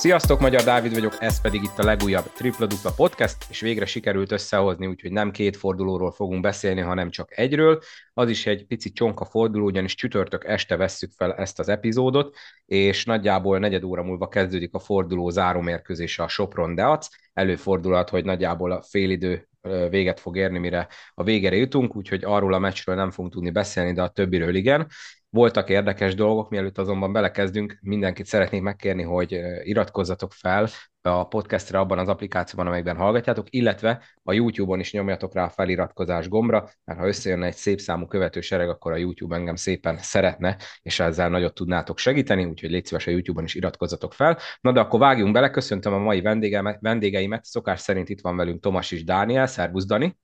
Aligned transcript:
Sziasztok, 0.00 0.40
Magyar 0.40 0.62
Dávid 0.62 0.94
vagyok, 0.94 1.16
ez 1.18 1.40
pedig 1.40 1.62
itt 1.62 1.78
a 1.78 1.84
legújabb 1.84 2.32
Tripla 2.32 2.66
Dupla 2.66 2.92
Podcast, 2.96 3.36
és 3.50 3.60
végre 3.60 3.86
sikerült 3.86 4.32
összehozni, 4.32 4.86
úgyhogy 4.86 5.12
nem 5.12 5.30
két 5.30 5.56
fordulóról 5.56 6.12
fogunk 6.12 6.40
beszélni, 6.40 6.80
hanem 6.80 7.10
csak 7.10 7.38
egyről. 7.38 7.80
Az 8.12 8.28
is 8.28 8.46
egy 8.46 8.66
pici 8.66 8.92
csonka 8.92 9.24
forduló, 9.24 9.64
ugyanis 9.64 9.94
csütörtök 9.94 10.44
este 10.44 10.76
vesszük 10.76 11.10
fel 11.16 11.34
ezt 11.34 11.58
az 11.58 11.68
epizódot, 11.68 12.36
és 12.66 13.04
nagyjából 13.04 13.58
negyed 13.58 13.84
óra 13.84 14.02
múlva 14.02 14.28
kezdődik 14.28 14.74
a 14.74 14.78
forduló 14.78 15.30
zárómérkőzése 15.30 16.22
a 16.22 16.28
Sopron 16.28 16.74
Deac. 16.74 17.08
Előfordulhat, 17.32 18.08
hogy 18.08 18.24
nagyjából 18.24 18.72
a 18.72 18.82
félidő 18.82 19.48
véget 19.90 20.20
fog 20.20 20.36
érni, 20.36 20.58
mire 20.58 20.88
a 21.14 21.22
végére 21.22 21.56
jutunk, 21.56 21.96
úgyhogy 21.96 22.24
arról 22.24 22.54
a 22.54 22.58
meccsről 22.58 22.94
nem 22.94 23.10
fogunk 23.10 23.32
tudni 23.32 23.50
beszélni, 23.50 23.92
de 23.92 24.02
a 24.02 24.08
többiről 24.08 24.54
igen. 24.54 24.86
Voltak 25.32 25.68
érdekes 25.68 26.14
dolgok, 26.14 26.50
mielőtt 26.50 26.78
azonban 26.78 27.12
belekezdünk, 27.12 27.78
mindenkit 27.80 28.26
szeretnék 28.26 28.62
megkérni, 28.62 29.02
hogy 29.02 29.40
iratkozzatok 29.62 30.32
fel 30.32 30.68
a 31.02 31.28
podcastre 31.28 31.78
abban 31.78 31.98
az 31.98 32.08
applikációban, 32.08 32.66
amelyben 32.66 32.96
hallgatjátok, 32.96 33.46
illetve 33.50 34.04
a 34.22 34.32
YouTube-on 34.32 34.80
is 34.80 34.92
nyomjatok 34.92 35.34
rá 35.34 35.44
a 35.44 35.48
feliratkozás 35.48 36.28
gombra, 36.28 36.70
mert 36.84 36.98
ha 36.98 37.06
összejönne 37.06 37.46
egy 37.46 37.54
szép 37.54 37.80
számú 37.80 38.06
követő 38.06 38.40
sereg, 38.40 38.68
akkor 38.68 38.92
a 38.92 38.96
YouTube 38.96 39.34
engem 39.34 39.56
szépen 39.56 39.98
szeretne, 39.98 40.56
és 40.82 41.00
ezzel 41.00 41.28
nagyot 41.28 41.54
tudnátok 41.54 41.98
segíteni, 41.98 42.44
úgyhogy 42.44 42.70
légy 42.70 42.84
szíves 42.84 43.06
a 43.06 43.10
YouTube-on 43.10 43.44
is 43.44 43.54
iratkozzatok 43.54 44.12
fel. 44.12 44.38
Na 44.60 44.72
de 44.72 44.80
akkor 44.80 45.00
vágjunk 45.00 45.32
bele, 45.32 45.50
köszöntöm 45.50 45.92
a 45.92 45.98
mai 45.98 46.20
vendégeimet, 46.20 46.80
vendégeimet. 46.80 47.44
szokás 47.44 47.80
szerint 47.80 48.08
itt 48.08 48.20
van 48.20 48.36
velünk 48.36 48.60
Tomas 48.60 48.90
és 48.90 49.04
Dániel, 49.04 49.46
szervusz 49.46 49.86
Dani! 49.86 50.18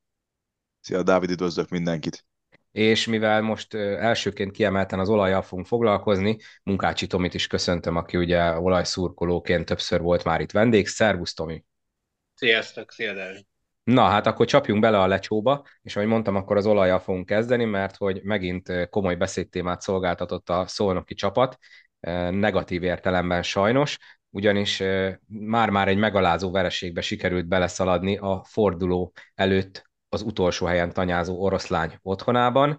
Szia 0.80 1.02
Dávid, 1.02 1.30
üdvözlök 1.30 1.68
mindenkit! 1.68 2.24
És 2.76 3.06
mivel 3.06 3.40
most 3.42 3.74
elsőként 3.74 4.50
kiemelten 4.50 4.98
az 4.98 5.08
olajjal 5.08 5.42
fogunk 5.42 5.66
foglalkozni, 5.66 6.36
Munkácsi 6.62 7.06
Tomit 7.06 7.34
is 7.34 7.46
köszöntöm, 7.46 7.96
aki 7.96 8.16
ugye 8.16 8.58
olajszurkolóként 8.58 9.64
többször 9.64 10.00
volt 10.00 10.24
már 10.24 10.40
itt 10.40 10.50
vendég. 10.50 10.86
Szervusz, 10.86 11.34
Tomi! 11.34 11.64
Sziasztok, 12.34 12.92
szia 12.92 13.14
Dávid. 13.14 13.44
Na, 13.84 14.02
hát 14.02 14.26
akkor 14.26 14.46
csapjunk 14.46 14.80
bele 14.80 15.00
a 15.00 15.06
lecsóba, 15.06 15.66
és 15.82 15.96
ahogy 15.96 16.08
mondtam, 16.08 16.36
akkor 16.36 16.56
az 16.56 16.66
olajjal 16.66 16.98
fogunk 16.98 17.26
kezdeni, 17.26 17.64
mert 17.64 17.96
hogy 17.96 18.20
megint 18.22 18.88
komoly 18.90 19.14
beszédtémát 19.14 19.80
szolgáltatott 19.80 20.48
a 20.48 20.66
szolnoki 20.66 21.14
csapat, 21.14 21.58
negatív 22.30 22.82
értelemben 22.82 23.42
sajnos, 23.42 23.98
ugyanis 24.30 24.82
már-már 25.26 25.88
egy 25.88 25.98
megalázó 25.98 26.50
vereségbe 26.50 27.00
sikerült 27.00 27.46
beleszaladni 27.46 28.16
a 28.16 28.44
forduló 28.44 29.12
előtt 29.34 29.85
az 30.16 30.22
utolsó 30.22 30.66
helyen 30.66 30.92
tanyázó 30.92 31.42
oroszlány 31.42 31.98
otthonában. 32.02 32.78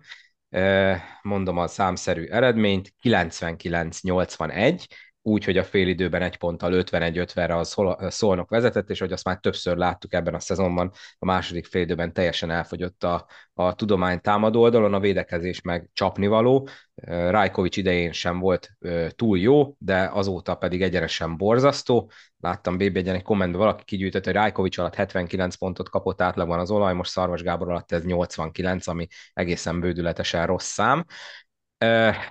Mondom 1.21 1.57
a 1.57 1.67
számszerű 1.67 2.23
eredményt, 2.25 2.93
99-81, 3.03 4.85
úgy, 5.27 5.43
hogy 5.43 5.57
a 5.57 5.63
fél 5.63 5.87
időben 5.87 6.21
egy 6.21 6.37
ponttal 6.37 6.83
51-50-re 6.83 7.55
a 7.55 7.63
Szolnok 8.09 8.49
vezetett, 8.49 8.89
és 8.89 8.99
hogy 8.99 9.11
azt 9.11 9.23
már 9.23 9.37
többször 9.39 9.77
láttuk 9.77 10.13
ebben 10.13 10.33
a 10.33 10.39
szezonban, 10.39 10.91
a 11.19 11.25
második 11.25 11.65
fél 11.65 11.81
időben 11.81 12.13
teljesen 12.13 12.49
elfogyott 12.49 13.03
a, 13.03 13.27
a 13.53 13.75
tudomány 13.75 14.21
támadó 14.21 14.61
oldalon, 14.61 14.93
a 14.93 14.99
védekezés 14.99 15.61
meg 15.61 15.89
csapnivaló. 15.93 16.67
Rajkovics 17.05 17.77
idején 17.77 18.11
sem 18.11 18.39
volt 18.39 18.77
túl 19.15 19.39
jó, 19.39 19.75
de 19.77 20.09
azóta 20.13 20.55
pedig 20.55 20.81
egyenesen 20.81 21.37
borzasztó. 21.37 22.11
Láttam 22.39 22.77
bb 22.77 22.95
egy 22.95 23.21
kommentben 23.21 23.59
valaki 23.59 23.83
kigyűjtött, 23.83 24.25
hogy 24.25 24.33
Rajkovics 24.33 24.77
alatt 24.77 24.95
79 24.95 25.55
pontot 25.55 25.89
kapott 25.89 26.21
átlagban 26.21 26.59
az 26.59 26.71
olaj, 26.71 26.93
most 26.93 27.11
Szarvas 27.11 27.41
Gábor 27.41 27.69
alatt 27.69 27.91
ez 27.91 28.05
89, 28.05 28.87
ami 28.87 29.07
egészen 29.33 29.79
bődületesen 29.79 30.45
rossz 30.45 30.67
szám. 30.67 31.05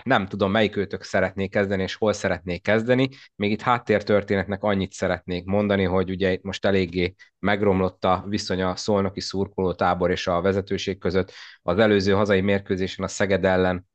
Nem 0.03 0.27
tudom, 0.29 0.51
melyik 0.51 0.77
őtök 0.77 1.03
szeretnék 1.03 1.51
kezdeni, 1.51 1.83
és 1.83 1.95
hol 1.95 2.13
szeretnék 2.13 2.63
kezdeni. 2.63 3.09
Még 3.37 3.51
itt 3.51 3.61
háttértörténetnek 3.61 4.63
annyit 4.63 4.93
szeretnék 4.93 5.45
mondani, 5.45 5.85
hogy 5.85 6.11
ugye 6.11 6.33
itt 6.33 6.43
most 6.43 6.65
eléggé 6.65 7.15
megromlott 7.39 8.05
a 8.05 8.25
viszony 8.29 8.63
a 8.63 8.77
szolnoki 8.77 9.21
szurkoló 9.21 9.75
tábor 9.75 10.11
és 10.11 10.27
a 10.27 10.41
vezetőség 10.41 10.99
között. 10.99 11.33
Az 11.63 11.79
előző 11.79 12.13
hazai 12.13 12.41
mérkőzésen 12.41 13.05
a 13.05 13.09
Szeged 13.09 13.45
ellen 13.45 13.87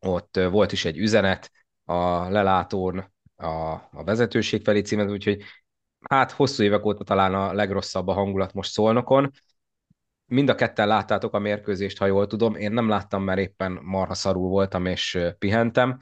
ott 0.00 0.40
volt 0.50 0.72
is 0.72 0.84
egy 0.84 0.98
üzenet 0.98 1.50
a 1.84 2.28
lelátón 2.28 3.12
a, 3.36 3.46
a 3.72 4.04
vezetőség 4.04 4.64
felé 4.64 4.80
címet, 4.80 5.10
úgyhogy 5.10 5.42
hát 6.08 6.30
hosszú 6.30 6.62
évek 6.62 6.84
óta 6.84 7.04
talán 7.04 7.34
a 7.34 7.52
legrosszabb 7.52 8.08
a 8.08 8.12
hangulat 8.12 8.52
most 8.52 8.70
szolnokon 8.70 9.30
mind 10.28 10.48
a 10.48 10.54
ketten 10.54 10.86
láttátok 10.86 11.34
a 11.34 11.38
mérkőzést, 11.38 11.98
ha 11.98 12.06
jól 12.06 12.26
tudom. 12.26 12.54
Én 12.54 12.72
nem 12.72 12.88
láttam, 12.88 13.22
mert 13.22 13.38
éppen 13.38 13.78
marha 13.82 14.14
szarul 14.14 14.48
voltam 14.48 14.86
és 14.86 15.18
pihentem. 15.38 15.98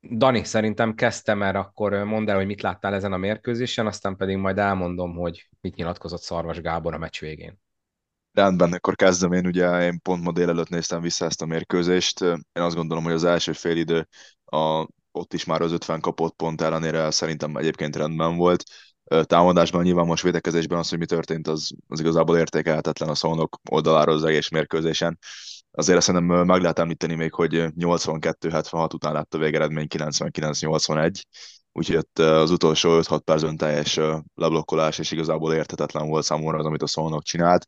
Dani, 0.00 0.44
szerintem 0.44 0.94
kezdtem, 0.94 1.38
mert 1.38 1.56
akkor 1.56 1.92
mondd 1.92 2.30
el, 2.30 2.36
hogy 2.36 2.46
mit 2.46 2.62
láttál 2.62 2.94
ezen 2.94 3.12
a 3.12 3.16
mérkőzésen, 3.16 3.86
aztán 3.86 4.16
pedig 4.16 4.36
majd 4.36 4.58
elmondom, 4.58 5.14
hogy 5.14 5.48
mit 5.60 5.74
nyilatkozott 5.74 6.20
Szarvas 6.20 6.60
Gábor 6.60 6.94
a 6.94 6.98
meccs 6.98 7.20
végén. 7.20 7.60
Rendben, 8.32 8.72
akkor 8.72 8.94
kezdem 8.94 9.32
én, 9.32 9.46
ugye 9.46 9.84
én 9.84 10.00
pont 10.00 10.24
ma 10.24 10.32
délelőtt 10.32 10.68
néztem 10.68 11.00
vissza 11.00 11.24
ezt 11.24 11.42
a 11.42 11.46
mérkőzést. 11.46 12.20
Én 12.20 12.42
azt 12.52 12.76
gondolom, 12.76 13.04
hogy 13.04 13.12
az 13.12 13.24
első 13.24 13.52
fél 13.52 13.76
idő 13.76 14.08
a, 14.44 14.86
ott 15.12 15.32
is 15.32 15.44
már 15.44 15.60
az 15.60 15.72
50 15.72 16.00
kapott 16.00 16.36
pont 16.36 16.60
ellenére 16.60 17.10
szerintem 17.10 17.56
egyébként 17.56 17.96
rendben 17.96 18.36
volt 18.36 18.64
támadásban, 19.22 19.82
nyilván 19.82 20.06
most 20.06 20.22
védekezésben 20.22 20.78
az, 20.78 20.88
hogy 20.88 20.98
mi 20.98 21.06
történt, 21.06 21.48
az, 21.48 21.70
az 21.88 22.00
igazából 22.00 22.38
értékelhetetlen 22.38 23.08
a 23.08 23.14
szónok 23.14 23.60
oldaláról 23.70 24.14
az 24.14 24.24
egész 24.24 24.48
mérkőzésen. 24.48 25.18
Azért 25.70 26.02
szerintem 26.02 26.46
meg 26.46 26.60
lehet 26.60 26.78
említeni 26.78 27.14
még, 27.14 27.32
hogy 27.32 27.64
82-76 27.78 28.94
után 28.94 29.12
lett 29.12 29.34
a 29.34 29.38
végeredmény 29.38 29.86
99-81, 29.94 31.22
úgyhogy 31.72 31.96
ott 31.96 32.18
az 32.18 32.50
utolsó 32.50 33.00
5-6 33.02 33.20
percben 33.24 33.56
teljes 33.56 34.00
leblokkolás, 34.34 34.98
és 34.98 35.10
igazából 35.10 35.54
érthetetlen 35.54 36.08
volt 36.08 36.24
számomra 36.24 36.58
az, 36.58 36.64
amit 36.64 36.82
a 36.82 36.86
szónok 36.86 37.22
csinált 37.22 37.66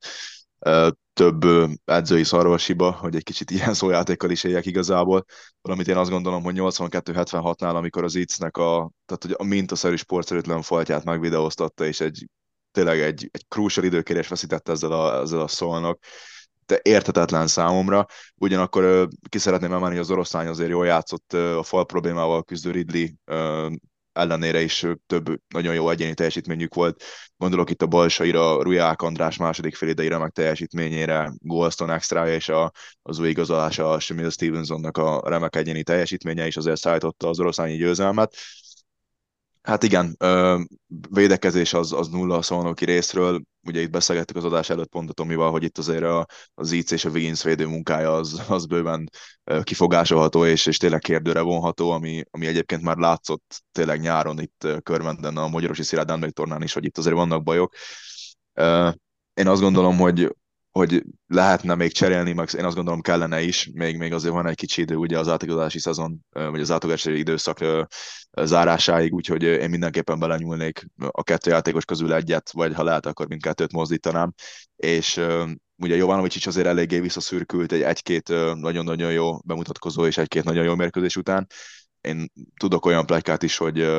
több 1.13 1.45
edzői 1.85 2.25
szarvasiba, 2.25 2.91
hogy 2.91 3.17
egy 3.17 3.23
kicsit 3.23 3.51
ilyen 3.57 3.75
szójátékkal 3.75 4.31
is 4.31 4.45
éljek 4.45 4.67
igazából. 4.67 5.25
Valamit 5.61 5.89
én 5.89 5.97
azt 5.97 6.11
gondolom, 6.11 6.43
hogy 6.43 6.55
82-76-nál, 6.59 7.75
amikor 7.75 8.05
az 8.05 8.15
IC-nek 8.15 8.57
a, 8.57 8.91
tehát 9.07 9.23
hogy 9.23 9.35
a 9.39 9.45
mintaszerű 9.45 9.97
sportszerűtlen 9.97 10.63
foltját 10.63 11.05
megvideóztatta, 11.05 11.85
és 11.85 12.01
egy 12.01 12.27
tényleg 12.71 13.01
egy, 13.01 13.29
egy 13.33 13.45
crucial 13.49 13.85
időkérés 13.87 14.29
veszített 14.29 14.69
ezzel 14.69 14.93
a, 14.93 15.21
ezzel 15.21 15.41
a 15.41 15.49
szólnak, 15.49 15.99
de 16.67 16.81
értetetlen 16.83 17.47
számomra. 17.47 18.07
Ugyanakkor 18.37 19.09
ki 19.29 19.39
szeretném 19.39 19.73
emelni, 19.73 19.95
hogy 19.95 20.05
az 20.05 20.11
oroszlány 20.11 20.47
azért 20.47 20.71
jól 20.71 20.87
játszott 20.87 21.33
a 21.33 21.63
fal 21.63 21.87
problémával 21.87 22.43
küzdő 22.43 22.71
Ridley 22.71 23.07
ellenére 24.21 24.61
is 24.61 24.87
több 25.07 25.41
nagyon 25.49 25.75
jó 25.75 25.91
egyéni 25.91 26.15
teljesítményük 26.15 26.75
volt. 26.75 27.03
Gondolok 27.37 27.71
itt 27.71 27.83
a 27.83 27.87
Balsaira, 27.87 28.63
Ruják 28.63 29.03
András 29.03 29.37
második 29.37 29.77
fél 29.77 29.89
idejére 29.89 30.19
meg 30.19 30.31
teljesítményére, 30.31 31.33
Golston 31.39 31.91
extra 31.91 32.29
és 32.29 32.49
a, 32.49 32.73
az 33.03 33.19
új 33.19 33.29
igazolása 33.29 33.99
Shamil 33.99 34.31
Stevensonnak 34.31 34.97
a 34.97 35.23
remek 35.25 35.57
egyéni 35.57 35.83
teljesítménye 35.83 36.47
is 36.47 36.57
azért 36.57 36.81
szállította 36.81 37.29
az 37.29 37.41
oroszlányi 37.41 37.77
győzelmet. 37.77 38.37
Hát 39.63 39.83
igen, 39.83 40.17
védekezés 41.11 41.73
az, 41.73 41.93
az 41.93 42.09
nulla 42.09 42.37
a 42.37 42.43
szolnoki 42.43 42.85
részről. 42.85 43.43
Ugye 43.67 43.81
itt 43.81 43.91
beszélgettük 43.91 44.37
az 44.37 44.45
adás 44.45 44.71
előtt 44.71 44.89
pont 44.89 45.11
a 45.11 45.13
Tomival, 45.13 45.51
hogy 45.51 45.63
itt 45.63 45.79
azért 45.79 46.03
a, 46.03 46.27
az 46.55 46.73
IC 46.73 46.91
és 46.91 47.05
a 47.05 47.11
Wiggins 47.11 47.43
védő 47.43 47.67
munkája 47.67 48.15
az, 48.15 48.43
az 48.49 48.67
bőven 48.67 49.11
kifogásolható 49.63 50.45
és, 50.47 50.67
és 50.67 50.77
tényleg 50.77 51.01
kérdőre 51.01 51.41
vonható, 51.41 51.91
ami, 51.91 52.23
ami 52.31 52.47
egyébként 52.47 52.83
már 52.83 52.97
látszott 52.97 53.63
tényleg 53.73 54.01
nyáron 54.01 54.41
itt 54.41 54.67
Körmenden 54.83 55.37
a 55.37 55.49
Magyarosi 55.49 55.83
Szilárd 55.83 56.33
tornán 56.33 56.63
is, 56.63 56.73
hogy 56.73 56.85
itt 56.85 56.99
azért 56.99 57.15
vannak 57.15 57.43
bajok. 57.43 57.75
Én 59.35 59.49
azt 59.49 59.61
gondolom, 59.61 59.97
hogy 59.97 60.37
hogy 60.71 61.03
lehetne 61.27 61.75
még 61.75 61.93
cserélni, 61.93 62.33
meg 62.33 62.49
én 62.59 62.65
azt 62.65 62.77
gondolom 62.77 63.01
kellene 63.01 63.43
is, 63.43 63.71
még, 63.73 63.97
még 63.97 64.13
azért 64.13 64.35
van 64.35 64.47
egy 64.47 64.57
kicsi 64.57 64.81
idő 64.81 64.95
ugye 64.95 65.19
az 65.19 65.29
átigazolási 65.29 65.79
szezon, 65.79 66.19
vagy 66.31 66.61
az 66.61 66.71
átigazolási 66.71 67.19
időszak 67.19 67.59
zárásáig, 68.43 69.13
úgyhogy 69.13 69.43
én 69.43 69.71
mindenképpen 69.71 70.19
belenyúlnék 70.19 70.87
a 71.11 71.23
kettő 71.23 71.51
játékos 71.51 71.85
közül 71.85 72.15
egyet, 72.15 72.51
vagy 72.51 72.75
ha 72.75 72.83
lehet, 72.83 73.07
akkor 73.07 73.29
mindkettőt 73.29 73.73
mozdítanám, 73.73 74.33
és 74.77 75.21
ugye 75.77 75.97
Jovanovics 75.97 76.37
is 76.37 76.47
azért 76.47 76.67
eléggé 76.67 77.01
visszaszürkült 77.01 77.73
egy 77.73 77.83
egy-két 77.83 78.29
nagyon-nagyon 78.55 79.13
jó 79.13 79.39
bemutatkozó 79.45 80.07
és 80.07 80.19
egy-két 80.19 80.45
nagyon 80.45 80.65
jó 80.65 80.75
mérkőzés 80.75 81.17
után. 81.17 81.47
Én 82.01 82.31
tudok 82.57 82.87
olyan 82.87 83.07
plegykát 83.07 83.43
is, 83.43 83.57
hogy 83.57 83.91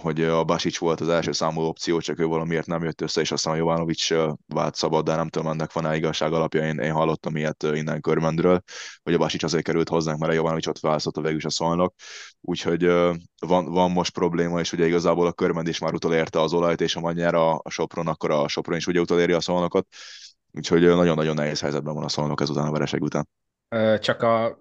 hogy 0.00 0.22
a 0.22 0.44
Basics 0.44 0.78
volt 0.78 1.00
az 1.00 1.08
első 1.08 1.32
számú 1.32 1.60
opció, 1.60 2.00
csak 2.00 2.18
ő 2.18 2.26
valamiért 2.26 2.66
nem 2.66 2.82
jött 2.82 3.00
össze, 3.00 3.20
és 3.20 3.32
aztán 3.32 3.54
a 3.54 3.56
Jovanovics 3.56 4.14
vált 4.46 4.74
szabad, 4.74 5.04
de 5.04 5.14
nem 5.14 5.28
tudom, 5.28 5.48
ennek 5.48 5.72
van-e 5.72 5.96
igazság 5.96 6.32
alapja, 6.32 6.66
én, 6.66 6.78
én 6.78 6.92
hallottam 6.92 7.36
ilyet 7.36 7.62
innen 7.62 8.00
körmendről, 8.00 8.62
hogy 9.02 9.14
a 9.14 9.18
Basics 9.18 9.42
azért 9.42 9.64
került 9.64 9.88
hozzánk, 9.88 10.18
mert 10.18 10.38
a 10.38 10.72
választott 10.80 11.16
a 11.16 11.20
végül 11.20 11.36
is 11.36 11.44
a 11.44 11.50
szolnok, 11.50 11.94
úgyhogy 12.40 12.84
van, 13.46 13.64
van 13.64 13.90
most 13.90 14.12
probléma, 14.12 14.60
és 14.60 14.72
ugye 14.72 14.86
igazából 14.86 15.26
a 15.26 15.32
körmend 15.32 15.68
is 15.68 15.78
már 15.78 15.94
utolérte 15.94 16.40
az 16.40 16.52
olajt, 16.52 16.80
és 16.80 16.96
a 16.96 17.34
a, 17.34 17.60
a 17.62 17.70
Sopron, 17.70 18.06
akkor 18.06 18.30
a 18.30 18.48
Sopron 18.48 18.76
is 18.76 18.86
ugye 18.86 19.00
utoléri 19.00 19.32
a 19.32 19.40
szolnokot, 19.40 19.86
úgyhogy 20.52 20.80
nagyon-nagyon 20.80 21.34
nehéz 21.34 21.60
helyzetben 21.60 21.94
van 21.94 22.04
a 22.04 22.08
szolnok 22.08 22.40
ezután 22.40 22.66
a 22.66 22.72
vereség 22.72 23.02
után. 23.02 23.28
Csak 24.00 24.22
a 24.22 24.58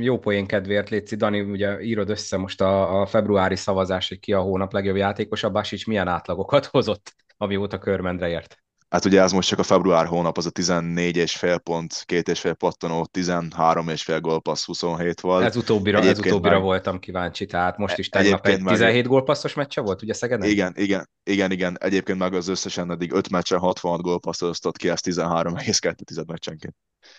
jó 0.00 0.18
poén 0.18 0.46
kedvéért, 0.46 0.88
Léci, 0.88 1.16
Dani, 1.16 1.40
ugye 1.40 1.80
írod 1.82 2.10
össze 2.10 2.36
most 2.36 2.60
a, 2.60 3.00
a 3.00 3.06
februári 3.06 3.56
szavazás, 3.56 4.08
hogy 4.08 4.20
ki 4.20 4.32
a 4.32 4.40
hónap 4.40 4.72
legjobb 4.72 4.96
játékosa, 4.96 5.50
Básics 5.50 5.86
milyen 5.86 6.08
átlagokat 6.08 6.66
hozott, 6.72 7.14
amióta 7.36 7.78
körmendre 7.78 8.28
ért? 8.28 8.58
Hát 8.90 9.04
ugye 9.04 9.20
ez 9.22 9.32
most 9.32 9.48
csak 9.48 9.58
a 9.58 9.62
február 9.62 10.06
hónap, 10.06 10.36
az 10.36 10.46
a 10.46 10.50
14 10.50 11.16
és 11.16 11.36
fél 11.36 11.58
pont, 11.58 12.02
két 12.06 12.28
és 12.28 12.40
fél 12.40 12.54
pattanó, 12.54 13.06
13 13.06 13.88
és 13.88 14.02
fél 14.02 14.20
gólpassz, 14.20 14.64
27 14.64 15.20
volt. 15.20 15.44
Ez 15.44 15.56
utóbbira, 15.56 15.98
ez 15.98 16.18
utóbbira 16.18 16.54
meg... 16.54 16.62
voltam 16.62 16.98
kíváncsi, 16.98 17.46
tehát 17.46 17.76
most 17.76 17.98
is 17.98 18.08
tegnap 18.08 18.46
egy 18.46 18.62
17 18.64 18.94
meg... 18.94 19.06
gólpasszos 19.06 19.54
meccse 19.54 19.80
volt, 19.80 20.02
ugye 20.02 20.14
Szegeden? 20.14 20.48
Igen, 20.48 20.74
igen, 20.76 21.08
igen, 21.22 21.50
igen. 21.50 21.76
Egyébként 21.80 22.18
meg 22.18 22.34
az 22.34 22.48
összesen 22.48 22.90
eddig 22.90 23.12
5 23.12 23.30
meccsen 23.30 23.58
66 23.58 24.00
gólpasszot 24.00 24.48
osztott 24.48 24.76
ki, 24.76 24.88
ez 24.88 25.00
13,2 25.02 26.26
meccsenként. 26.26 26.74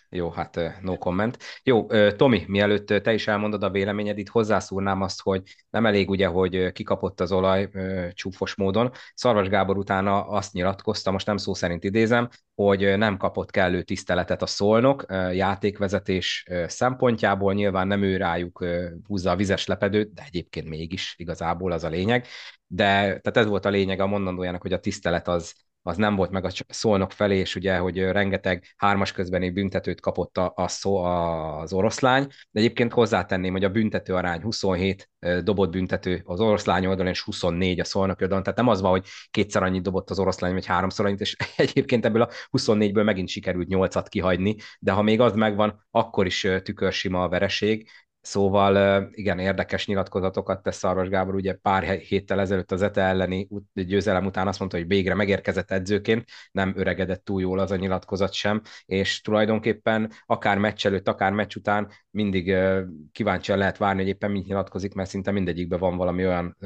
Jó, 0.10 0.30
hát 0.30 0.60
no 0.82 0.98
comment. 0.98 1.38
Jó, 1.64 1.88
Tomi, 2.12 2.44
mielőtt 2.48 2.88
te 2.88 3.14
is 3.14 3.28
elmondod 3.28 3.64
a 3.64 3.70
véleményed, 3.70 4.18
itt 4.18 4.30
hozzászúrnám 4.30 5.02
azt, 5.02 5.22
hogy 5.22 5.42
nem 5.70 5.86
elég 5.86 6.10
ugye, 6.10 6.28
hogy 6.28 6.72
kikapott 6.72 7.20
az 7.20 7.32
olaj 7.32 7.70
csúfos 8.14 8.56
módon. 8.56 8.92
Szarvas 9.14 9.48
Gábor 9.48 9.78
utána 9.78 10.28
azt 10.28 10.54
nyilatkozta, 10.54 11.12
most 11.12 11.26
nem 11.26 11.38
szó 11.38 11.54
szerint 11.54 11.84
idézem, 11.84 12.30
hogy 12.56 12.98
nem 12.98 13.18
kapott 13.18 13.52
kellő 13.52 13.82
tiszteletet 13.82 14.42
a 14.42 14.46
szolnok 14.46 15.06
játékvezetés 15.34 16.48
szempontjából, 16.68 17.54
nyilván 17.54 17.88
nem 17.88 18.04
ő 18.04 18.18
rájuk 18.18 18.66
húzza 19.08 19.32
a 19.32 19.36
vizes 19.36 19.66
lepedőt, 19.66 20.14
de 20.14 20.24
egyébként 20.26 20.70
mégis 20.70 21.16
igazából 21.18 21.72
az 21.72 21.84
a 21.84 21.90
lényeg. 21.90 22.28
De 22.68 22.94
tehát 22.96 23.38
ez 23.38 23.46
volt 23.46 23.66
a 23.66 23.70
lényeg 23.70 24.00
a 24.00 24.08
mondandójának, 24.08 24.62
hogy 24.62 24.74
a 24.74 24.80
tisztelet 24.80 25.28
az, 25.28 25.54
az 25.84 25.98
nem 25.98 26.16
volt 26.16 26.32
meg 26.32 26.46
a 26.46 26.50
szolnok 26.68 27.12
felé, 27.12 27.38
és 27.38 27.56
ugye, 27.56 27.78
hogy 27.78 28.00
rengeteg 28.00 28.74
hármas 28.78 29.12
közbeni 29.12 29.50
büntetőt 29.50 30.02
kapott 30.02 30.38
a, 30.38 30.54
a 30.56 30.68
szó, 30.68 30.98
az 30.98 31.74
oroszlány, 31.74 32.28
de 32.52 32.60
egyébként 32.60 32.94
hozzátenném, 32.94 33.52
hogy 33.52 33.64
a 33.64 33.70
büntető 33.70 34.14
arány 34.14 34.42
27 34.42 35.10
dobott 35.44 35.72
büntető 35.72 36.22
az 36.26 36.40
oroszlány 36.40 36.86
oldalon, 36.86 37.12
és 37.12 37.22
24 37.22 37.80
a 37.80 37.84
szolnok 37.84 38.22
oldalon, 38.22 38.44
tehát 38.44 38.60
nem 38.60 38.68
az 38.68 38.82
van, 38.82 38.92
hogy 38.92 39.06
kétszer 39.32 39.64
annyit 39.64 39.84
dobott 39.84 40.10
az 40.10 40.20
oroszlány, 40.20 40.54
vagy 40.54 40.66
háromszor 40.66 41.06
annyit, 41.06 41.22
és 41.22 41.36
egyébként 41.56 42.06
ebből 42.06 42.22
a 42.22 42.30
24-ből 42.58 43.04
megint 43.04 43.30
sikerült 43.30 43.68
8-at 43.70 44.06
kihagyni, 44.10 44.56
de 44.80 44.92
ha 44.92 45.02
még 45.02 45.20
az 45.20 45.36
megvan, 45.36 45.86
akkor 45.92 46.26
is 46.26 46.48
tükörsima 46.64 47.24
a 47.24 47.30
vereség, 47.30 47.90
Szóval 48.22 49.08
igen, 49.12 49.40
érdekes 49.40 49.88
nyilatkozatokat 49.88 50.64
tesz 50.64 50.78
Szarvas 50.78 51.10
Gábor, 51.10 51.36
ugye 51.36 51.54
pár 51.54 51.84
héttel 51.84 52.40
ezelőtt 52.40 52.72
az 52.72 52.82
ETE 52.82 53.02
elleni 53.02 53.48
győzelem 53.74 54.26
után 54.26 54.48
azt 54.48 54.60
mondta, 54.60 54.78
hogy 54.78 54.88
végre 54.88 55.16
megérkezett 55.16 55.72
edzőként, 55.72 56.26
nem 56.52 56.74
öregedett 56.76 57.24
túl 57.24 57.42
jól 57.42 57.60
az 57.60 57.72
a 57.72 57.76
nyilatkozat 57.76 58.34
sem, 58.34 58.62
és 58.86 59.22
tulajdonképpen 59.22 60.12
akár 60.26 60.58
meccs 60.58 60.86
előtt, 60.86 61.08
akár 61.08 61.32
meccs 61.32 61.56
után 61.56 61.92
mindig 62.10 62.56
kíváncsian 63.12 63.58
lehet 63.58 63.78
várni, 63.78 64.02
hogy 64.02 64.10
éppen 64.10 64.32
mit 64.32 64.46
nyilatkozik, 64.46 64.94
mert 64.94 65.10
szinte 65.10 65.32
mindegyikben 65.32 65.80
van 65.80 65.98
valami 65.98 66.26
olyan 66.26 66.58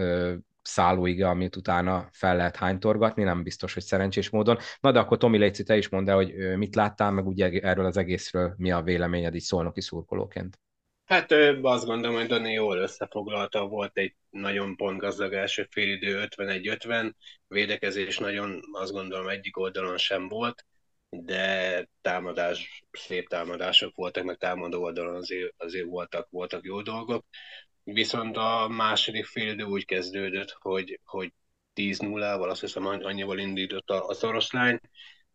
szállóiga, 0.62 1.30
amit 1.30 1.56
utána 1.56 2.10
fel 2.12 2.36
lehet 2.36 2.56
hánytorgatni, 2.56 3.24
nem 3.24 3.44
biztos, 3.44 3.74
hogy 3.74 3.84
szerencsés 3.84 4.30
módon. 4.30 4.58
Na 4.80 4.92
de 4.92 5.00
akkor 5.00 5.18
Tomi 5.18 5.38
Léci, 5.38 5.64
te 5.64 5.78
is 5.78 5.90
mondd 5.90 6.10
el, 6.10 6.16
hogy 6.16 6.34
mit 6.58 6.76
láttál, 6.76 7.12
meg 7.12 7.28
ugye 7.28 7.50
erről 7.60 7.86
az 7.86 7.98
egészről 7.98 8.54
mi 8.58 8.72
a 8.72 8.82
véleményed 8.82 9.36
így 9.36 9.42
szolnoki 9.42 9.82
szurkolóként. 9.82 10.60
Hát 11.06 11.32
azt 11.62 11.86
gondolom, 11.86 12.16
hogy 12.16 12.28
Dani 12.28 12.52
jól 12.52 12.78
összefoglalta, 12.78 13.68
volt 13.68 13.98
egy 13.98 14.16
nagyon 14.30 14.76
pontgazdag 14.76 15.34
első 15.34 15.68
félidő 15.72 16.28
51-50, 16.30 17.14
védekezés 17.48 18.18
nagyon 18.18 18.60
azt 18.72 18.92
gondolom 18.92 19.28
egyik 19.28 19.58
oldalon 19.58 19.98
sem 19.98 20.28
volt, 20.28 20.66
de 21.10 21.88
támadás, 22.02 22.84
szép 22.92 23.28
támadások 23.28 23.96
voltak, 23.96 24.24
meg 24.24 24.38
támadó 24.38 24.82
oldalon 24.82 25.16
azért, 25.16 25.54
azért 25.58 25.86
voltak, 25.86 26.28
voltak 26.30 26.64
jó 26.66 26.82
dolgok. 26.82 27.26
Viszont 27.84 28.38
a 28.38 28.68
második 28.68 29.26
félidő 29.26 29.64
úgy 29.64 29.86
kezdődött, 29.86 30.58
hogy, 30.60 31.00
hogy 31.04 31.34
10-0-val, 31.76 32.50
azt 32.50 32.62
hiszem 32.62 32.86
annyival 32.86 33.38
indított 33.38 33.90
az 33.90 34.24
oroszlány. 34.24 34.80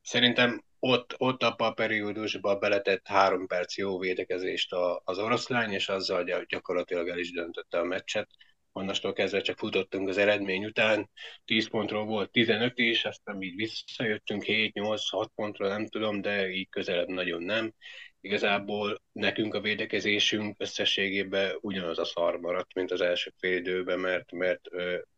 Szerintem 0.02 0.64
ott, 0.78 1.14
ott 1.18 1.42
abban 1.42 1.68
a 1.68 1.72
periódusban 1.72 2.58
beletett 2.58 3.06
három 3.06 3.46
perc 3.46 3.76
jó 3.76 3.98
védekezést 3.98 4.74
az 5.04 5.18
oroszlány, 5.18 5.72
és 5.72 5.88
azzal 5.88 6.44
gyakorlatilag 6.48 7.08
el 7.08 7.18
is 7.18 7.32
döntötte 7.32 7.78
a 7.78 7.84
meccset. 7.84 8.28
Onnastól 8.72 9.12
kezdve 9.12 9.40
csak 9.40 9.58
futottunk 9.58 10.08
az 10.08 10.18
eredmény 10.18 10.64
után, 10.64 11.10
10 11.44 11.68
pontról 11.68 12.04
volt 12.04 12.30
15 12.30 12.78
is, 12.78 13.04
aztán 13.04 13.42
így 13.42 13.54
visszajöttünk 13.54 14.42
7-8-6 14.46 15.26
pontról, 15.34 15.68
nem 15.68 15.86
tudom, 15.86 16.20
de 16.20 16.50
így 16.50 16.68
közelebb 16.68 17.08
nagyon 17.08 17.42
nem. 17.42 17.74
Igazából 18.20 19.02
nekünk 19.12 19.54
a 19.54 19.60
védekezésünk 19.60 20.54
összességében 20.58 21.56
ugyanaz 21.60 21.98
a 21.98 22.04
szar 22.04 22.40
maradt, 22.40 22.74
mint 22.74 22.90
az 22.90 23.00
első 23.00 23.32
fél 23.38 23.56
időben, 23.56 23.98
mert, 23.98 24.32
mert 24.32 24.68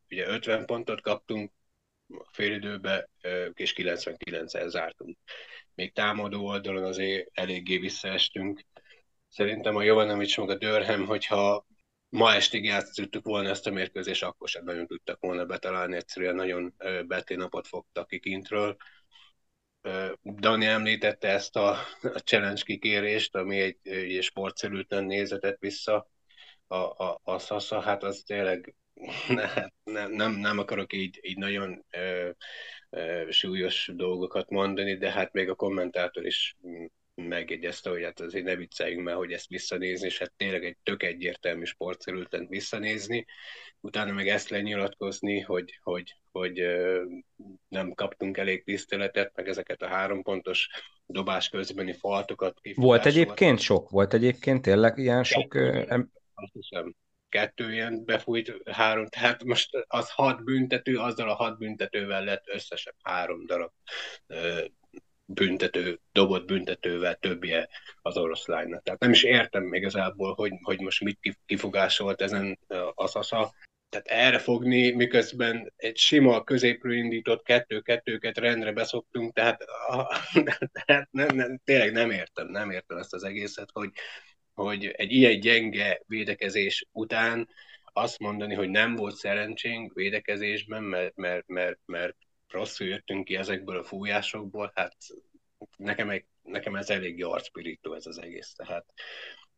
ugye 0.09 0.27
50 0.27 0.67
pontot 0.67 1.01
kaptunk, 1.01 1.51
félidőbe, 2.31 3.09
és 3.55 3.75
99-el 3.77 4.69
zártunk. 4.69 5.19
Még 5.75 5.93
támadó 5.93 6.47
oldalon 6.47 6.85
azért 6.85 7.29
eléggé 7.33 7.79
visszaestünk. 7.79 8.61
Szerintem 9.29 9.77
a 9.77 9.83
Jovanovics 9.83 10.39
meg 10.39 10.49
a 10.49 10.55
Dörhem, 10.55 11.07
hogyha 11.07 11.67
ma 12.09 12.35
estig 12.35 12.65
játszottuk 12.65 13.25
volna 13.25 13.49
ezt 13.49 13.67
a 13.67 13.71
mérkőzést, 13.71 14.23
akkor 14.23 14.49
sem 14.49 14.65
nagyon 14.65 14.87
tudtak 14.87 15.21
volna 15.21 15.45
betalálni, 15.45 15.97
egyszerűen 15.97 16.35
nagyon 16.35 16.75
betli 17.07 17.35
napot 17.35 17.67
fogtak 17.67 18.07
ki 18.07 18.19
kintről. 18.19 18.77
Dani 20.23 20.67
említette 20.67 21.29
ezt 21.29 21.57
a, 21.57 21.71
a 22.03 22.19
challenge 22.25 22.63
kikérést, 22.63 23.35
ami 23.35 23.61
egy, 23.61 23.79
egy 23.83 24.23
sportszerűtlen 24.23 25.05
nézetet 25.05 25.61
vissza 25.61 26.11
a, 26.67 26.77
a, 26.77 27.21
a 27.23 27.39
Sasa, 27.39 27.81
hát 27.81 28.03
az 28.03 28.23
tényleg 28.27 28.75
nem, 29.85 30.13
nem, 30.13 30.33
nem 30.33 30.59
akarok 30.59 30.93
így, 30.93 31.19
így 31.23 31.37
nagyon 31.37 31.85
ö, 31.91 32.31
ö, 32.91 33.31
súlyos 33.31 33.91
dolgokat 33.95 34.51
mondani, 34.51 34.97
de 34.97 35.11
hát 35.11 35.33
még 35.33 35.49
a 35.49 35.55
kommentátor 35.55 36.27
is 36.27 36.57
megjegyezte, 37.15 37.91
hogy 37.91 38.03
hát 38.03 38.21
azért 38.21 38.45
ne 38.45 38.57
vicceljünk 38.57 39.05
már, 39.05 39.15
hogy 39.15 39.33
ezt 39.33 39.49
visszanézni, 39.49 40.07
és 40.07 40.19
hát 40.19 40.33
tényleg 40.37 40.65
egy 40.65 40.77
tök 40.83 41.03
egyértelmű 41.03 41.65
sportszerülten 41.65 42.47
visszanézni, 42.49 43.27
utána 43.81 44.13
meg 44.13 44.29
ezt 44.29 44.49
lenyilatkozni, 44.49 45.41
hogy, 45.41 45.79
hogy, 45.83 46.17
hogy 46.33 46.63
nem 47.69 47.93
kaptunk 47.93 48.37
elég 48.37 48.65
tiszteletet, 48.65 49.33
meg 49.35 49.49
ezeket 49.49 49.83
a 49.83 49.89
három 49.89 50.23
pontos 50.23 50.69
dobás 51.07 51.49
közbeni 51.49 51.93
faltokat. 51.93 52.61
Volt 52.75 53.07
egyébként 53.07 53.59
sok? 53.59 53.91
Volt 53.91 54.15
egyébként 54.15 54.63
tényleg 54.63 54.99
ilyen 54.99 55.25
sok? 55.25 55.55
Azt 56.35 56.53
hiszem 56.53 56.95
kettő 57.33 57.73
ilyen 57.73 58.05
befújt, 58.05 58.53
három, 58.71 59.07
tehát 59.07 59.45
most 59.45 59.71
az 59.87 60.11
hat 60.11 60.45
büntető, 60.45 60.99
azzal 60.99 61.31
a 61.31 61.35
hat 61.35 61.59
büntetővel 61.59 62.25
lett 62.25 62.49
összesen 62.49 62.95
három 63.03 63.47
darab 63.47 63.73
büntető, 65.25 66.01
dobott 66.13 66.47
büntetővel 66.47 67.15
többje 67.15 67.69
az 68.03 68.17
oroszlánynak. 68.17 68.83
Tehát 68.83 69.01
nem 69.01 69.11
is 69.11 69.23
értem 69.23 69.63
még 69.63 69.81
igazából, 69.81 70.35
hogy, 70.35 70.53
hogy 70.63 70.81
most 70.81 71.01
mit 71.05 71.39
kifogásolt 71.47 72.21
ezen 72.21 72.59
az 72.95 73.15
asza. 73.17 73.55
Tehát 73.89 74.07
erre 74.07 74.39
fogni, 74.39 74.91
miközben 74.91 75.73
egy 75.77 75.97
sima 75.97 76.45
középről 76.45 76.93
indított 76.93 77.43
kettő-kettőket 77.43 78.39
rendre 78.39 78.73
beszoktunk, 78.73 79.35
tehát, 79.35 79.65
tehát 80.87 81.09
nem, 81.11 81.37
nem, 81.37 81.61
tényleg 81.65 81.93
nem 81.93 82.11
értem, 82.11 82.49
nem 82.49 82.71
értem 82.71 82.97
ezt 82.97 83.15
az 83.15 83.25
egészet, 83.25 83.69
hogy, 83.73 83.91
hogy 84.55 84.87
egy 84.87 85.13
ilyen 85.13 85.41
gyenge 85.41 86.03
védekezés 86.07 86.87
után 86.93 87.49
azt 87.93 88.19
mondani, 88.19 88.55
hogy 88.55 88.69
nem 88.69 88.95
volt 88.95 89.17
szerencsénk 89.17 89.93
védekezésben, 89.93 90.83
mert, 90.83 91.17
mert, 91.17 91.47
mert, 91.47 91.79
mert 91.87 92.17
rosszul 92.49 92.87
jöttünk 92.87 93.25
ki 93.25 93.37
ezekből 93.37 93.79
a 93.79 93.85
fújásokból, 93.85 94.73
hát 94.75 94.97
nekem, 95.77 96.11
egy, 96.11 96.25
nekem 96.43 96.77
ez 96.77 96.91
elég 96.91 97.25
arcpirító 97.25 97.95
ez 97.95 98.07
az 98.07 98.19
egész. 98.19 98.53
Tehát 98.53 98.85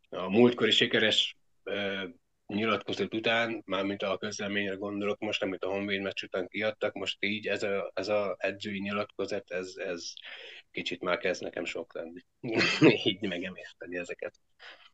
a 0.08 0.28
múltkori 0.28 0.70
sikeres 0.70 1.36
uh, 1.64 2.04
nyilatkozat 2.46 3.14
után, 3.14 3.62
mármint 3.66 4.02
a 4.02 4.18
közleményre 4.18 4.74
gondolok 4.74 5.18
most, 5.18 5.42
amit 5.42 5.64
a 5.64 5.70
Honvéd 5.70 6.00
meccs 6.00 6.22
után 6.22 6.48
kiadtak, 6.48 6.94
most 6.94 7.16
így 7.20 7.46
ez 7.46 7.62
a, 7.62 7.90
ez 7.94 8.08
a 8.08 8.36
edzői 8.38 8.80
nyilatkozat, 8.80 9.50
ez, 9.50 9.72
ez 9.76 10.12
kicsit 10.70 11.02
már 11.02 11.18
kezd 11.18 11.42
nekem 11.42 11.64
sok 11.64 11.94
lenni. 11.94 12.24
így 13.08 13.20
megemészteni 13.20 13.96
ezeket. 13.96 14.40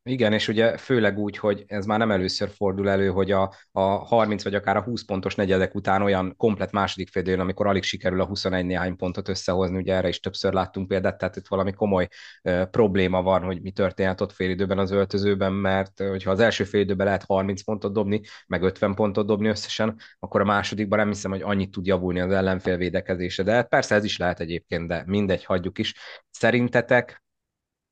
Igen, 0.02 0.32
és 0.32 0.48
ugye 0.48 0.76
főleg 0.76 1.18
úgy, 1.18 1.36
hogy 1.36 1.64
ez 1.66 1.86
már 1.86 1.98
nem 1.98 2.10
először 2.10 2.50
fordul 2.50 2.88
elő, 2.90 3.08
hogy 3.08 3.30
a, 3.30 3.54
a 3.72 3.80
30 3.80 4.42
vagy 4.42 4.54
akár 4.54 4.76
a 4.76 4.82
20 4.82 5.04
pontos 5.04 5.34
negyedek 5.34 5.74
után 5.74 6.02
olyan 6.02 6.34
komplet 6.36 6.72
második 6.72 7.08
félidőn, 7.08 7.40
amikor 7.40 7.66
alig 7.66 7.82
sikerül 7.82 8.20
a 8.20 8.24
21 8.24 8.64
néhány 8.64 8.96
pontot 8.96 9.28
összehozni, 9.28 9.76
ugye 9.76 9.94
erre 9.94 10.08
is 10.08 10.20
többször 10.20 10.52
láttunk 10.52 10.88
példát, 10.88 11.18
tehát 11.18 11.36
itt 11.36 11.46
valami 11.46 11.72
komoly 11.72 12.08
uh, 12.42 12.64
probléma 12.64 13.22
van, 13.22 13.42
hogy 13.42 13.60
mi 13.62 13.70
történhet 13.70 14.20
ott 14.20 14.32
félidőben 14.32 14.78
az 14.78 14.90
öltözőben, 14.90 15.52
mert 15.52 16.02
hogyha 16.02 16.30
az 16.30 16.40
első 16.40 16.64
félidőben 16.64 17.06
lehet 17.06 17.24
30 17.24 17.62
pontot 17.62 17.92
dobni, 17.92 18.20
meg 18.46 18.62
50 18.62 18.94
pontot 18.94 19.26
dobni 19.26 19.48
összesen, 19.48 19.96
akkor 20.18 20.40
a 20.40 20.44
másodikban 20.44 20.98
nem 20.98 21.08
hiszem, 21.08 21.30
hogy 21.30 21.42
annyit 21.42 21.70
tud 21.70 21.86
javulni 21.86 22.20
az 22.20 22.30
ellenfél 22.32 22.76
védekezése. 22.76 23.42
De 23.42 23.62
persze 23.62 23.94
ez 23.94 24.04
is 24.04 24.18
lehet 24.18 24.40
egyébként, 24.40 24.88
de 24.88 25.04
mindegy, 25.06 25.44
hagyjuk 25.44 25.78
is. 25.78 25.94
Szerintetek 26.30 27.22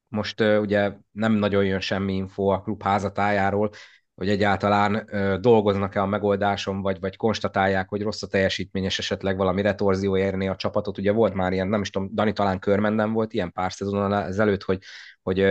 most 0.09 0.41
ugye 0.41 0.93
nem 1.11 1.33
nagyon 1.33 1.65
jön 1.65 1.81
semmi 1.81 2.15
info 2.15 2.47
a 2.47 2.61
klub 2.61 2.83
házatájáról, 2.83 3.71
hogy 4.19 4.29
egyáltalán 4.29 5.09
dolgoznak-e 5.41 6.03
a 6.03 6.07
megoldáson, 6.07 6.81
vagy, 6.83 7.01
vagy 7.01 7.17
konstatálják, 7.17 7.89
hogy 7.89 8.03
rossz 8.03 8.23
a 8.23 8.27
teljesítményes 8.27 8.99
esetleg 8.99 9.37
valami 9.37 9.63
retorzió 9.63 10.17
érni 10.17 10.49
a 10.49 10.57
csapatot. 10.57 10.99
Ugye 10.99 11.13
volt 11.13 11.35
már 11.35 11.53
ilyen, 11.53 11.69
nem 11.69 11.81
is 11.81 11.91
tudom, 11.91 12.11
Dani 12.13 12.33
talán 12.33 12.59
körmenden 12.59 13.13
volt 13.13 13.33
ilyen 13.33 13.53
pár 13.53 13.73
szezon 13.73 14.13
ezelőtt, 14.13 14.63
hogy, 14.63 14.79
hogy 15.23 15.45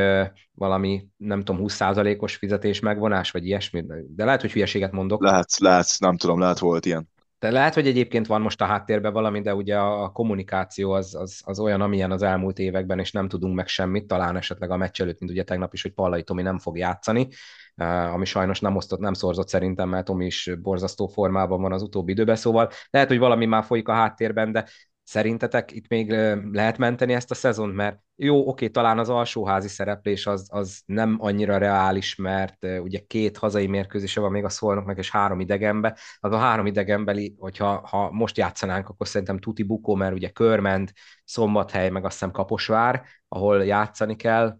valami, 0.53 1.07
nem 1.17 1.43
tudom, 1.43 1.61
20%-os 1.67 2.35
fizetés 2.35 2.79
megvonás, 2.79 3.31
vagy 3.31 3.45
ilyesmi, 3.45 3.85
de 4.07 4.25
lehet, 4.25 4.41
hogy 4.41 4.51
hülyeséget 4.51 4.91
mondok. 4.91 5.23
Lehet, 5.23 5.57
lehet, 5.57 5.87
nem 5.99 6.17
tudom, 6.17 6.39
lehet 6.39 6.59
volt 6.59 6.85
ilyen. 6.85 7.09
De 7.39 7.51
lehet, 7.51 7.73
hogy 7.73 7.87
egyébként 7.87 8.27
van 8.27 8.41
most 8.41 8.61
a 8.61 8.65
háttérben 8.65 9.13
valami, 9.13 9.41
de 9.41 9.55
ugye 9.55 9.77
a 9.77 10.11
kommunikáció 10.11 10.91
az, 10.91 11.15
az, 11.15 11.41
az 11.45 11.59
olyan, 11.59 11.81
amilyen 11.81 12.11
az 12.11 12.21
elmúlt 12.21 12.59
években, 12.59 12.99
és 12.99 13.11
nem 13.11 13.27
tudunk 13.27 13.55
meg 13.55 13.67
semmit, 13.67 14.07
talán 14.07 14.37
esetleg 14.37 14.71
a 14.71 14.77
meccs 14.77 15.01
előtt, 15.01 15.19
mint 15.19 15.31
ugye 15.31 15.43
tegnap 15.43 15.73
is, 15.73 15.81
hogy 15.81 15.93
Pallai 15.93 16.23
Tomi 16.23 16.41
nem 16.41 16.57
fog 16.57 16.77
játszani, 16.77 17.27
eh, 17.75 18.13
ami 18.13 18.25
sajnos 18.25 18.59
nem 18.59 18.75
osztott, 18.75 18.99
nem 18.99 19.13
szorzott 19.13 19.47
szerintem, 19.47 19.89
mert 19.89 20.05
Tomi 20.05 20.25
is 20.25 20.51
borzasztó 20.61 21.07
formában 21.07 21.61
van 21.61 21.71
az 21.71 21.81
utóbbi 21.81 22.11
időben, 22.11 22.35
szóval 22.35 22.69
lehet, 22.89 23.07
hogy 23.07 23.19
valami 23.19 23.45
már 23.45 23.63
folyik 23.63 23.87
a 23.87 23.93
háttérben, 23.93 24.51
de 24.51 24.65
Szerintetek 25.07 25.71
itt 25.71 25.87
még 25.87 26.11
lehet 26.51 26.77
menteni 26.77 27.13
ezt 27.13 27.31
a 27.31 27.35
szezont? 27.35 27.75
Mert 27.75 27.99
jó, 28.15 28.47
oké, 28.47 28.67
talán 28.67 28.99
az 28.99 29.09
alsóházi 29.09 29.67
szereplés 29.67 30.25
az, 30.25 30.47
az 30.51 30.81
nem 30.85 31.17
annyira 31.19 31.57
reális, 31.57 32.15
mert 32.15 32.63
ugye 32.63 32.99
két 33.07 33.37
hazai 33.37 33.67
mérkőzése 33.67 34.19
van 34.19 34.31
még 34.31 34.43
a 34.43 34.49
szolnoknak, 34.49 34.97
és 34.97 35.11
három 35.11 35.39
idegenbe. 35.39 35.97
Az 36.19 36.31
a 36.31 36.37
három 36.37 36.65
idegenbeli, 36.65 37.35
hogyha 37.39 37.87
ha 37.87 38.11
most 38.11 38.37
játszanánk, 38.37 38.89
akkor 38.89 39.07
szerintem 39.07 39.39
tuti 39.39 39.63
bukó, 39.63 39.95
mert 39.95 40.13
ugye 40.13 40.29
Körment, 40.29 40.93
Szombathely, 41.23 41.89
meg 41.89 42.05
azt 42.05 42.13
hiszem 42.13 42.31
Kaposvár, 42.31 43.03
ahol 43.27 43.65
játszani 43.65 44.15
kell, 44.15 44.57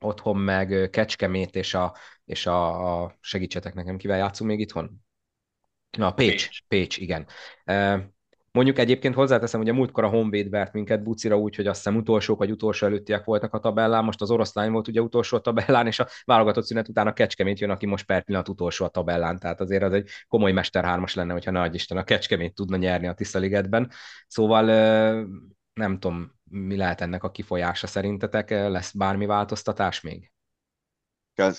otthon 0.00 0.36
meg 0.36 0.88
Kecskemét 0.92 1.56
és 1.56 1.74
a, 1.74 1.96
és 2.24 2.46
a, 2.46 3.02
a 3.02 3.16
segítsetek 3.20 3.74
nekem, 3.74 3.96
kivel 3.96 4.18
játszunk 4.18 4.50
még 4.50 4.60
itthon? 4.60 5.04
Na, 5.90 6.12
Pécs, 6.12 6.48
Pécs, 6.48 6.60
Pécs 6.68 6.96
igen. 6.96 7.26
Mondjuk 8.54 8.78
egyébként 8.78 9.14
hozzáteszem, 9.14 9.60
hogy 9.60 9.68
a 9.68 9.72
múltkor 9.72 10.04
a 10.04 10.08
Honvéd 10.08 10.50
vert 10.50 10.72
minket 10.72 11.02
bucira 11.02 11.38
úgy, 11.38 11.56
hogy 11.56 11.66
azt 11.66 11.76
hiszem 11.84 11.96
utolsók 11.96 12.38
vagy 12.38 12.50
utolsó 12.50 12.86
előttiek 12.86 13.24
voltak 13.24 13.54
a 13.54 13.58
tabellán, 13.58 14.04
most 14.04 14.20
az 14.20 14.30
oroszlány 14.30 14.70
volt 14.70 14.88
ugye 14.88 15.00
utolsó 15.00 15.36
a 15.36 15.40
tabellán, 15.40 15.86
és 15.86 15.98
a 15.98 16.08
válogatott 16.24 16.64
szünet 16.64 16.88
után 16.88 17.06
a 17.06 17.12
Kecskemét 17.12 17.58
jön, 17.58 17.70
aki 17.70 17.86
most 17.86 18.06
per 18.06 18.24
pillanat 18.24 18.48
utolsó 18.48 18.84
a 18.84 18.88
tabellán, 18.88 19.38
tehát 19.38 19.60
azért 19.60 19.82
az 19.82 19.92
egy 19.92 20.08
komoly 20.28 20.52
Mester 20.52 20.84
hármas 20.84 21.14
lenne, 21.14 21.32
hogyha 21.32 21.50
nagy 21.50 21.74
Isten 21.74 21.96
a 21.96 22.04
Kecskemét 22.04 22.54
tudna 22.54 22.76
nyerni 22.76 23.06
a 23.06 23.12
Tiszaligetben. 23.12 23.90
Szóval 24.26 24.64
nem 25.72 25.98
tudom, 25.98 26.32
mi 26.50 26.76
lehet 26.76 27.00
ennek 27.00 27.24
a 27.24 27.30
kifolyása 27.30 27.86
szerintetek, 27.86 28.50
lesz 28.50 28.92
bármi 28.92 29.26
változtatás 29.26 30.00
még? 30.00 30.33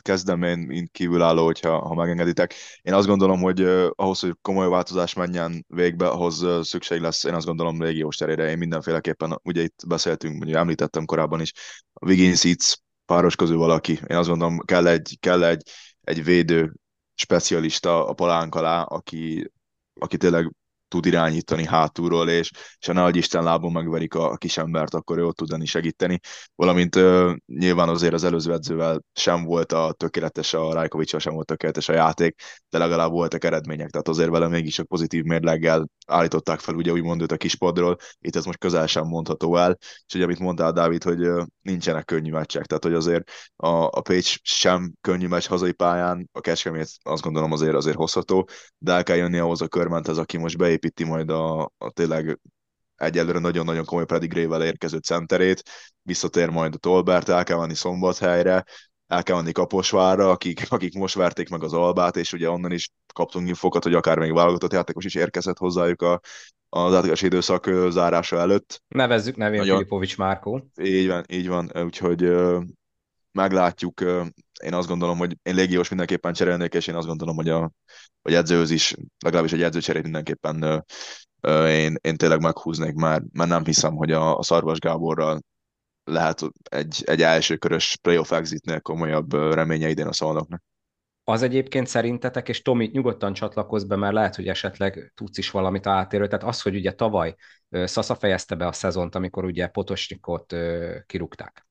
Kezdem 0.02 0.44
én, 0.44 0.58
mint 0.58 0.92
kívülálló, 0.92 1.46
hogyha 1.46 1.88
ha 1.88 1.94
megengeditek. 1.94 2.54
Én 2.82 2.94
azt 2.94 3.08
gondolom, 3.08 3.42
hogy 3.42 3.62
uh, 3.62 3.88
ahhoz, 3.96 4.20
hogy 4.20 4.38
komoly 4.42 4.68
változás 4.70 5.14
menjen 5.14 5.66
végbe, 5.68 6.08
ahhoz 6.08 6.42
uh, 6.42 6.62
szükség 6.62 7.00
lesz, 7.00 7.24
én 7.24 7.34
azt 7.34 7.46
gondolom, 7.46 7.82
régiós 7.82 8.16
terére. 8.16 8.50
Én 8.50 8.58
mindenféleképpen, 8.58 9.40
ugye 9.44 9.62
itt 9.62 9.84
beszéltünk, 9.88 10.44
ugye 10.44 10.58
említettem 10.58 11.06
korábban 11.06 11.42
is, 11.42 11.54
a 11.94 12.06
Wiggins 12.06 12.40
Seeds 12.40 12.78
páros 13.06 13.36
közül 13.36 13.58
valaki. 13.58 14.00
Én 14.08 14.18
azt 14.18 14.30
gondolom, 14.30 14.60
kell 14.60 14.88
egy, 14.88 15.18
kell 15.20 15.44
egy, 15.44 15.62
egy 16.02 16.24
védő 16.24 16.74
specialista 17.16 18.08
a 18.08 18.14
palánk 18.14 18.56
alá, 18.56 18.82
aki, 18.82 19.52
aki 20.00 20.18
tényleg 20.18 20.52
tud 20.96 21.06
irányítani 21.06 21.66
hátulról, 21.66 22.30
és, 22.30 22.52
és 22.80 22.88
ha 22.88 22.94
nehogy 22.94 23.16
Isten 23.16 23.44
lábon 23.44 23.72
megverik 23.72 24.14
a, 24.14 24.32
a 24.32 24.36
kisembert, 24.36 24.94
akkor 24.94 25.18
ő 25.18 25.26
ott 25.26 25.36
tudni 25.36 25.66
segíteni. 25.66 26.20
Valamint 26.56 26.96
uh, 26.96 27.34
nyilván 27.46 27.90
azért 27.90 28.14
az 28.14 28.24
előző 28.24 28.54
edzővel 28.54 29.02
sem 29.14 29.44
volt 29.44 29.72
a 29.72 29.94
tökéletes, 29.98 30.54
a 30.54 30.74
Rajkovicsal 30.74 31.20
sem 31.20 31.34
volt 31.34 31.46
tökéletes 31.46 31.90
a 31.90 31.94
játék, 31.94 32.42
de 32.70 32.78
legalább 32.78 33.12
voltak 33.12 33.44
eredmények, 33.44 33.90
tehát 33.90 34.08
azért 34.08 34.30
vele 34.30 34.48
mégis 34.48 34.80
a 34.80 34.84
pozitív 34.84 35.24
mérleggel 35.24 35.88
állították 36.08 36.60
fel 36.60 36.76
ugye 36.76 36.92
úgymond 36.92 37.22
őt 37.22 37.32
a 37.32 37.38
kispadról, 37.38 37.98
itt 38.20 38.36
ez 38.36 38.46
most 38.46 38.58
közel 38.58 38.88
sem 38.88 39.08
mondható 39.08 39.56
el, 39.56 39.78
és 40.08 40.14
ugye 40.14 40.24
amit 40.24 40.40
mondtál 40.40 40.72
Dávid, 40.72 41.04
hogy 41.04 41.28
uh, 41.28 41.44
nincsenek 41.62 42.06
könnyű 42.06 42.32
meccsek, 42.32 42.66
tehát 42.66 42.84
hogy 42.84 42.94
azért 42.94 43.32
a, 43.56 43.68
a 43.68 44.02
Pécs 44.02 44.38
sem 44.44 44.94
könnyű 45.02 45.28
meccs 45.28 45.48
hazai 45.48 45.72
pályán, 45.72 46.30
a 46.32 46.40
Kecskemét 46.40 46.90
azt 47.02 47.24
gondolom 47.24 47.52
azért 47.52 47.76
azért 47.76 47.98
hozható, 47.98 48.48
de 48.78 48.92
el 48.92 49.04
kell 49.04 49.16
jönni 49.16 49.38
ahhoz 49.38 49.62
a 49.62 49.68
körmenthez, 49.68 50.18
aki 50.18 50.38
most 50.38 50.58
beépít 50.58 50.85
építi 50.86 51.04
majd 51.04 51.30
a, 51.30 51.64
a 51.78 51.92
tényleg 51.94 52.40
egyelőre 52.96 53.40
nagyon-nagyon 53.40 53.86
komoly 53.86 54.06
pedigrével 54.06 54.64
érkező 54.64 54.98
centerét, 54.98 55.64
visszatér 56.02 56.50
majd 56.50 56.74
a 56.74 56.78
Tolbert, 56.78 57.30
el 57.30 57.44
kell 57.44 57.58
menni 57.58 57.76
Szombathelyre, 57.76 58.64
el 59.08 59.24
kell 59.24 59.36
menni 59.36 59.52
Kaposvárra, 59.52 60.30
akik, 60.30 60.66
akik 60.70 60.94
most 60.94 61.16
verték 61.16 61.50
meg 61.50 61.64
az 61.64 61.74
Albát, 61.74 62.18
és 62.18 62.34
ugye 62.34 62.50
onnan 62.50 62.72
is 62.72 62.90
kaptunk 63.14 63.48
infokat, 63.48 63.84
hogy 63.84 63.94
akár 63.94 64.18
még 64.18 64.34
válogatott 64.34 64.74
játékos 64.74 65.06
is 65.06 65.16
érkezett 65.16 65.58
hozzájuk 65.58 66.02
a, 66.02 66.20
az 66.70 66.94
átlagas 66.94 67.22
időszak 67.22 67.70
zárása 67.90 68.40
előtt. 68.40 68.82
Nevezzük 68.88 69.36
nevén 69.36 69.60
Nagyon... 69.60 69.76
Filipovics 69.76 70.18
Márkó. 70.18 70.68
Így 70.82 71.08
van, 71.08 71.24
így 71.28 71.48
van, 71.48 71.72
úgyhogy 71.84 72.32
meglátjuk. 73.32 74.02
Én 74.64 74.74
azt 74.74 74.88
gondolom, 74.88 75.18
hogy 75.18 75.38
én 75.44 75.56
légiós 75.56 75.90
mindenképpen 75.90 76.34
cserélnék, 76.34 76.74
és 76.74 76.88
én 76.88 76.96
azt 76.96 77.08
gondolom, 77.08 77.36
hogy 77.36 77.50
a 77.50 77.72
vagy 78.22 78.34
edzőhöz 78.34 78.72
is, 78.72 78.96
legalábbis 79.24 79.54
egy 79.54 79.62
edzőcserét 79.62 80.04
mindenképpen 80.04 80.86
én, 81.68 81.96
én 82.02 82.18
tényleg 82.18 82.42
meghúznék, 82.42 82.94
mert, 82.94 83.24
mert 83.32 83.50
nem 83.50 83.66
hiszem, 83.66 83.96
hogy 83.96 84.12
a, 84.12 84.38
a 84.38 84.44
Szarvas 84.44 84.80
Gáborral 84.80 85.42
lehet 86.04 86.42
egy, 86.64 87.04
egy 87.06 87.22
első 87.22 87.56
körös 87.58 87.98
playoff 88.02 88.32
exitnél 88.32 88.80
komolyabb 88.80 89.34
reménye 89.34 89.90
idén 89.90 90.08
a 90.08 90.14
szolnoknak. 90.14 90.64
Az 91.24 91.42
egyébként 91.42 91.88
szerintetek, 91.88 92.50
és 92.50 92.62
Tomi, 92.62 92.90
nyugodtan 92.94 93.34
csatlakozz 93.34 93.84
be, 93.84 93.96
mert 93.96 94.14
lehet, 94.14 94.36
hogy 94.36 94.48
esetleg 94.48 95.12
tudsz 95.16 95.38
is 95.38 95.52
valamit 95.52 95.88
átérő. 95.88 96.28
Tehát 96.28 96.46
az, 96.46 96.62
hogy 96.62 96.76
ugye 96.76 96.92
tavaly 96.92 97.36
Szasza 97.70 98.16
fejezte 98.16 98.56
be 98.56 98.68
a 98.68 98.72
szezont, 98.72 99.16
amikor 99.16 99.46
ugye 99.46 99.68
Potosnikot 99.68 100.56
kirúgták 101.06 101.68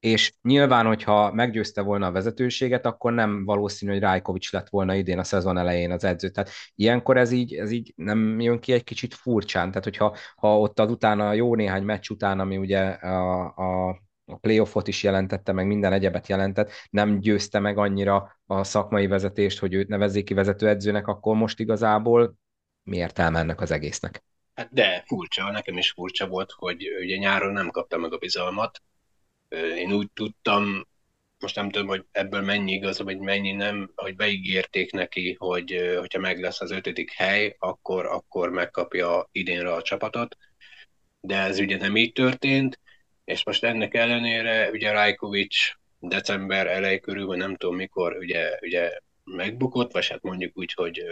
és 0.00 0.32
nyilván, 0.42 0.86
hogyha 0.86 1.32
meggyőzte 1.32 1.82
volna 1.82 2.06
a 2.06 2.12
vezetőséget, 2.12 2.86
akkor 2.86 3.12
nem 3.12 3.44
valószínű, 3.44 3.92
hogy 3.92 4.00
Rájkovics 4.00 4.52
lett 4.52 4.68
volna 4.68 4.94
idén 4.94 5.18
a 5.18 5.24
szezon 5.24 5.58
elején 5.58 5.90
az 5.90 6.04
edző. 6.04 6.28
Tehát 6.28 6.50
ilyenkor 6.74 7.16
ez 7.16 7.30
így, 7.30 7.54
ez 7.54 7.70
így 7.70 7.92
nem 7.96 8.40
jön 8.40 8.60
ki 8.60 8.72
egy 8.72 8.84
kicsit 8.84 9.14
furcsán. 9.14 9.68
Tehát, 9.68 9.84
hogyha 9.84 10.16
ha 10.36 10.58
ott 10.58 10.78
az 10.78 10.90
utána, 10.90 11.32
jó 11.32 11.54
néhány 11.54 11.82
meccs 11.82 12.10
után, 12.10 12.40
ami 12.40 12.56
ugye 12.56 12.80
a, 12.80 13.54
a, 13.56 13.88
a 14.24 14.36
playoffot 14.36 14.88
is 14.88 15.02
jelentette, 15.02 15.52
meg 15.52 15.66
minden 15.66 15.92
egyebet 15.92 16.28
jelentett, 16.28 16.70
nem 16.90 17.18
győzte 17.18 17.58
meg 17.58 17.78
annyira 17.78 18.40
a 18.46 18.64
szakmai 18.64 19.06
vezetést, 19.06 19.58
hogy 19.58 19.74
őt 19.74 19.88
nevezzék 19.88 20.24
ki 20.24 20.34
vezetőedzőnek, 20.34 21.06
akkor 21.06 21.36
most 21.36 21.60
igazából 21.60 22.34
mi 22.82 22.96
értelme 22.96 23.38
ennek 23.38 23.60
az 23.60 23.70
egésznek? 23.70 24.24
Hát 24.54 24.68
de 24.72 25.02
furcsa, 25.06 25.50
nekem 25.50 25.76
is 25.76 25.90
furcsa 25.90 26.26
volt, 26.26 26.50
hogy 26.50 26.88
ugye 27.00 27.16
nyáron 27.16 27.52
nem 27.52 27.68
kapta 27.68 27.98
meg 27.98 28.12
a 28.12 28.18
bizalmat, 28.18 28.82
én 29.76 29.92
úgy 29.92 30.10
tudtam, 30.14 30.86
most 31.38 31.54
nem 31.54 31.70
tudom, 31.70 31.88
hogy 31.88 32.04
ebből 32.12 32.40
mennyi 32.40 32.72
igaz, 32.72 33.00
vagy 33.02 33.18
mennyi 33.18 33.52
nem, 33.52 33.92
hogy 33.94 34.16
beígérték 34.16 34.92
neki, 34.92 35.36
hogy 35.38 35.94
hogyha 35.98 36.18
meg 36.18 36.40
lesz 36.40 36.60
az 36.60 36.70
ötödik 36.70 37.12
hely, 37.12 37.56
akkor, 37.58 38.06
akkor 38.06 38.50
megkapja 38.50 39.28
idénre 39.32 39.72
a 39.72 39.82
csapatot, 39.82 40.36
de 41.20 41.36
ez 41.36 41.58
ugye 41.58 41.76
nem 41.76 41.96
így 41.96 42.12
történt, 42.12 42.80
és 43.24 43.44
most 43.44 43.64
ennek 43.64 43.94
ellenére 43.94 44.70
ugye 44.70 44.92
Rajkovics 44.92 45.72
december 45.98 46.66
elej 46.66 46.98
körül, 46.98 47.26
vagy 47.26 47.38
nem 47.38 47.56
tudom 47.56 47.76
mikor, 47.76 48.16
ugye, 48.16 48.58
ugye 48.60 48.98
megbukott, 49.36 49.92
vagy 49.92 50.08
hát 50.08 50.22
mondjuk 50.22 50.58
úgy, 50.58 50.72
hogy 50.72 51.02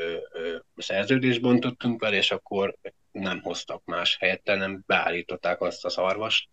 szerződést 0.76 1.40
bontottunk 1.40 2.00
vele, 2.00 2.16
és 2.16 2.30
akkor 2.30 2.76
nem 3.10 3.40
hoztak 3.42 3.84
más 3.84 4.16
helyette, 4.20 4.54
nem 4.54 4.82
beállították 4.86 5.60
azt 5.60 5.84
a 5.84 5.88
szarvast, 5.88 6.48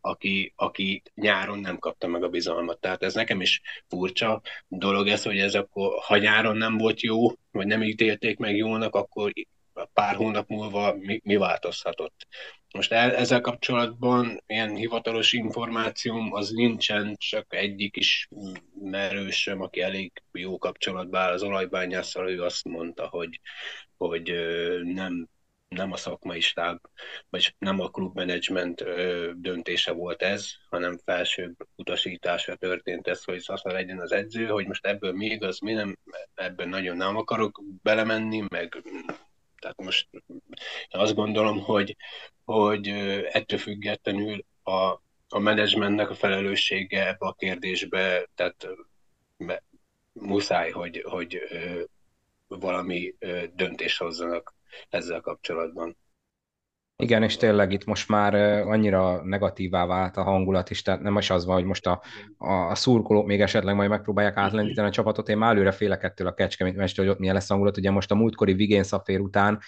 aki, 0.00 0.52
aki 0.56 1.02
nyáron 1.14 1.58
nem 1.58 1.78
kapta 1.78 2.06
meg 2.06 2.22
a 2.22 2.28
bizalmat. 2.28 2.80
Tehát 2.80 3.02
ez 3.02 3.14
nekem 3.14 3.40
is 3.40 3.60
furcsa 3.88 4.40
dolog 4.68 5.08
ez, 5.08 5.22
hogy 5.22 5.38
ez 5.38 5.54
akkor, 5.54 5.98
ha 6.02 6.16
nyáron 6.16 6.56
nem 6.56 6.76
volt 6.76 7.00
jó, 7.00 7.28
vagy 7.50 7.66
nem 7.66 7.82
ítélték 7.82 8.38
meg 8.38 8.56
jónak, 8.56 8.94
akkor 8.94 9.32
pár 9.86 10.14
hónap 10.14 10.48
múlva 10.48 10.94
mi, 10.94 11.20
mi 11.24 11.36
változhatott. 11.36 12.26
Most 12.74 12.92
el, 12.92 13.14
ezzel 13.14 13.40
kapcsolatban 13.40 14.42
ilyen 14.46 14.74
hivatalos 14.74 15.32
információm 15.32 16.32
az 16.32 16.50
nincsen, 16.50 17.16
csak 17.16 17.54
egyik 17.54 17.96
is 17.96 18.28
merősöm, 18.80 19.60
aki 19.60 19.80
elég 19.80 20.12
jó 20.32 20.58
kapcsolatban 20.58 21.20
áll 21.20 21.32
az 21.32 21.42
olajbányásszal, 21.42 22.30
ő 22.30 22.42
azt 22.42 22.64
mondta, 22.64 23.06
hogy, 23.06 23.40
hogy 23.96 24.32
nem 24.82 25.28
nem 25.68 25.92
a 25.92 25.96
szakmai 25.96 26.40
stáb, 26.40 26.78
vagy 27.28 27.54
nem 27.58 27.80
a 27.80 27.90
klubmenedzsment 27.90 28.84
döntése 29.40 29.92
volt 29.92 30.22
ez, 30.22 30.50
hanem 30.70 30.98
felsőbb 31.04 31.56
utasításra 31.76 32.54
történt 32.54 33.06
ez, 33.06 33.24
hogy 33.24 33.40
Szasza 33.40 33.72
legyen 33.72 34.00
az 34.00 34.12
edző, 34.12 34.46
hogy 34.46 34.66
most 34.66 34.86
ebből 34.86 35.12
mi 35.12 35.26
igaz, 35.26 35.60
mi 35.60 35.72
nem, 35.72 35.98
ebben 36.34 36.68
nagyon 36.68 36.96
nem 36.96 37.16
akarok 37.16 37.62
belemenni, 37.82 38.44
meg 38.48 38.82
tehát 39.60 39.76
most 39.76 40.08
azt 40.90 41.14
gondolom, 41.14 41.60
hogy, 41.60 41.96
hogy 42.44 42.88
ettől 43.32 43.58
függetlenül 43.58 44.44
a 44.62 45.00
a 45.28 45.38
menedzsmentnek 45.38 46.10
a 46.10 46.14
felelőssége 46.14 47.06
ebbe 47.06 47.26
a 47.26 47.32
kérdésbe, 47.32 48.28
tehát 48.34 48.68
muszáj, 50.12 50.70
hogy, 50.70 51.02
hogy 51.08 51.40
valami 52.46 53.14
döntés 53.54 53.96
hozzanak 53.96 54.54
ezzel 54.88 55.20
kapcsolatban. 55.20 55.96
Igen, 57.02 57.22
és 57.22 57.36
tényleg 57.36 57.72
itt 57.72 57.84
most 57.84 58.08
már 58.08 58.34
annyira 58.66 59.22
negatívá 59.24 59.86
vált 59.86 60.16
a 60.16 60.22
hangulat 60.22 60.70
is, 60.70 60.82
tehát 60.82 61.00
nem 61.00 61.16
is 61.16 61.30
az 61.30 61.44
van, 61.44 61.54
hogy 61.54 61.64
most 61.64 61.86
a, 61.86 62.02
a, 62.38 62.74
szurkolók 62.74 63.26
még 63.26 63.40
esetleg 63.40 63.74
majd 63.74 63.88
megpróbálják 63.88 64.36
átlendíteni 64.36 64.88
a 64.88 64.90
csapatot. 64.90 65.28
Én 65.28 65.38
már 65.38 65.50
előre 65.54 65.70
félek 65.70 66.02
ettől 66.02 66.26
a 66.26 66.34
kecskemét 66.34 66.76
mestől, 66.76 67.04
hogy 67.04 67.14
ott 67.14 67.20
milyen 67.20 67.34
lesz 67.34 67.50
a 67.50 67.52
hangulat. 67.52 67.76
Ugye 67.76 67.90
most 67.90 68.10
a 68.10 68.14
múltkori 68.14 68.52
Vigén 68.52 68.82
szafér 68.82 69.20
után 69.20 69.60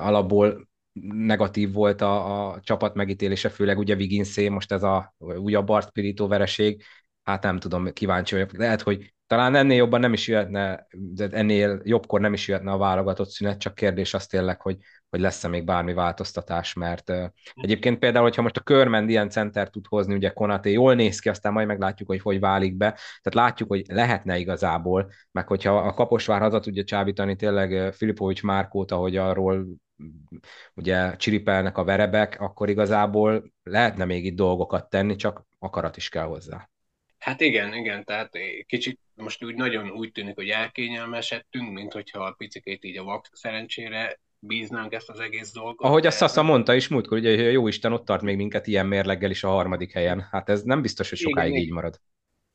alapból 0.00 0.68
negatív 1.14 1.72
volt 1.72 2.00
a, 2.00 2.46
a 2.48 2.60
csapat 2.60 2.94
megítélése, 2.94 3.48
főleg 3.48 3.78
ugye 3.78 3.94
Viginszé, 3.94 4.48
most 4.48 4.72
ez 4.72 4.82
a 4.82 5.14
újabb 5.18 5.66
Bart 5.66 5.90
Pirito 5.90 6.28
vereség, 6.28 6.82
hát 7.22 7.42
nem 7.42 7.58
tudom, 7.58 7.92
kíváncsi 7.92 8.34
vagyok. 8.34 8.56
Lehet, 8.56 8.82
hogy 8.82 9.14
talán 9.26 9.54
ennél 9.54 9.76
jobban 9.76 10.00
nem 10.00 10.12
is 10.12 10.28
jöhetne, 10.28 10.86
de 10.90 11.28
ennél 11.30 11.80
jobbkor 11.84 12.20
nem 12.20 12.32
is 12.32 12.48
jöhetne 12.48 12.70
a 12.70 12.78
válogatott 12.78 13.28
szünet, 13.28 13.58
csak 13.58 13.74
kérdés 13.74 14.14
az 14.14 14.26
tényleg, 14.26 14.60
hogy, 14.60 14.76
hogy 15.08 15.20
lesz-e 15.20 15.48
még 15.48 15.64
bármi 15.64 15.94
változtatás, 15.94 16.72
mert 16.72 17.10
uh, 17.10 17.24
egyébként 17.54 17.98
például, 17.98 18.24
hogyha 18.24 18.42
most 18.42 18.56
a 18.56 18.60
Körmend 18.60 19.10
ilyen 19.10 19.30
center 19.30 19.70
tud 19.70 19.86
hozni, 19.86 20.14
ugye 20.14 20.30
Konaté 20.30 20.72
jól 20.72 20.94
néz 20.94 21.18
ki, 21.18 21.28
aztán 21.28 21.52
majd 21.52 21.66
meglátjuk, 21.66 22.08
hogy 22.08 22.20
hogy 22.20 22.40
válik 22.40 22.76
be, 22.76 22.88
tehát 22.90 23.34
látjuk, 23.34 23.68
hogy 23.68 23.84
lehetne 23.88 24.38
igazából, 24.38 25.10
meg 25.32 25.46
hogyha 25.46 25.78
a 25.78 25.94
Kaposvár 25.94 26.40
haza 26.40 26.60
tudja 26.60 26.84
csábítani 26.84 27.36
tényleg 27.36 27.92
Filipovics 27.92 28.42
Márkót, 28.42 28.90
ahogy 28.90 29.16
arról 29.16 29.66
ugye 30.74 31.16
csiripelnek 31.16 31.78
a 31.78 31.84
verebek, 31.84 32.40
akkor 32.40 32.68
igazából 32.68 33.52
lehetne 33.62 34.04
még 34.04 34.24
itt 34.24 34.36
dolgokat 34.36 34.90
tenni, 34.90 35.16
csak 35.16 35.46
akarat 35.58 35.96
is 35.96 36.08
kell 36.08 36.24
hozzá. 36.24 36.68
Hát 37.18 37.40
igen, 37.40 37.74
igen, 37.74 38.04
tehát 38.04 38.30
kicsit 38.66 39.00
most 39.14 39.44
úgy 39.44 39.54
nagyon 39.54 39.90
úgy 39.90 40.12
tűnik, 40.12 40.34
hogy 40.34 40.48
elkényelmesedtünk, 40.48 41.72
mint 41.72 41.92
hogyha 41.92 42.24
a 42.24 42.32
picikét 42.32 42.84
így 42.84 42.96
a 42.96 43.04
vak 43.04 43.28
szerencsére 43.32 44.20
bíznánk 44.38 44.92
ezt 44.92 45.08
az 45.08 45.20
egész 45.20 45.52
dolgot. 45.52 45.86
Ahogy 45.86 46.06
a 46.06 46.10
Sasa 46.10 46.42
mondta 46.42 46.74
is 46.74 46.88
múltkor, 46.88 47.18
ugye, 47.18 47.44
hogy 47.44 47.52
jó 47.52 47.68
Isten 47.68 47.92
ott 47.92 48.04
tart 48.04 48.22
még 48.22 48.36
minket 48.36 48.66
ilyen 48.66 48.86
mérleggel 48.86 49.30
is 49.30 49.44
a 49.44 49.48
harmadik 49.48 49.92
helyen. 49.92 50.28
Hát 50.30 50.48
ez 50.48 50.62
nem 50.62 50.82
biztos, 50.82 51.08
hogy 51.08 51.18
sokáig 51.18 51.50
igen, 51.50 51.62
így 51.62 51.70
marad. 51.70 52.00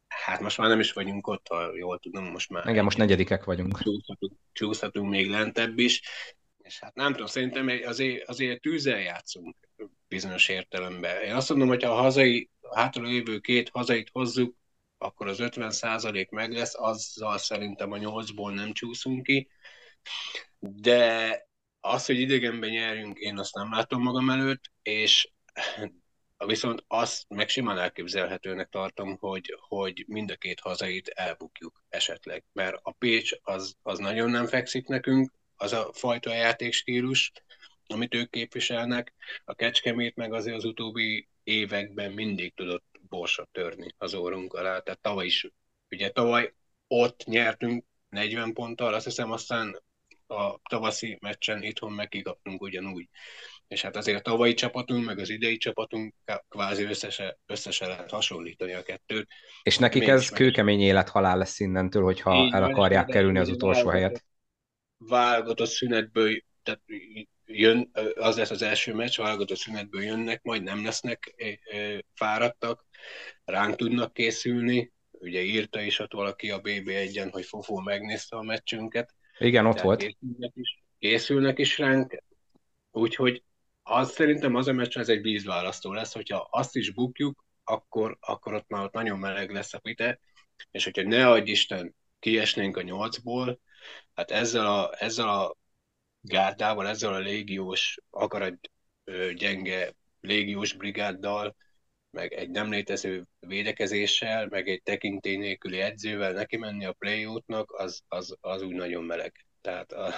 Hát 0.08 0.40
most 0.40 0.58
már 0.58 0.70
nem 0.70 0.80
is 0.80 0.94
vagyunk 0.94 1.28
ott, 1.28 1.48
ha 1.48 1.76
jól 1.76 2.00
tudom, 2.00 2.24
most 2.24 2.50
már... 2.50 2.68
Igen, 2.68 2.84
most 2.84 2.98
negyedikek 2.98 3.44
vagyunk. 3.44 3.80
Csúszhatunk, 3.82 4.34
csúszhatunk 4.52 5.10
még 5.10 5.30
lentebb 5.30 5.80
is, 5.80 6.02
és 6.58 6.80
hát 6.80 6.96
nem 6.96 7.12
tudom, 7.12 7.28
szerintem 7.28 7.70
azért, 7.86 8.30
azért 8.30 8.62
tűzzel 8.62 9.00
játszunk 9.00 9.56
bizonyos 10.12 10.50
értelemben. 10.50 11.22
Én 11.22 11.34
azt 11.34 11.50
mondom, 11.50 11.68
hogy 11.68 11.84
ha 11.84 11.90
a 11.90 12.02
hazai, 12.02 12.50
a 12.62 12.80
hátra 12.80 13.04
lévő 13.04 13.40
két 13.40 13.70
hazait 13.70 14.10
hozzuk, 14.12 14.56
akkor 14.98 15.28
az 15.28 15.40
50 15.40 15.72
százalék 15.72 16.30
meg 16.30 16.52
lesz, 16.52 16.76
azzal 16.76 17.38
szerintem 17.38 17.92
a 17.92 17.98
nyolcból 17.98 18.54
nem 18.54 18.74
csúszunk 18.74 19.24
ki. 19.24 19.50
De 20.60 21.48
az, 21.80 22.06
hogy 22.06 22.20
idegenben 22.20 22.70
nyerjünk, 22.70 23.18
én 23.18 23.38
azt 23.38 23.56
nem 23.56 23.72
látom 23.72 24.02
magam 24.02 24.30
előtt, 24.30 24.72
és 24.82 25.32
viszont 26.46 26.84
azt 26.88 27.30
meg 27.30 27.50
simán 27.50 27.78
elképzelhetőnek 27.78 28.70
tartom, 28.70 29.18
hogy, 29.18 29.58
hogy 29.68 30.04
mind 30.08 30.32
a 30.32 30.36
két 30.36 30.60
hazait 30.60 31.08
elbukjuk 31.08 31.84
esetleg. 31.90 32.44
Mert 32.54 32.80
a 32.82 32.92
Pécs 32.92 33.32
az, 33.42 33.76
az 33.82 34.00
nagyon 34.00 34.30
nem 34.30 34.48
fekszik 34.48 34.88
nekünk, 34.88 35.34
az 35.56 35.74
a 35.74 35.90
fajta 35.94 36.34
játékstílus, 36.34 37.32
amit 37.92 38.14
ők 38.14 38.30
képviselnek. 38.30 39.14
A 39.46 39.54
Kecskemét 39.54 40.16
meg 40.16 40.34
azért 40.34 40.56
az 40.56 40.66
utóbbi 40.66 41.28
években 41.44 42.12
mindig 42.12 42.54
tudott 42.54 43.00
borsot 43.10 43.50
törni 43.52 43.96
az 43.98 44.14
órunk 44.14 44.54
alá. 44.54 44.80
Tehát 44.80 45.02
tavaly 45.02 45.26
is, 45.26 45.52
ugye 45.90 46.10
tavaly 46.10 46.54
ott 46.88 47.24
nyertünk 47.26 47.86
40 48.10 48.54
ponttal, 48.54 48.94
azt 48.94 49.06
hiszem 49.06 49.32
aztán 49.32 49.82
a 50.28 50.60
tavaszi 50.70 51.18
meccsen 51.22 51.64
itthon 51.64 51.92
megkikaptunk 51.92 52.62
ugyanúgy. 52.62 53.10
És 53.68 53.82
hát 53.82 53.96
azért 53.96 54.18
a 54.18 54.22
tavalyi 54.22 54.54
csapatunk, 54.54 55.06
meg 55.06 55.20
az 55.20 55.30
idei 55.30 55.58
csapatunk 55.58 56.14
kvázi 56.50 56.84
összese, 56.84 57.40
összese 57.46 57.88
lehet 57.88 58.12
hasonlítani 58.12 58.74
a 58.74 58.84
kettőt. 58.84 59.28
És 59.64 59.78
nekik 59.78 60.08
ez 60.08 60.30
kőkemény 60.30 60.82
élet-halál 60.82 61.38
lesz 61.38 61.60
innentől, 61.60 62.04
hogyha 62.04 62.36
Így 62.36 62.54
el 62.54 62.64
akarják 62.64 63.06
kerülni 63.06 63.40
az 63.40 63.50
utolsó 63.50 63.90
helyet. 63.90 64.26
Válogatott 64.98 65.70
szünetből, 65.70 66.42
tehát 66.64 66.82
jön, 67.54 67.92
az 68.16 68.38
lesz 68.38 68.50
az 68.50 68.62
első 68.62 68.94
meccs, 68.94 69.18
válogatott 69.18 69.58
szünetből 69.58 70.04
jönnek, 70.04 70.44
majd 70.44 70.64
nem 70.64 70.84
lesznek 70.84 71.36
fáradtak, 72.14 72.86
ránk 73.44 73.76
tudnak 73.76 74.14
készülni. 74.14 74.92
Ugye 75.12 75.42
írta 75.42 75.82
is 75.82 76.00
ott 76.00 76.14
valaki 76.14 76.52
a 76.52 76.62
BB1-en, 76.62 77.30
hogy 77.32 77.46
Fofó 77.46 77.80
megnézte 77.80 78.36
a 78.36 78.42
meccsünket. 78.42 79.16
Igen, 79.38 79.66
ott 79.66 79.82
volt. 79.82 80.00
Készülnek 80.00 80.52
is, 80.56 80.84
készülnek 81.00 81.60
is 81.60 81.78
ránk, 81.78 82.24
úgyhogy 82.92 83.44
az 83.84 84.12
szerintem 84.12 84.56
az 84.56 84.68
a 84.68 84.74
meccs, 84.74 84.98
ez 84.98 85.10
egy 85.10 85.22
vízválasztó 85.22 85.94
lesz, 85.94 86.14
hogyha 86.14 86.48
azt 86.52 86.76
is 86.76 86.94
bukjuk, 86.94 87.46
akkor, 87.64 88.18
akkor 88.20 88.54
ott 88.54 88.68
már 88.68 88.84
ott 88.84 88.94
nagyon 88.94 89.20
meleg 89.20 89.52
lesz 89.52 89.74
a 89.74 89.80
pite, 89.80 90.20
és 90.72 90.84
hogyha 90.84 91.02
ne 91.02 91.30
adj 91.30 91.52
Isten, 91.52 91.96
kiesnénk 92.20 92.78
a 92.78 92.82
nyolcból, 92.82 93.60
hát 94.14 94.32
ezzel 94.32 94.66
a, 94.66 94.94
ezzel 94.98 95.30
a 95.30 95.58
gárdával, 96.22 96.88
ezzel 96.88 97.14
a 97.14 97.20
légiós, 97.20 97.98
akarat 98.10 98.72
gyenge 99.36 99.94
légiós 100.20 100.74
brigáddal, 100.74 101.56
meg 102.10 102.34
egy 102.34 102.50
nem 102.50 102.72
létező 102.72 103.28
védekezéssel, 103.40 104.48
meg 104.48 104.68
egy 104.68 104.84
tekintély 104.84 105.38
nélküli 105.38 105.80
edzővel 105.80 106.32
neki 106.32 106.58
menni 106.58 106.86
a 106.86 106.94
play 106.94 107.28
nak 107.46 107.72
az, 107.72 108.02
az, 108.08 108.38
az 108.42 108.62
úgy 108.62 108.76
nagyon 108.76 109.04
meleg. 109.04 109.46
Tehát 109.62 109.92
a... 109.92 110.14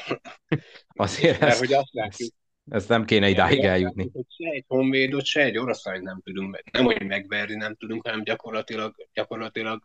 Azért 0.87 1.39
mert, 1.39 1.51
ez, 1.51 1.59
hogy 1.59 1.73
azt 1.73 1.93
látjuk, 1.93 2.33
ez 2.71 2.87
nem 2.87 3.05
kéne 3.05 3.29
idáig 3.29 3.63
eljutni. 3.63 4.11
Se 4.13 4.49
egy 4.49 4.65
honvédot, 4.67 5.25
se 5.25 5.41
egy 5.41 5.57
oroszlány 5.57 6.01
nem 6.01 6.21
tudunk 6.23 6.51
meg. 6.51 6.69
Nem, 6.71 6.85
hogy 6.85 7.05
megverni 7.05 7.55
nem 7.55 7.75
tudunk, 7.75 8.05
hanem 8.05 8.23
gyakorlatilag, 8.23 8.95
gyakorlatilag 9.13 9.83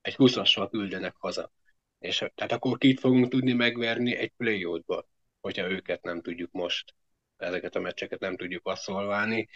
egy 0.00 0.14
20 0.14 0.34
küldenek 0.70 1.14
haza. 1.18 1.52
És 1.98 2.16
tehát 2.34 2.52
akkor 2.52 2.78
kit 2.78 3.00
fogunk 3.00 3.28
tudni 3.28 3.52
megverni 3.52 4.16
egy 4.16 4.32
play 4.36 4.82
ba 4.86 5.08
hogyha 5.44 5.70
őket 5.70 6.02
nem 6.02 6.20
tudjuk 6.20 6.52
most, 6.52 6.94
ezeket 7.36 7.74
a 7.76 7.80
meccseket 7.80 8.20
nem 8.20 8.36
tudjuk 8.36 8.62
passzolválni. 8.62 9.48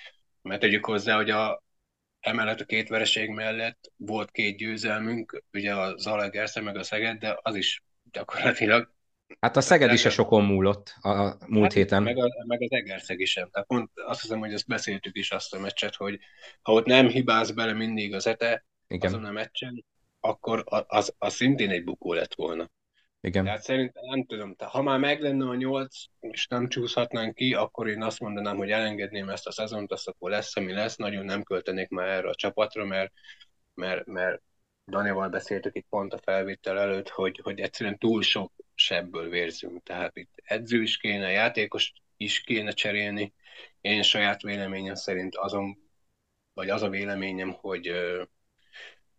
Mert 0.42 0.60
tegyük 0.60 0.84
hozzá, 0.84 1.16
hogy 1.16 1.30
a, 1.30 1.62
emellett 2.20 2.60
a 2.60 2.64
két 2.64 2.88
vereség 2.88 3.28
mellett 3.30 3.92
volt 3.96 4.30
két 4.30 4.56
győzelmünk, 4.56 5.44
ugye 5.52 5.74
a 5.74 5.96
Zalaegerszeg 5.96 6.62
meg 6.62 6.76
a 6.76 6.82
Szeged, 6.82 7.18
de 7.18 7.38
az 7.42 7.54
is 7.54 7.82
gyakorlatilag 8.12 8.96
Hát 9.40 9.56
a 9.56 9.60
Szeged 9.60 9.92
is 9.92 10.04
a 10.04 10.10
sokon 10.10 10.44
múlott 10.44 10.94
a 11.00 11.36
múlt 11.46 11.62
hát, 11.62 11.72
héten. 11.72 12.02
Meg, 12.02 12.18
a, 12.18 12.44
meg 12.46 12.62
az 12.62 12.72
Egerszeg 12.72 13.20
is 13.20 13.30
sem. 13.30 13.50
Tehát 13.50 13.68
pont 13.68 13.90
azt 13.94 14.20
hiszem, 14.20 14.38
hogy 14.38 14.52
ezt 14.52 14.66
beszéltük 14.66 15.16
is 15.16 15.30
azt 15.30 15.54
a 15.54 15.58
meccset, 15.58 15.94
hogy 15.94 16.18
ha 16.62 16.72
ott 16.72 16.86
nem 16.86 17.08
hibáz 17.08 17.50
bele 17.50 17.72
mindig 17.72 18.14
az 18.14 18.26
ete 18.26 18.66
Igen. 18.86 19.10
azon 19.10 19.24
a 19.24 19.32
meccsen, 19.32 19.84
akkor 20.20 20.64
az, 20.66 21.14
az 21.18 21.34
szintén 21.34 21.70
egy 21.70 21.84
bukó 21.84 22.12
lett 22.12 22.34
volna. 22.34 22.70
Igen. 23.20 23.44
Tehát 23.44 23.62
szerintem 23.62 24.04
nem 24.04 24.24
tudom, 24.24 24.54
tehát 24.54 24.74
ha 24.74 24.82
már 24.82 24.98
meg 24.98 25.20
lenne 25.20 25.48
a 25.48 25.54
nyolc, 25.54 26.04
és 26.20 26.46
nem 26.46 26.68
csúszhatnánk 26.68 27.34
ki, 27.34 27.54
akkor 27.54 27.88
én 27.88 28.02
azt 28.02 28.20
mondanám, 28.20 28.56
hogy 28.56 28.70
elengedném 28.70 29.28
ezt 29.28 29.46
a 29.46 29.52
szezont, 29.52 29.92
azt 29.92 30.08
akkor 30.08 30.30
lesz, 30.30 30.56
ami 30.56 30.72
lesz, 30.72 30.96
nagyon 30.96 31.24
nem 31.24 31.42
költenék 31.42 31.88
már 31.88 32.08
erre 32.08 32.28
a 32.28 32.34
csapatra, 32.34 32.84
mert, 32.84 33.12
mert, 33.74 34.06
mert 34.06 34.42
Danival 34.86 35.28
beszéltük 35.28 35.76
itt 35.76 35.86
pont 35.88 36.12
a 36.12 36.18
felvétel 36.18 36.78
előtt, 36.78 37.08
hogy, 37.08 37.40
hogy 37.42 37.60
egyszerűen 37.60 37.98
túl 37.98 38.22
sok 38.22 38.52
sebből 38.74 39.28
vérzünk. 39.28 39.82
Tehát 39.82 40.16
itt 40.16 40.30
edző 40.44 40.82
is 40.82 40.96
kéne, 40.96 41.30
játékos 41.30 41.92
is 42.16 42.40
kéne 42.40 42.70
cserélni. 42.70 43.32
Én 43.80 44.02
saját 44.02 44.42
véleményem 44.42 44.94
szerint 44.94 45.36
azon, 45.36 45.78
vagy 46.52 46.70
az 46.70 46.82
a 46.82 46.88
véleményem, 46.88 47.52
hogy 47.52 47.88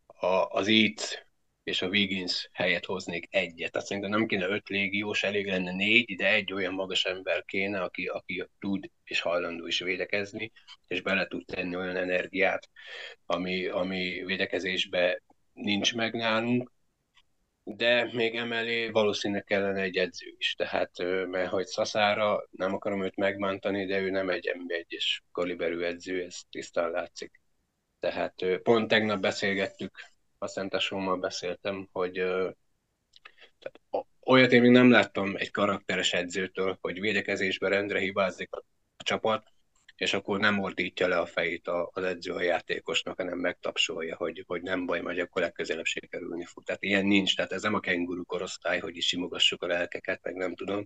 a, 0.05 0.45
az 0.49 0.67
itt 0.67 1.27
és 1.69 1.81
a 1.81 1.87
Wiggins 1.87 2.49
helyet 2.53 2.85
hoznék 2.85 3.27
egyet. 3.29 3.71
Tehát 3.71 3.87
szerintem 3.87 4.11
nem 4.11 4.27
kéne 4.27 4.47
öt 4.47 4.69
légiós, 4.69 5.23
elég 5.23 5.47
lenne 5.47 5.71
négy, 5.71 6.15
de 6.15 6.33
egy 6.33 6.53
olyan 6.53 6.73
magas 6.73 7.05
ember 7.05 7.45
kéne, 7.45 7.81
aki, 7.81 8.05
aki 8.05 8.47
tud 8.59 8.89
és 9.03 9.21
hajlandó 9.21 9.67
is 9.67 9.79
védekezni, 9.79 10.51
és 10.87 11.01
bele 11.01 11.27
tud 11.27 11.45
tenni 11.45 11.75
olyan 11.75 11.95
energiát, 11.95 12.69
ami, 13.25 13.67
ami 13.67 14.23
védekezésbe 14.25 15.21
nincs 15.53 15.95
meg 15.95 16.13
nálunk, 16.13 16.71
de 17.63 18.09
még 18.13 18.35
emellé 18.35 18.89
valószínűleg 18.89 19.43
kellene 19.43 19.81
egy 19.81 19.97
edző 19.97 20.35
is, 20.37 20.53
tehát 20.53 20.91
mert 21.27 21.49
hogy 21.49 21.65
Szaszára 21.65 22.47
nem 22.51 22.73
akarom 22.73 23.03
őt 23.03 23.15
megmántani, 23.15 23.85
de 23.85 23.99
ő 23.99 24.09
nem 24.09 24.29
egy 24.29 24.51
M1-es 24.53 25.19
kaliberű 25.31 25.81
edző, 25.81 26.23
ez 26.23 26.39
tisztán 26.49 26.91
látszik. 26.91 27.41
Tehát 27.99 28.33
pont 28.63 28.87
tegnap 28.87 29.19
beszélgettük 29.19 29.91
a 30.39 30.47
Szentesómmal 30.47 31.17
beszéltem, 31.17 31.89
hogy 31.91 32.13
tehát 33.59 34.05
olyat 34.25 34.51
én 34.51 34.61
még 34.61 34.71
nem 34.71 34.91
láttam 34.91 35.35
egy 35.35 35.51
karakteres 35.51 36.13
edzőtől, 36.13 36.77
hogy 36.81 36.99
védekezésben 36.99 37.69
rendre 37.69 37.99
hibázik 37.99 38.53
a, 38.53 38.63
csapat, 39.03 39.47
és 39.95 40.13
akkor 40.13 40.39
nem 40.39 40.59
ordítja 40.59 41.07
le 41.07 41.19
a 41.19 41.25
fejét 41.25 41.67
az 41.67 42.03
edző 42.03 42.33
a 42.33 42.41
játékosnak, 42.41 43.17
hanem 43.17 43.37
megtapsolja, 43.37 44.15
hogy, 44.15 44.43
hogy 44.47 44.61
nem 44.61 44.85
baj, 44.85 45.01
majd 45.01 45.19
akkor 45.19 45.41
legközelebb 45.41 45.85
sikerülni 45.85 46.45
fog. 46.45 46.63
Tehát 46.63 46.83
ilyen 46.83 47.05
nincs, 47.05 47.35
tehát 47.35 47.51
ez 47.51 47.61
nem 47.61 47.73
a 47.73 47.79
kenguru 47.79 48.25
korosztály, 48.25 48.79
hogy 48.79 48.97
is 48.97 49.07
simogassuk 49.07 49.63
a 49.63 49.67
lelkeket, 49.67 50.23
meg 50.23 50.35
nem 50.35 50.55
tudom. 50.55 50.85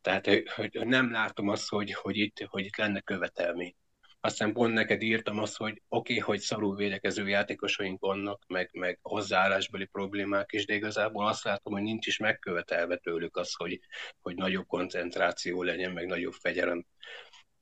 Tehát 0.00 0.26
hogy 0.54 0.86
nem 0.86 1.10
látom 1.10 1.48
azt, 1.48 1.68
hogy, 1.68 1.92
hogy, 1.92 2.16
itt, 2.16 2.38
hogy 2.48 2.64
itt 2.64 2.76
lenne 2.76 3.00
követelmény 3.00 3.74
aztán 4.20 4.52
pont 4.52 4.74
neked 4.74 5.02
írtam 5.02 5.38
azt, 5.38 5.56
hogy 5.56 5.82
oké, 5.88 6.12
okay, 6.12 6.18
hogy 6.18 6.40
szarul 6.40 6.76
védekező 6.76 7.28
játékosaink 7.28 8.00
vannak, 8.00 8.44
meg, 8.46 8.70
meg 8.72 8.98
hozzáállásbeli 9.02 9.84
problémák 9.84 10.52
is, 10.52 10.66
de 10.66 10.74
igazából 10.74 11.26
azt 11.26 11.44
látom, 11.44 11.72
hogy 11.72 11.82
nincs 11.82 12.06
is 12.06 12.18
megkövetelve 12.18 12.96
tőlük 12.96 13.36
az, 13.36 13.54
hogy, 13.54 13.80
hogy 14.20 14.34
nagyobb 14.34 14.66
koncentráció 14.66 15.62
legyen, 15.62 15.92
meg 15.92 16.06
nagyobb 16.06 16.32
fegyelem. 16.32 16.86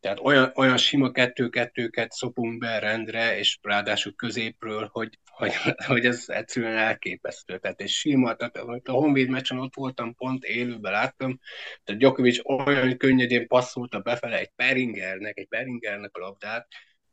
Tehát 0.07 0.21
olyan, 0.21 0.53
olyan 0.55 0.77
sima 0.77 1.11
kettő-kettőket 1.11 2.12
szopunk 2.12 2.59
be 2.59 2.79
rendre, 2.79 3.38
és 3.38 3.59
ráadásul 3.62 4.14
középről, 4.14 4.88
hogy, 4.92 5.19
hogy, 5.25 5.53
hogy 5.87 6.05
ez 6.05 6.25
egyszerűen 6.27 6.77
elképesztő. 6.77 7.59
Tehát 7.59 7.81
egy 7.81 7.88
sima, 7.88 8.35
tehát 8.35 8.57
a 8.88 8.92
Honvéd 8.92 9.29
meccsen 9.29 9.59
ott 9.59 9.75
voltam, 9.75 10.14
pont 10.14 10.45
élőben 10.45 10.92
láttam, 10.92 11.38
tehát 11.85 12.01
Djokovic 12.01 12.38
olyan 12.49 12.97
könnyedén 12.97 13.47
passzolta 13.47 14.01
befele 14.01 14.38
egy 14.38 14.51
Peringernek, 14.57 15.38
egy 15.38 15.49
Peringernek 15.49 16.16
a 16.16 16.21
labdát, 16.21 16.66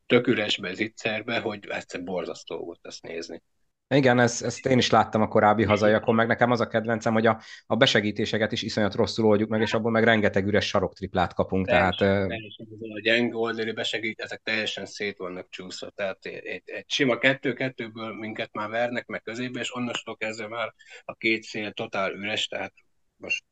tök 0.06 0.27
üresbe, 0.27 0.73
zicserbe, 0.73 1.39
hogy 1.39 1.67
egyszer 1.69 2.03
borzasztó 2.03 2.58
volt 2.58 2.79
ezt 2.82 3.03
nézni. 3.03 3.41
Igen, 3.88 4.19
ezt, 4.19 4.43
ezt 4.43 4.65
én 4.65 4.78
is 4.78 4.89
láttam 4.89 5.22
a 5.22 5.28
korábbi 5.28 5.63
hazaiakon, 5.63 6.15
meg 6.15 6.28
nekem 6.28 6.52
az 6.52 6.60
a 6.60 6.67
kedvencem, 6.67 7.13
hogy 7.13 7.26
a, 7.26 7.41
a 7.65 7.76
besegítéseket 7.76 8.52
is 8.52 8.62
iszonyat 8.62 8.96
rosszul 8.96 9.26
oldjuk 9.26 9.50
meg, 9.50 9.62
és 9.62 9.74
abból 9.74 9.91
meg 9.91 10.04
rengeteg 10.04 10.48
üres 10.48 10.67
saroktriplát 10.67 11.34
kapunk. 11.34 11.65
Teljesen, 11.65 11.98
tehát, 11.98 12.28
teljesen, 12.28 12.67
a 12.96 13.02
gyenge 13.02 13.36
oldali 13.36 13.72
besegít, 13.72 14.22
ezek 14.22 14.41
teljesen 14.43 14.86
szét 14.86 15.17
vannak 15.17 15.50
csúszva. 15.50 15.89
Tehát 15.89 16.26
egy, 16.26 16.62
egy, 16.65 16.84
sima 16.88 17.17
kettő-kettőből 17.17 18.13
minket 18.13 18.54
már 18.54 18.69
vernek 18.69 19.06
meg 19.06 19.22
közébe, 19.22 19.60
és 19.60 19.76
onnastól 19.76 20.17
kezdve 20.17 20.48
már 20.48 20.74
a 21.06 21.15
két 21.15 21.43
szél 21.43 21.72
totál 21.72 22.12
üres, 22.12 22.48
tehát 22.48 22.74
most 23.15 23.43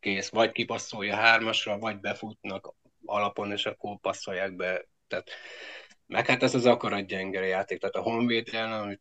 kész, 0.00 0.28
vagy 0.28 0.52
kipasszolja 0.52 1.14
hármasra, 1.14 1.78
vagy 1.78 2.00
befutnak 2.00 2.74
alapon, 3.04 3.52
és 3.52 3.66
akkor 3.66 3.98
passzolják 4.00 4.56
be. 4.56 4.86
Tehát, 5.08 5.30
meg 6.06 6.26
hát 6.26 6.42
ez 6.42 6.54
az 6.54 6.66
akarat 6.66 7.06
gyenge 7.06 7.46
játék, 7.46 7.80
tehát 7.80 7.94
a 7.94 8.02
Honvéd 8.02 8.48
ellen, 8.52 8.82
amit 8.82 9.00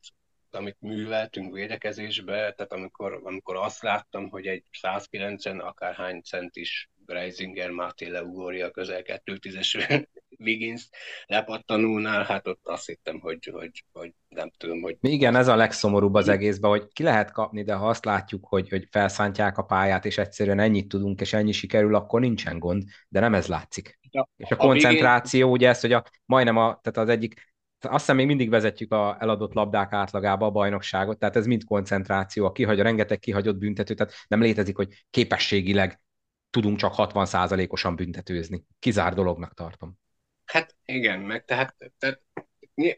amit 0.55 0.77
műveltünk 0.79 1.53
védekezésbe, 1.53 2.33
tehát 2.33 2.73
amikor, 2.73 3.21
amikor 3.23 3.55
azt 3.55 3.81
láttam, 3.81 4.29
hogy 4.29 4.47
egy 4.47 4.63
190 4.71 5.59
akárhány 5.59 6.21
centis 6.21 6.89
Reisinger 7.05 7.69
Máté 7.69 8.07
leugorja 8.07 8.71
közel 8.71 9.01
210-es 9.03 10.05
Wiggins 10.39 10.89
lepattanónál, 11.25 12.23
hát 12.23 12.47
ott 12.47 12.67
azt 12.67 12.85
hittem, 12.85 13.19
hogy, 13.19 13.49
hogy, 13.51 13.83
hogy 13.91 14.13
nem 14.27 14.51
tudom, 14.57 14.81
hogy... 14.81 14.97
Igen, 15.01 15.35
ez 15.35 15.47
a 15.47 15.55
legszomorúbb 15.55 16.13
az 16.13 16.27
egészben, 16.27 16.69
hogy 16.69 16.87
ki 16.93 17.03
lehet 17.03 17.31
kapni, 17.31 17.63
de 17.63 17.73
ha 17.73 17.87
azt 17.87 18.05
látjuk, 18.05 18.45
hogy, 18.47 18.69
hogy 18.69 18.87
felszántják 18.91 19.57
a 19.57 19.63
pályát, 19.63 20.05
és 20.05 20.17
egyszerűen 20.17 20.59
ennyit 20.59 20.87
tudunk, 20.87 21.21
és 21.21 21.33
ennyi 21.33 21.51
sikerül, 21.51 21.95
akkor 21.95 22.19
nincsen 22.19 22.59
gond, 22.59 22.83
de 23.09 23.19
nem 23.19 23.33
ez 23.33 23.47
látszik. 23.47 23.99
Ja, 24.11 24.29
és 24.37 24.49
a 24.49 24.55
koncentráció, 24.55 25.47
a 25.47 25.51
ugye 25.51 25.69
ez, 25.69 25.81
hogy 25.81 25.91
a, 25.91 26.03
majdnem 26.25 26.57
a, 26.57 26.79
tehát 26.81 26.97
az 26.97 27.09
egyik 27.09 27.54
azt 27.85 27.99
hiszem 27.99 28.15
még 28.15 28.25
mindig 28.25 28.49
vezetjük 28.49 28.91
a 28.91 29.17
eladott 29.19 29.53
labdák 29.53 29.93
átlagába 29.93 30.45
a 30.45 30.51
bajnokságot, 30.51 31.19
tehát 31.19 31.35
ez 31.35 31.45
mind 31.45 31.63
koncentráció, 31.63 32.45
a 32.45 32.51
kihagy, 32.51 32.79
a 32.79 32.83
rengeteg 32.83 33.19
kihagyott 33.19 33.57
büntető, 33.57 33.93
tehát 33.93 34.13
nem 34.27 34.41
létezik, 34.41 34.75
hogy 34.75 35.05
képességileg 35.09 36.01
tudunk 36.49 36.77
csak 36.77 36.93
60%-osan 36.97 37.95
büntetőzni. 37.95 38.63
Kizár 38.79 39.13
dolognak 39.13 39.53
tartom. 39.53 39.97
Hát 40.45 40.75
igen, 40.85 41.19
meg 41.19 41.45
tehát, 41.45 41.75
tehát, 41.97 42.21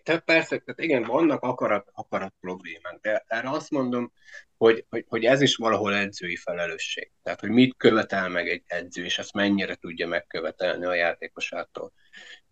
tehát 0.04 0.24
persze, 0.24 0.58
tehát 0.58 0.80
igen, 0.80 1.04
vannak 1.04 1.44
akarat, 1.44 1.90
akarat 1.94 2.34
problémák, 2.40 3.00
de 3.02 3.24
erre 3.28 3.50
azt 3.50 3.70
mondom, 3.70 4.12
hogy, 4.58 4.86
hogy, 4.90 5.06
hogy 5.08 5.26
ez 5.26 5.42
is 5.42 5.56
valahol 5.56 5.96
edzői 5.96 6.36
felelősség. 6.36 7.12
Tehát, 7.24 7.40
hogy 7.40 7.50
mit 7.50 7.76
követel 7.78 8.30
meg 8.30 8.48
egy 8.48 8.64
edző, 8.66 9.04
és 9.04 9.18
ezt 9.18 9.34
mennyire 9.34 9.76
tudja 9.76 10.08
megkövetelni 10.08 10.86
a 10.86 10.94
játékosától 10.94 11.94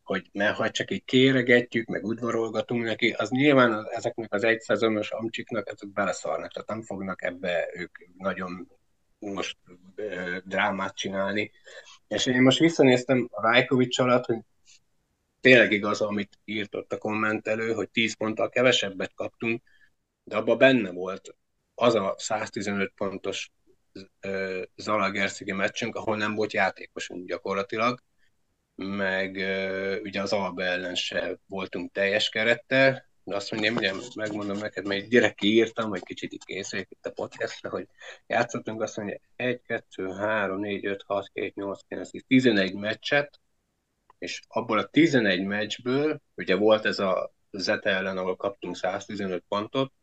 hogy 0.06 0.30
mert 0.34 0.56
ha 0.56 0.72
csak 0.72 0.92
így 0.92 1.04
kéregetjük, 1.06 1.88
meg 1.88 2.06
udvarolgatunk 2.06 2.84
neki, 2.84 3.12
az 3.12 3.30
nyilván 3.30 3.88
ezeknek 3.90 4.34
az 4.34 4.44
egyszezonos 4.44 5.12
amcsiknak 5.12 5.68
ezek 5.68 5.90
beleszarnak, 5.90 6.52
tehát 6.52 6.70
nem 6.70 6.82
fognak 6.82 7.24
ebbe 7.24 7.70
ők 7.74 7.98
nagyon 8.18 8.72
most 9.20 9.58
ö, 9.96 10.38
drámát 10.44 10.96
csinálni. 10.96 11.52
És 12.08 12.26
én 12.26 12.42
most 12.42 12.60
visszanéztem 12.60 13.28
a 13.32 13.42
Rajkovics 13.42 14.00
alatt, 14.00 14.26
hogy 14.26 14.40
tényleg 15.42 15.72
igaz, 15.72 16.02
amit 16.02 16.40
írt 16.44 16.76
ott 16.76 16.94
a 16.94 16.98
kommentelő, 16.98 17.74
hogy 17.74 17.90
10 17.90 18.16
ponttal 18.18 18.50
kevesebbet 18.50 19.14
kaptunk, 19.14 19.62
de 20.24 20.36
abban 20.36 20.58
benne 20.58 20.92
volt 20.92 21.36
az 21.76 21.96
a 21.96 22.16
115 22.18 22.92
pontos 22.96 23.52
Zalagerszegi 24.76 25.52
meccsünk, 25.52 25.96
ahol 25.96 26.18
nem 26.18 26.36
volt 26.36 26.54
játékosunk 26.54 27.28
gyakorlatilag, 27.28 28.00
meg 28.76 29.32
ugye 30.04 30.22
az 30.22 30.34
Alba 30.34 30.64
ellen 30.64 30.96
se 30.96 31.40
voltunk 31.48 31.92
teljes 31.92 32.30
kerettel, 32.30 33.06
de 33.24 33.36
azt 33.36 33.52
mondja, 33.52 33.72
ugye 33.72 33.94
megmondom 34.16 34.58
neked, 34.58 34.86
mert 34.86 35.08
direkt 35.08 35.44
írtam, 35.44 35.90
hogy 35.90 36.04
kicsit 36.04 36.32
itt 36.32 36.44
készüljük 36.44 36.92
itt 36.92 37.06
a 37.06 37.12
podcastra, 37.12 37.70
hogy 37.70 37.88
játszottunk 38.28 38.82
azt 38.82 38.98
mondja, 38.98 39.20
1, 39.36 39.62
2, 39.62 40.08
3, 40.14 40.60
4, 40.60 40.86
5, 40.86 41.04
6, 41.08 41.30
7, 41.34 41.56
8, 41.56 41.80
9, 41.88 42.10
10, 42.10 42.24
11 42.28 42.74
meccset, 42.74 43.40
és 44.18 44.42
abból 44.48 44.78
a 44.78 44.88
11 44.88 45.46
meccsből, 45.46 46.22
ugye 46.36 46.56
volt 46.56 46.86
ez 46.86 47.00
a 47.00 47.34
Zete 47.52 47.90
ellen, 47.90 48.18
ahol 48.18 48.36
kaptunk 48.36 48.76
115 48.76 49.44
pontot, 49.48 49.94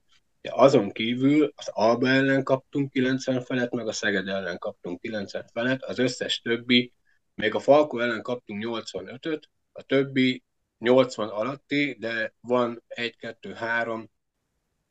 de 0.40 0.50
azon 0.54 0.90
kívül 0.90 1.52
az 1.56 1.68
Alba 1.68 2.08
ellen 2.08 2.42
kaptunk 2.42 2.90
90 2.90 3.44
felett, 3.44 3.72
meg 3.72 3.88
a 3.88 3.92
Szeged 3.92 4.28
ellen 4.28 4.58
kaptunk 4.58 5.00
90 5.00 5.44
felett, 5.52 5.82
az 5.82 5.98
összes 5.98 6.40
többi 6.40 6.92
még 7.42 7.54
a 7.54 7.60
Falko 7.60 7.98
ellen 7.98 8.22
kaptunk 8.22 8.64
85-öt, 8.66 9.50
a 9.72 9.82
többi 9.82 10.42
80 10.78 11.28
alatti, 11.28 11.96
de 11.98 12.34
van 12.40 12.82
1, 12.88 13.16
2, 13.16 13.52
3, 13.52 14.10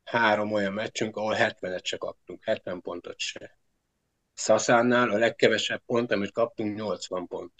három 0.04 0.52
olyan 0.52 0.74
meccsünk, 0.74 1.16
ahol 1.16 1.36
70-et 1.38 1.84
se 1.84 1.98
kaptunk, 1.98 2.44
70 2.44 2.82
pontot 2.82 3.20
se. 3.20 3.58
Szaszánnál 4.34 5.10
a 5.10 5.18
legkevesebb 5.18 5.82
pont, 5.86 6.12
amit 6.12 6.32
kaptunk, 6.32 6.76
80 6.78 7.28
pont. 7.28 7.54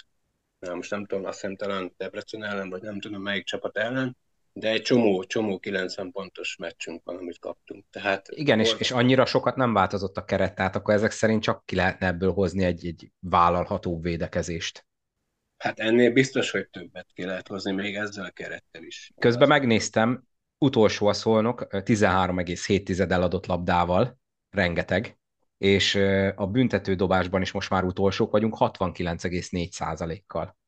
Na, 0.60 0.76
most 0.76 0.92
nem 0.92 1.06
tudom, 1.06 1.26
azt 1.26 1.42
hiszem 1.42 1.56
talán 1.56 1.94
Debrecen 1.98 2.44
ellen, 2.44 2.70
vagy 2.70 2.82
nem 2.82 3.00
tudom 3.00 3.22
melyik 3.22 3.46
csapat 3.46 3.78
ellen, 3.78 4.18
de 4.54 4.70
egy 4.70 4.82
csomó, 4.82 5.24
csomó 5.24 5.60
90 5.60 6.12
pontos 6.12 6.56
meccsünk 6.56 7.04
van, 7.04 7.18
amit 7.18 7.40
kaptunk. 7.40 7.86
Tehát 7.90 8.28
Igen, 8.30 8.60
és, 8.60 8.76
és 8.78 8.92
annyira 8.92 9.26
sokat 9.26 9.56
nem 9.56 9.74
változott 9.74 10.18
a 10.18 10.26
keret, 10.26 10.56
tehát 10.56 10.76
akkor 10.76 10.94
ezek 10.94 11.12
szerint 11.12 11.44
csak 11.44 11.66
ki 11.66 11.76
lehetne 11.76 12.08
ebből 12.08 12.32
hozni 12.32 12.64
egy, 12.64 12.86
egy 12.86 13.12
vállalható 13.20 14.00
védekezést. 14.00 14.86
Hát 15.58 15.80
ennél 15.80 16.12
biztos, 16.12 16.52
hogy 16.52 16.70
többet 16.70 17.08
ki 17.14 17.26
lehet 17.26 17.48
hozni 17.48 17.72
még 17.72 17.96
ezzel 17.96 18.26
a 18.26 18.30
kerettel 18.30 18.84
is. 18.84 19.12
Közben 19.20 19.48
megnéztem, 19.48 20.24
utolsó 20.58 21.08
a 21.08 21.14
szolnok 21.14 21.68
13,7 21.70 23.12
eladott 23.12 23.46
labdával, 23.46 24.20
rengeteg, 24.50 25.18
és 25.58 25.96
a 26.36 26.48
büntető 26.48 26.96
dobásban 26.96 27.42
is 27.42 27.52
most 27.52 27.70
már 27.70 27.84
utolsók 27.84 28.32
vagyunk 28.32 28.56
69,4 28.60 30.22
kal 30.28 30.60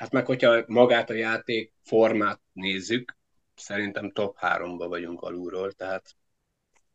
Hát 0.00 0.12
meg, 0.12 0.26
hogyha 0.26 0.64
magát 0.66 1.10
a 1.10 1.14
játék 1.14 1.72
formát 1.82 2.40
nézzük, 2.52 3.16
szerintem 3.54 4.10
top 4.12 4.36
3-ba 4.40 4.86
vagyunk 4.88 5.22
alulról, 5.22 5.72
tehát 5.72 6.16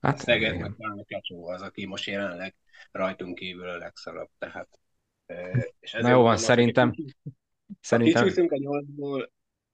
hát, 0.01 0.17
Szeged 0.17 0.57
meg 0.57 0.75
Kecsó 1.05 1.47
az, 1.47 1.61
aki 1.61 1.85
most 1.85 2.07
jelenleg 2.07 2.55
rajtunk 2.91 3.35
kívül 3.35 3.69
a 3.69 3.77
legszarabb, 3.77 4.29
tehát 4.37 4.79
és 5.79 5.91
Na 5.91 6.09
jó 6.09 6.21
van, 6.21 6.37
szerintem 6.37 6.95
szerintem 7.81 8.23
kicsúszunk 8.23 8.51
a 8.51 8.57
nyolcból, 8.57 9.31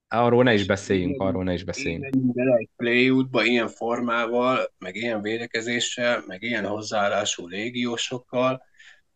arról 0.08 0.44
ne 0.44 0.54
is 0.54 0.65
beszéljünk, 0.65 1.22
arról 1.22 1.44
ne 1.44 1.54
is 1.54 1.63
beszéljünk. 1.63 2.34
Bele 2.34 2.56
egy 2.56 2.70
playwoodba 2.76 3.44
ilyen 3.44 3.67
formával, 3.67 4.74
meg 4.78 4.96
ilyen 4.96 5.22
védekezéssel, 5.22 6.24
meg 6.28 6.41
ilyen 6.41 6.65
hozzáállású 6.65 7.48
légiósokkal, 7.48 8.63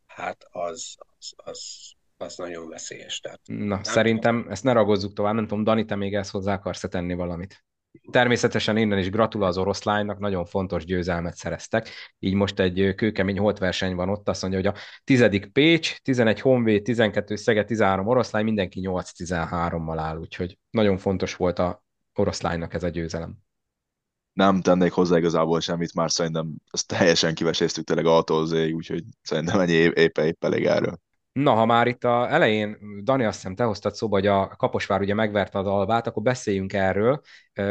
hát 0.06 0.47
az, 0.49 0.95
az, 1.17 1.34
az 1.36 1.94
az 2.17 2.36
nagyon 2.36 2.69
veszélyes. 2.69 3.19
Tehát 3.19 3.39
Na, 3.45 3.84
szerintem 3.84 4.36
tudom. 4.36 4.51
ezt 4.51 4.63
ne 4.63 4.71
ragozzuk 4.71 5.13
tovább, 5.13 5.34
nem 5.34 5.47
tudom, 5.47 5.63
Dani, 5.63 5.86
te 5.86 5.95
még 5.95 6.13
ezt 6.13 6.32
hozzá 6.32 6.54
akarsz 6.54 6.84
tenni 6.89 7.13
valamit? 7.13 7.63
Természetesen 8.12 8.78
innen 8.78 8.97
is 8.97 9.10
gratulál 9.10 9.49
az 9.49 9.58
oroszlánynak, 9.58 10.19
nagyon 10.19 10.45
fontos 10.45 10.86
győzelmet 10.86 11.36
szereztek. 11.36 11.89
Így 12.19 12.34
most 12.34 12.60
egy 12.60 12.93
kőkemény 12.95 13.38
holtverseny 13.38 13.95
van 13.95 14.10
ott, 14.10 14.30
azt 14.30 14.41
mondja, 14.41 14.60
hogy 14.60 14.69
a 14.69 14.80
tizedik 15.04 15.51
Pécs, 15.51 15.99
11 16.01 16.41
Honvéd, 16.41 16.84
12 16.84 17.36
Szeged, 17.36 17.65
13 17.65 18.08
oroszlány, 18.08 18.43
mindenki 18.43 18.80
8-13-mal 18.84 19.95
áll, 19.97 20.17
úgyhogy 20.17 20.58
nagyon 20.69 20.97
fontos 20.97 21.36
volt 21.36 21.60
a 21.60 21.84
oroszlánynak 22.13 22.73
ez 22.73 22.84
a 22.84 22.89
győzelem. 22.89 23.38
Nem 24.34 24.62
tennék 24.62 24.91
hozzá 24.91 25.17
igazából 25.17 25.60
semmit, 25.60 25.93
már 25.93 26.12
szerintem 26.12 26.56
ezt 26.71 26.88
teljesen 26.88 27.34
kiveséztük 27.34 27.86
tényleg 27.86 28.06
a 28.06 28.23
úgyhogy 28.73 29.04
szerintem 29.21 29.60
ennyi 29.60 29.71
épp, 29.71 30.17
épp 30.17 30.43
elég 30.43 30.65
erről. 30.65 30.99
Na, 31.36 31.54
ha 31.54 31.65
már 31.65 31.88
itt 31.88 32.04
a 32.04 32.32
elején, 32.32 32.78
Dani, 33.04 33.24
azt 33.24 33.36
hiszem, 33.36 33.56
te 33.56 33.63
hoztad 33.63 33.95
szóba, 33.95 34.15
hogy 34.15 34.28
a 34.28 34.48
Kaposvár 34.48 35.02
ugye 35.02 35.13
megverte 35.13 35.60
az 35.60 35.65
Albát, 35.65 36.08
akkor 36.08 36.24
beszéljünk 36.24 36.74
erről. 36.74 37.21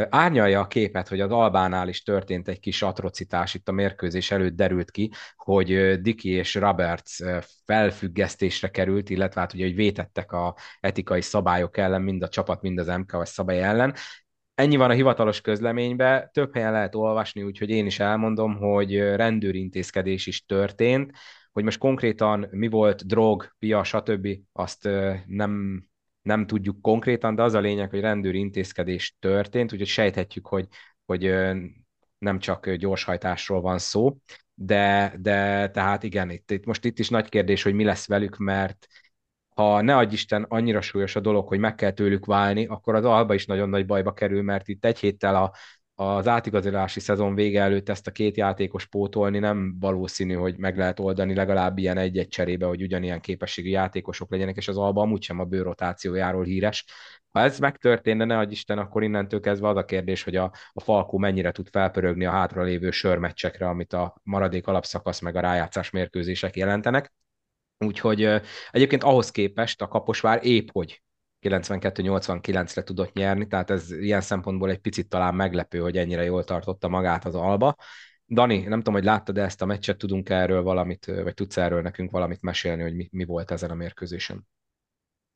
Árnyalja 0.09 0.59
a 0.59 0.67
képet, 0.67 1.07
hogy 1.07 1.19
az 1.19 1.31
Albánál 1.31 1.87
is 1.87 2.03
történt 2.03 2.47
egy 2.47 2.59
kis 2.59 2.81
atrocitás, 2.81 3.53
itt 3.53 3.67
a 3.67 3.71
mérkőzés 3.71 4.31
előtt 4.31 4.55
derült 4.55 4.91
ki, 4.91 5.11
hogy 5.35 6.01
Diki 6.01 6.29
és 6.29 6.55
Roberts 6.55 7.17
felfüggesztésre 7.65 8.69
került, 8.69 9.09
illetve 9.09 9.41
hát 9.41 9.53
ugye, 9.53 9.65
hogy 9.65 9.75
vétettek 9.75 10.31
a 10.31 10.55
etikai 10.79 11.21
szabályok 11.21 11.77
ellen, 11.77 12.01
mind 12.01 12.23
a 12.23 12.27
csapat, 12.27 12.61
mind 12.61 12.79
az 12.79 12.87
MKS 12.87 13.29
szabály 13.29 13.63
ellen. 13.63 13.93
Ennyi 14.55 14.75
van 14.75 14.89
a 14.89 14.93
hivatalos 14.93 15.41
közleményben, 15.41 16.29
több 16.33 16.53
helyen 16.53 16.71
lehet 16.71 16.95
olvasni, 16.95 17.43
úgyhogy 17.43 17.69
én 17.69 17.85
is 17.85 17.99
elmondom, 17.99 18.55
hogy 18.57 18.99
rendőrintézkedés 18.99 20.27
is 20.27 20.45
történt, 20.45 21.11
hogy 21.55 21.63
most 21.63 21.77
konkrétan 21.77 22.47
mi 22.51 22.67
volt, 22.67 23.05
drog, 23.05 23.55
pia, 23.59 23.83
stb., 23.83 24.27
azt 24.51 24.89
nem, 25.25 25.83
nem 26.21 26.45
tudjuk 26.47 26.81
konkrétan, 26.81 27.35
de 27.35 27.43
az 27.43 27.53
a 27.53 27.59
lényeg, 27.59 27.89
hogy 27.89 27.99
rendőri 27.99 28.39
intézkedés 28.39 29.15
történt, 29.19 29.71
úgyhogy 29.73 29.87
sejthetjük, 29.87 30.47
hogy, 30.47 30.67
hogy 31.05 31.33
nem 32.17 32.39
csak 32.39 32.71
gyorshajtásról 32.71 33.61
van 33.61 33.77
szó, 33.77 34.17
de, 34.53 35.15
de 35.19 35.69
tehát 35.69 36.03
igen, 36.03 36.29
itt, 36.29 36.51
itt, 36.51 36.65
most 36.65 36.85
itt 36.85 36.99
is 36.99 37.09
nagy 37.09 37.29
kérdés, 37.29 37.63
hogy 37.63 37.73
mi 37.73 37.83
lesz 37.83 38.07
velük, 38.07 38.37
mert 38.37 38.87
ha 39.55 39.81
ne 39.81 39.95
adj 39.95 40.13
Isten 40.13 40.45
annyira 40.49 40.81
súlyos 40.81 41.15
a 41.15 41.19
dolog, 41.19 41.47
hogy 41.47 41.59
meg 41.59 41.75
kell 41.75 41.91
tőlük 41.91 42.25
válni, 42.25 42.65
akkor 42.65 42.95
az 42.95 43.05
Alba 43.05 43.33
is 43.33 43.45
nagyon 43.45 43.69
nagy 43.69 43.85
bajba 43.85 44.13
kerül, 44.13 44.41
mert 44.41 44.67
itt 44.67 44.85
egy 44.85 44.99
héttel 44.99 45.35
a, 45.35 45.51
az 45.95 46.27
átigazolási 46.27 46.99
szezon 46.99 47.35
vége 47.35 47.61
előtt 47.61 47.89
ezt 47.89 48.07
a 48.07 48.11
két 48.11 48.37
játékos 48.37 48.85
pótolni 48.85 49.39
nem 49.39 49.79
valószínű, 49.79 50.33
hogy 50.33 50.57
meg 50.57 50.77
lehet 50.77 50.99
oldani 50.99 51.35
legalább 51.35 51.77
ilyen 51.77 51.97
egy-egy 51.97 52.27
cserébe, 52.27 52.65
hogy 52.65 52.81
ugyanilyen 52.81 53.19
képességű 53.19 53.69
játékosok 53.69 54.31
legyenek, 54.31 54.55
és 54.55 54.67
az 54.67 54.77
Alba 54.77 55.01
amúgy 55.01 55.21
sem 55.21 55.39
a 55.39 55.43
bőrotációjáról 55.43 56.43
híres. 56.43 56.85
Ha 57.31 57.39
ez 57.39 57.59
megtörténne, 57.59 58.25
ne 58.25 58.45
Isten, 58.49 58.77
akkor 58.77 59.03
innentől 59.03 59.39
kezdve 59.39 59.67
az 59.67 59.77
a 59.77 59.85
kérdés, 59.85 60.23
hogy 60.23 60.35
a, 60.35 60.51
a 60.73 60.81
Falkó 60.81 61.17
mennyire 61.17 61.51
tud 61.51 61.67
felpörögni 61.69 62.25
a 62.25 62.31
hátralévő 62.31 62.91
sörmeccsekre, 62.91 63.67
amit 63.67 63.93
a 63.93 64.15
maradék 64.23 64.67
alapszakasz 64.67 65.19
meg 65.19 65.35
a 65.35 65.39
rájátszás 65.39 65.89
mérkőzések 65.89 66.55
jelentenek. 66.55 67.13
Úgyhogy 67.77 68.41
egyébként 68.71 69.03
ahhoz 69.03 69.31
képest 69.31 69.81
a 69.81 69.87
Kaposvár 69.87 70.45
épp 70.45 70.67
hogy 70.71 71.03
92-89-re 71.49 72.83
tudott 72.83 73.13
nyerni, 73.13 73.47
tehát 73.47 73.69
ez 73.69 73.91
ilyen 73.91 74.21
szempontból 74.21 74.69
egy 74.69 74.79
picit 74.79 75.07
talán 75.07 75.35
meglepő, 75.35 75.79
hogy 75.79 75.97
ennyire 75.97 76.23
jól 76.23 76.43
tartotta 76.43 76.87
magát 76.87 77.25
az 77.25 77.35
Alba. 77.35 77.75
Dani, 78.27 78.57
nem 78.57 78.77
tudom, 78.77 78.93
hogy 78.93 79.03
láttad 79.03 79.37
ezt 79.37 79.61
a 79.61 79.65
meccset, 79.65 79.97
tudunk 79.97 80.29
erről 80.29 80.63
valamit, 80.63 81.05
vagy 81.05 81.33
tudsz 81.33 81.57
erről 81.57 81.81
nekünk 81.81 82.11
valamit 82.11 82.41
mesélni, 82.41 82.81
hogy 82.81 82.95
mi, 82.95 83.07
mi 83.11 83.25
volt 83.25 83.51
ezen 83.51 83.69
a 83.69 83.75
mérkőzésen? 83.75 84.47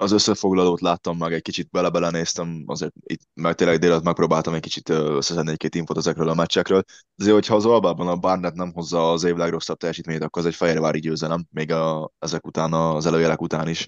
Az 0.02 0.12
összefoglalót 0.12 0.82
láttam 0.82 1.18
meg, 1.18 1.34
egy 1.34 1.42
kicsit 1.42 1.70
bele-bele 1.70 2.26
azért 2.66 2.94
itt 3.04 3.22
meg 3.34 3.56
tényleg 3.56 3.80
délután 3.80 4.04
megpróbáltam 4.04 4.54
egy 4.54 4.62
kicsit 4.62 4.90
összeszedni 4.90 5.52
egy-két 5.52 5.76
infot 5.76 5.98
ezekről 5.98 6.30
a 6.30 6.34
meccsekről. 6.34 6.84
Azért, 7.18 7.34
hogyha 7.34 7.56
az 7.56 7.66
Albában 7.66 8.08
a 8.08 8.16
Barnett 8.16 8.54
nem 8.54 8.72
hozza 8.74 9.12
az 9.12 9.24
év 9.24 9.36
legrosszabb 9.36 9.78
teljesítményét, 9.78 10.24
akkor 10.24 10.42
az 10.42 10.48
egy 10.48 10.56
Fehérvári 10.56 11.00
győzelem, 11.00 11.46
még 11.52 11.72
a, 11.72 12.12
ezek 12.20 12.48
után, 12.48 12.74
az 12.74 13.06
előjelek 13.06 13.42
után 13.42 13.68
is. 13.68 13.88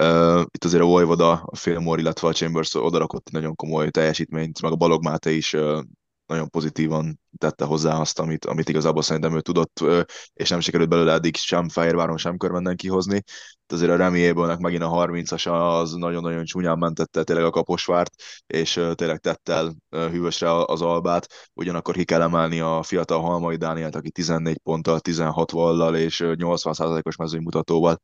Uh, 0.00 0.40
itt 0.50 0.64
azért 0.64 0.82
a 0.82 0.86
Vojvoda, 0.86 1.30
a 1.32 1.56
Fillmore, 1.56 2.00
illetve 2.00 2.28
a 2.28 2.32
Chambers 2.32 2.74
odarakott 2.74 3.30
nagyon 3.30 3.54
komoly 3.54 3.90
teljesítményt, 3.90 4.62
meg 4.62 4.72
a 4.72 4.76
Balog 4.76 5.04
Máté 5.04 5.36
is 5.36 5.52
uh, 5.52 5.82
nagyon 6.26 6.48
pozitívan 6.48 7.20
tette 7.38 7.64
hozzá 7.64 8.00
azt, 8.00 8.18
amit, 8.18 8.44
amit 8.44 8.68
igazából 8.68 9.02
szerintem 9.02 9.34
ő 9.34 9.40
tudott, 9.40 9.80
uh, 9.80 10.00
és 10.32 10.48
nem 10.48 10.60
sikerült 10.60 10.88
belőle 10.88 11.12
eddig 11.12 11.36
sem 11.36 11.68
Fehérváron, 11.68 12.16
sem 12.16 12.36
körmenden 12.36 12.76
kihozni. 12.76 13.16
Itt 13.62 13.72
azért 13.72 13.90
a 13.90 13.96
Remiébőnek 13.96 14.58
megint 14.58 14.82
a 14.82 15.06
30-as 15.06 15.78
az 15.80 15.92
nagyon-nagyon 15.92 16.44
csúnyán 16.44 16.78
mentette 16.78 17.24
tényleg 17.24 17.44
a 17.44 17.50
kaposvárt, 17.50 18.14
és 18.46 18.80
tényleg 18.94 19.18
tettel 19.18 19.74
hűvösre 19.90 20.64
az 20.64 20.82
albát. 20.82 21.50
Ugyanakkor 21.54 21.94
ki 21.94 22.04
kell 22.04 22.22
emelni 22.22 22.60
a 22.60 22.82
fiatal 22.82 23.20
Halmai 23.20 23.56
Dánielt, 23.56 23.96
aki 23.96 24.10
14 24.10 24.58
ponttal, 24.58 25.00
16 25.00 25.50
vallal 25.50 25.96
és 25.96 26.22
80%-os 26.24 27.16
mezőnymutatóval 27.16 28.00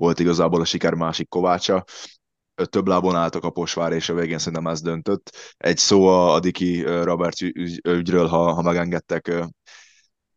volt 0.00 0.20
igazából 0.20 0.60
a 0.60 0.64
siker 0.64 0.94
másik 0.94 1.28
kovácsa 1.28 1.84
több 2.64 2.86
lábon 2.86 3.16
állt 3.16 3.34
a 3.34 3.40
kaposvár, 3.40 3.92
és 3.92 4.08
a 4.08 4.14
végén 4.14 4.38
szerintem 4.38 4.66
ez 4.66 4.80
döntött. 4.80 5.54
Egy 5.56 5.78
szó 5.78 6.06
a 6.06 6.40
Diki 6.40 6.82
Robert 6.82 7.40
ügyről, 7.88 8.26
ha, 8.26 8.52
ha 8.52 8.62
megengedtek, 8.62 9.34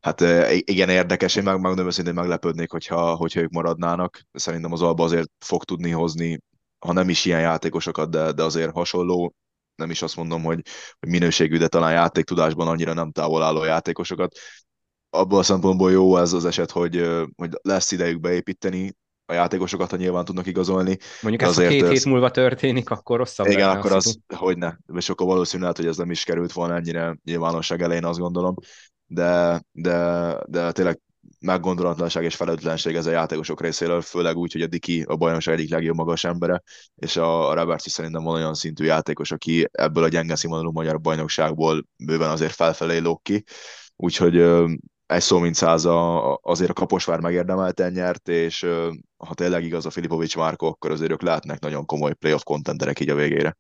hát 0.01 0.21
igen 0.59 0.89
érdekes, 0.89 1.35
én 1.35 1.43
meg, 1.43 1.53
megmondom 1.53 1.85
őszintén 1.85 2.13
meglepődnék, 2.13 2.71
hogyha, 2.71 3.15
hogyha 3.15 3.39
ők 3.39 3.49
maradnának. 3.51 4.21
Szerintem 4.31 4.71
az 4.71 4.81
Alba 4.81 5.03
azért 5.03 5.29
fog 5.39 5.63
tudni 5.63 5.91
hozni, 5.91 6.39
ha 6.79 6.93
nem 6.93 7.09
is 7.09 7.25
ilyen 7.25 7.41
játékosokat, 7.41 8.09
de, 8.09 8.31
de 8.31 8.43
azért 8.43 8.71
hasonló, 8.71 9.33
nem 9.75 9.89
is 9.89 10.01
azt 10.01 10.15
mondom, 10.15 10.43
hogy, 10.43 10.61
hogy 10.99 11.09
minőségű, 11.09 11.57
de 11.57 11.67
talán 11.67 11.91
játéktudásban 11.91 12.67
annyira 12.67 12.93
nem 12.93 13.11
távol 13.11 13.43
álló 13.43 13.63
játékosokat. 13.63 14.35
Abban 15.09 15.39
a 15.39 15.43
szempontból 15.43 15.91
jó 15.91 16.17
ez 16.17 16.33
az 16.33 16.45
eset, 16.45 16.71
hogy, 16.71 17.09
hogy 17.35 17.49
lesz 17.61 17.91
idejük 17.91 18.19
beépíteni, 18.19 18.93
a 19.25 19.33
játékosokat, 19.33 19.89
ha 19.89 19.97
nyilván 19.97 20.25
tudnak 20.25 20.47
igazolni. 20.47 20.97
Mondjuk 21.21 21.49
ez 21.49 21.55
ha 21.55 21.67
két 21.67 21.87
hét 21.87 22.05
múlva 22.05 22.31
történik, 22.31 22.89
akkor 22.89 23.17
rosszabb 23.17 23.47
Igen, 23.47 23.69
akkor 23.69 23.91
az, 23.91 24.19
hogy 24.35 24.57
ne, 24.57 24.73
és 24.95 25.09
akkor 25.09 25.27
valószínű 25.27 25.61
lehet, 25.61 25.77
hogy 25.77 25.87
ez 25.87 25.97
nem 25.97 26.11
is 26.11 26.23
került 26.23 26.51
volna 26.51 26.75
ennyire 26.75 27.17
nyilvánosság 27.23 27.81
elején, 27.81 28.05
azt 28.05 28.19
gondolom, 28.19 28.55
de, 29.05 29.61
de, 29.71 30.37
de 30.47 30.71
tényleg 30.71 30.99
meggondolatlanság 31.39 32.23
és 32.23 32.35
felelőtlenség 32.35 32.95
ez 32.95 33.05
a 33.05 33.11
játékosok 33.11 33.61
részéről, 33.61 34.01
főleg 34.01 34.37
úgy, 34.37 34.51
hogy 34.51 34.61
a 34.61 34.67
Diki 34.67 35.01
a 35.01 35.15
bajnokság 35.15 35.53
egyik 35.53 35.69
legjobb 35.69 35.95
magas 35.95 36.23
embere, 36.23 36.61
és 36.95 37.17
a, 37.17 37.49
a 37.49 37.53
Roberts 37.53 37.85
is 37.85 37.91
szerintem 37.91 38.23
van 38.23 38.35
olyan 38.35 38.53
szintű 38.53 38.85
játékos, 38.85 39.31
aki 39.31 39.67
ebből 39.71 40.03
a 40.03 40.07
gyenge 40.07 40.35
színvonalú 40.35 40.71
magyar 40.71 41.01
bajnokságból 41.01 41.85
bőven 41.97 42.29
azért 42.29 42.53
felfelé 42.53 42.97
lók 42.97 43.23
ki, 43.23 43.43
úgyhogy 43.95 44.35
egy 45.13 45.21
szó 45.21 45.39
mint 45.39 45.55
száz 45.55 45.85
a, 45.85 46.39
azért 46.41 46.69
a 46.69 46.73
Kaposvár 46.73 47.19
megérdemelten 47.19 47.91
nyert, 47.91 48.27
és 48.27 48.67
ha 49.17 49.33
tényleg 49.33 49.63
igaz 49.63 49.85
a 49.85 49.89
Filipovics 49.89 50.37
Márko, 50.37 50.65
akkor 50.65 50.91
azért 50.91 51.11
ők 51.11 51.21
lehetnek 51.21 51.59
nagyon 51.59 51.85
komoly 51.85 52.13
playoff 52.13 52.43
kontenderek 52.43 52.99
így 52.99 53.09
a 53.09 53.15
végére. 53.15 53.57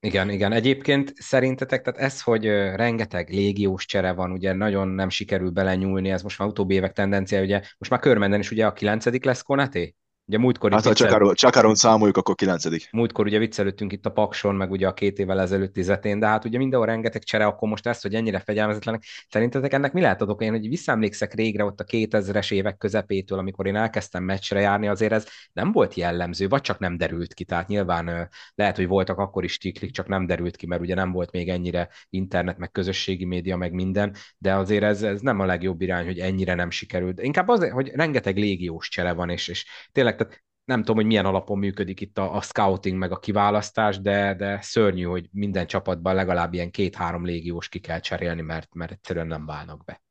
Igen, 0.00 0.30
igen. 0.30 0.52
Egyébként 0.52 1.12
szerintetek, 1.16 1.82
tehát 1.82 2.00
ez, 2.00 2.22
hogy 2.22 2.44
rengeteg 2.74 3.28
légiós 3.30 3.86
csere 3.86 4.12
van, 4.12 4.32
ugye 4.32 4.52
nagyon 4.52 4.88
nem 4.88 5.08
sikerül 5.08 5.50
belenyúlni, 5.50 6.10
ez 6.10 6.22
most 6.22 6.38
már 6.38 6.48
utóbbi 6.48 6.74
évek 6.74 6.92
tendencia, 6.92 7.42
ugye 7.42 7.60
most 7.78 7.90
már 7.90 8.00
körmenden 8.00 8.40
is 8.40 8.50
ugye 8.50 8.66
a 8.66 8.72
kilencedik 8.72 9.24
lesz 9.24 9.42
Konaté? 9.42 9.94
Ugye 10.26 10.38
múltkor 10.38 10.72
hát, 10.72 10.82
ha 10.82 10.88
viccel... 10.88 11.32
Csakaron 11.32 11.74
számoljuk, 11.74 12.16
akkor 12.16 12.34
kilencedik. 12.34 12.88
Múltkor 12.92 13.26
ugye 13.26 13.38
viccelődtünk 13.38 13.92
itt 13.92 14.06
a 14.06 14.10
Pakson, 14.10 14.54
meg 14.54 14.70
ugye 14.70 14.86
a 14.86 14.94
két 14.94 15.18
évvel 15.18 15.40
ezelőtti 15.40 15.82
zetén, 15.82 16.18
de 16.18 16.26
hát 16.26 16.44
ugye 16.44 16.58
mindenhol 16.58 16.86
rengeteg 16.86 17.22
csere, 17.22 17.46
akkor 17.46 17.68
most 17.68 17.86
ezt, 17.86 18.02
hogy 18.02 18.14
ennyire 18.14 18.38
fegyelmezetlenek. 18.38 19.04
Szerintetek 19.28 19.72
ennek 19.72 19.92
mi 19.92 20.00
lehet 20.00 20.22
az 20.22 20.28
oka? 20.28 20.44
Én, 20.44 20.50
hogy 20.50 20.68
visszaemlékszek 20.68 21.34
régre 21.34 21.64
ott 21.64 21.80
a 21.80 21.84
2000-es 21.84 22.52
évek 22.52 22.76
közepétől, 22.76 23.38
amikor 23.38 23.66
én 23.66 23.76
elkezdtem 23.76 24.24
meccsre 24.24 24.60
járni, 24.60 24.88
azért 24.88 25.12
ez 25.12 25.26
nem 25.52 25.72
volt 25.72 25.94
jellemző, 25.94 26.48
vagy 26.48 26.60
csak 26.60 26.78
nem 26.78 26.96
derült 26.96 27.34
ki. 27.34 27.44
Tehát 27.44 27.68
nyilván 27.68 28.28
lehet, 28.54 28.76
hogy 28.76 28.86
voltak 28.86 29.18
akkor 29.18 29.44
is 29.44 29.58
tiklik, 29.58 29.90
csak 29.90 30.08
nem 30.08 30.26
derült 30.26 30.56
ki, 30.56 30.66
mert 30.66 30.82
ugye 30.82 30.94
nem 30.94 31.12
volt 31.12 31.32
még 31.32 31.48
ennyire 31.48 31.88
internet, 32.10 32.58
meg 32.58 32.70
közösségi 32.70 33.24
média, 33.24 33.56
meg 33.56 33.72
minden, 33.72 34.14
de 34.38 34.54
azért 34.54 34.82
ez, 34.82 35.02
ez 35.02 35.20
nem 35.20 35.40
a 35.40 35.44
legjobb 35.44 35.80
irány, 35.80 36.04
hogy 36.04 36.18
ennyire 36.18 36.54
nem 36.54 36.70
sikerült. 36.70 37.20
Inkább 37.22 37.48
azért, 37.48 37.72
hogy 37.72 37.90
rengeteg 37.94 38.36
légiós 38.36 38.88
csere 38.88 39.12
van, 39.12 39.30
és, 39.30 39.48
és 39.48 39.66
tényleg 39.92 40.16
tehát 40.22 40.42
nem 40.64 40.78
tudom, 40.78 40.96
hogy 40.96 41.06
milyen 41.06 41.26
alapon 41.26 41.58
működik 41.58 42.00
itt 42.00 42.18
a, 42.18 42.34
a 42.34 42.40
scouting 42.40 42.98
meg 42.98 43.12
a 43.12 43.18
kiválasztás, 43.18 44.00
de, 44.00 44.34
de 44.34 44.60
szörnyű, 44.60 45.02
hogy 45.02 45.28
minden 45.32 45.66
csapatban 45.66 46.14
legalább 46.14 46.54
ilyen 46.54 46.70
két-három 46.70 47.24
légiós 47.24 47.68
ki 47.68 47.78
kell 47.78 48.00
cserélni, 48.00 48.42
mert, 48.42 48.74
mert 48.74 48.90
egyszerűen 48.92 49.26
nem 49.26 49.46
válnak 49.46 49.84
be. 49.84 50.02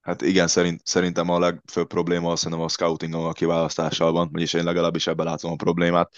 Hát 0.00 0.22
igen, 0.22 0.46
szerint, 0.46 0.80
szerintem 0.84 1.30
a 1.30 1.38
legfőbb 1.38 1.86
probléma 1.86 2.32
az 2.32 2.40
szerintem 2.40 2.66
a 2.66 2.68
scouting 2.68 3.14
a 3.14 3.32
kiválasztással 3.32 4.12
van, 4.12 4.28
vagyis 4.32 4.52
én 4.52 4.64
legalábbis 4.64 5.06
ebben 5.06 5.26
látom 5.26 5.52
a 5.52 5.56
problémát 5.56 6.14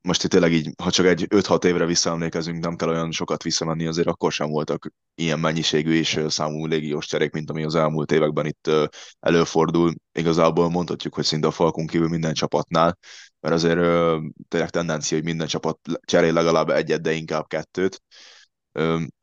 most 0.00 0.24
itt 0.24 0.30
tényleg 0.30 0.52
így, 0.52 0.70
ha 0.82 0.90
csak 0.90 1.06
egy 1.06 1.26
5-6 1.28 1.64
évre 1.64 1.86
visszaemlékezünk, 1.86 2.64
nem 2.64 2.76
kell 2.76 2.88
olyan 2.88 3.12
sokat 3.12 3.42
visszamenni, 3.42 3.86
azért 3.86 4.08
akkor 4.08 4.32
sem 4.32 4.48
voltak 4.48 4.92
ilyen 5.14 5.40
mennyiségű 5.40 5.92
és 5.92 6.20
számú 6.28 6.66
légiós 6.66 7.06
cserék, 7.06 7.32
mint 7.32 7.50
ami 7.50 7.64
az 7.64 7.74
elmúlt 7.74 8.12
években 8.12 8.46
itt 8.46 8.70
előfordul. 9.20 9.94
Igazából 10.12 10.70
mondhatjuk, 10.70 11.14
hogy 11.14 11.24
szinte 11.24 11.46
a 11.46 11.50
falkunk 11.50 11.90
kívül 11.90 12.08
minden 12.08 12.34
csapatnál, 12.34 12.98
mert 13.40 13.54
azért 13.54 13.80
tényleg 14.48 14.70
tendencia, 14.70 15.16
hogy 15.16 15.26
minden 15.26 15.46
csapat 15.46 15.78
cserél 16.04 16.32
legalább 16.32 16.70
egyet, 16.70 17.00
de 17.00 17.12
inkább 17.12 17.46
kettőt 17.46 18.02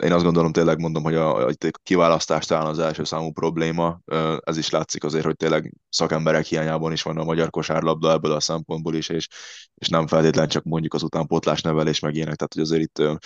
én 0.04 0.12
azt 0.12 0.24
gondolom, 0.24 0.52
tényleg 0.52 0.80
mondom, 0.80 1.04
hogy 1.04 1.16
a, 1.16 1.48
a 1.48 1.52
kiválasztás 1.84 2.46
talán 2.46 2.66
az 2.66 2.80
első 2.80 3.04
számú 3.04 3.32
probléma. 3.32 4.00
Ez 4.40 4.58
is 4.58 4.70
látszik 4.70 5.04
azért, 5.04 5.26
hogy 5.26 5.36
tényleg 5.36 5.74
szakemberek 5.90 6.46
hiányában 6.46 6.92
is 6.92 7.02
van 7.02 7.18
a 7.18 7.24
magyar 7.24 7.50
kosárlabda 7.50 8.12
ebből 8.12 8.32
a 8.32 8.40
szempontból 8.40 8.96
is, 8.96 9.10
és, 9.10 9.28
és 9.76 9.88
nem 9.88 10.08
feltétlenül 10.08 10.50
csak 10.50 10.64
mondjuk 10.64 10.94
az 10.94 11.04
utánpótlás 11.04 11.62
nevelés 11.62 12.00
meg 12.00 12.16
ilyenek. 12.16 12.36
Tehát, 12.36 12.54
hogy 12.54 12.64
azért 12.64 12.82
itt 12.82 13.20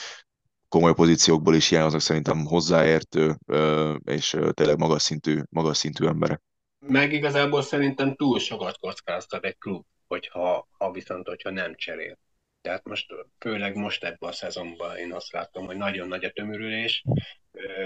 komoly 0.68 0.94
pozíciókból 0.94 1.56
is 1.56 1.70
hiányoznak 1.70 2.02
szerintem 2.02 2.46
hozzáértő 2.46 3.38
és 4.04 4.38
tényleg 4.52 4.78
magas 4.78 5.02
szintű, 5.02 5.42
magas 5.50 5.78
szintű 5.78 6.06
emberek. 6.06 6.42
Meg 6.88 7.14
igazából 7.14 7.62
szerintem 7.62 8.16
túl 8.16 8.40
sokat 8.40 8.78
kockáztat 8.80 9.46
egy 9.46 9.58
klub 9.58 9.86
hogyha 10.10 10.68
ha 10.78 10.92
viszont, 10.92 11.28
hogyha 11.28 11.50
nem 11.50 11.76
cserél. 11.76 12.20
Tehát 12.70 12.88
most, 12.88 13.14
főleg 13.40 13.76
most 13.76 14.04
ebben 14.04 14.30
a 14.30 14.32
szezonban 14.32 14.98
én 14.98 15.14
azt 15.14 15.32
látom, 15.32 15.66
hogy 15.66 15.78
nagyon 15.78 16.08
nagy 16.08 16.24
a 16.24 16.32
tömörülés, 16.32 17.04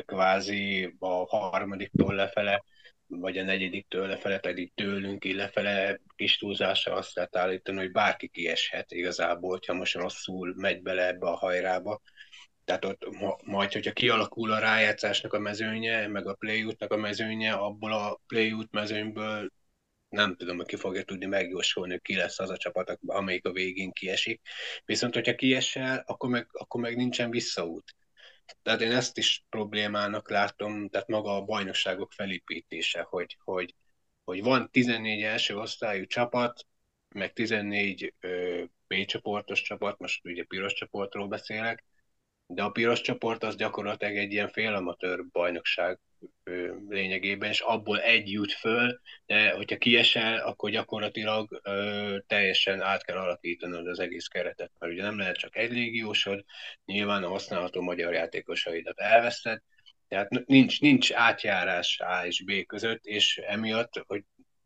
kvázi 0.05 0.95
a 0.99 1.37
harmadiktól 1.37 2.15
lefele, 2.15 2.63
vagy 3.07 3.37
a 3.37 3.43
negyediktől 3.43 4.07
lefele, 4.07 4.39
pedig 4.39 4.71
tőlünk 4.75 5.23
lefele 5.23 5.99
kis 6.15 6.37
túlzása 6.37 6.93
azt 6.93 7.15
lehet 7.15 7.35
állítani, 7.35 7.77
hogy 7.77 7.91
bárki 7.91 8.27
kieshet 8.27 8.91
igazából, 8.91 9.49
hogyha 9.49 9.73
most 9.73 9.95
rosszul 9.95 10.53
megy 10.57 10.81
bele 10.81 11.07
ebbe 11.07 11.27
a 11.27 11.35
hajrába. 11.35 12.01
Tehát 12.65 12.85
ott 12.85 13.05
majd, 13.43 13.71
hogyha 13.71 13.91
kialakul 13.91 14.51
a 14.51 14.59
rájátszásnak 14.59 15.33
a 15.33 15.39
mezőnye, 15.39 16.07
meg 16.07 16.27
a 16.27 16.33
playutnak 16.33 16.91
a 16.91 16.97
mezőnye, 16.97 17.53
abból 17.53 17.93
a 17.93 18.19
playut 18.27 18.71
mezőnyből 18.71 19.51
nem 20.13 20.35
tudom, 20.35 20.57
hogy 20.57 20.65
ki 20.65 20.75
fogja 20.75 21.03
tudni 21.03 21.25
megjósolni, 21.25 21.99
ki 22.01 22.15
lesz 22.15 22.39
az 22.39 22.49
a 22.49 22.57
csapat, 22.57 22.99
amelyik 23.05 23.45
a 23.45 23.51
végén 23.51 23.91
kiesik. 23.91 24.41
Viszont, 24.85 25.13
hogyha 25.13 25.35
kiesel, 25.35 26.03
akkor 26.05 26.29
meg, 26.29 26.47
akkor 26.51 26.81
meg 26.81 26.95
nincsen 26.95 27.29
visszaút. 27.29 27.95
Tehát 28.61 28.81
én 28.81 28.91
ezt 28.91 29.17
is 29.17 29.45
problémának 29.49 30.29
látom, 30.29 30.89
tehát 30.89 31.07
maga 31.07 31.35
a 31.35 31.41
bajnokságok 31.41 32.11
felépítése, 32.11 33.01
hogy, 33.01 33.37
hogy, 33.43 33.75
hogy 34.23 34.43
van 34.43 34.69
14 34.71 35.21
első 35.21 35.57
osztályú 35.57 36.05
csapat, 36.05 36.65
meg 37.09 37.33
14 37.33 38.13
ö, 38.19 38.63
B 38.87 39.05
csoportos 39.05 39.61
csapat, 39.61 39.99
most 39.99 40.25
ugye 40.25 40.43
piros 40.43 40.73
csoportról 40.73 41.27
beszélek, 41.27 41.85
de 42.45 42.63
a 42.63 42.69
piros 42.69 43.01
csoport 43.01 43.43
az 43.43 43.55
gyakorlatilag 43.55 44.17
egy 44.17 44.31
ilyen 44.31 44.49
félamatőr 44.49 45.25
bajnokság 45.31 45.99
lényegében, 46.89 47.49
és 47.49 47.59
abból 47.59 48.01
egy 48.01 48.31
jut 48.31 48.51
föl, 48.51 48.99
de 49.25 49.51
hogyha 49.51 49.77
kiesel, 49.77 50.39
akkor 50.39 50.69
gyakorlatilag 50.69 51.59
ö, 51.63 52.17
teljesen 52.27 52.81
át 52.81 53.03
kell 53.05 53.17
alakítanod 53.17 53.87
az 53.87 53.99
egész 53.99 54.27
keretet, 54.27 54.71
mert 54.79 54.93
ugye 54.93 55.01
nem 55.01 55.17
lehet 55.17 55.37
csak 55.37 55.57
egy 55.57 55.71
légiósod, 55.71 56.43
nyilván 56.85 57.23
a 57.23 57.29
használható 57.29 57.81
magyar 57.81 58.13
játékosaidat 58.13 58.99
elveszted, 58.99 59.61
tehát 60.07 60.29
nincs, 60.45 60.81
nincs 60.81 61.13
átjárás 61.13 61.99
A 61.99 62.25
és 62.25 62.43
B 62.43 62.65
között, 62.65 63.05
és 63.05 63.37
emiatt, 63.37 64.03
hogy 64.07 64.23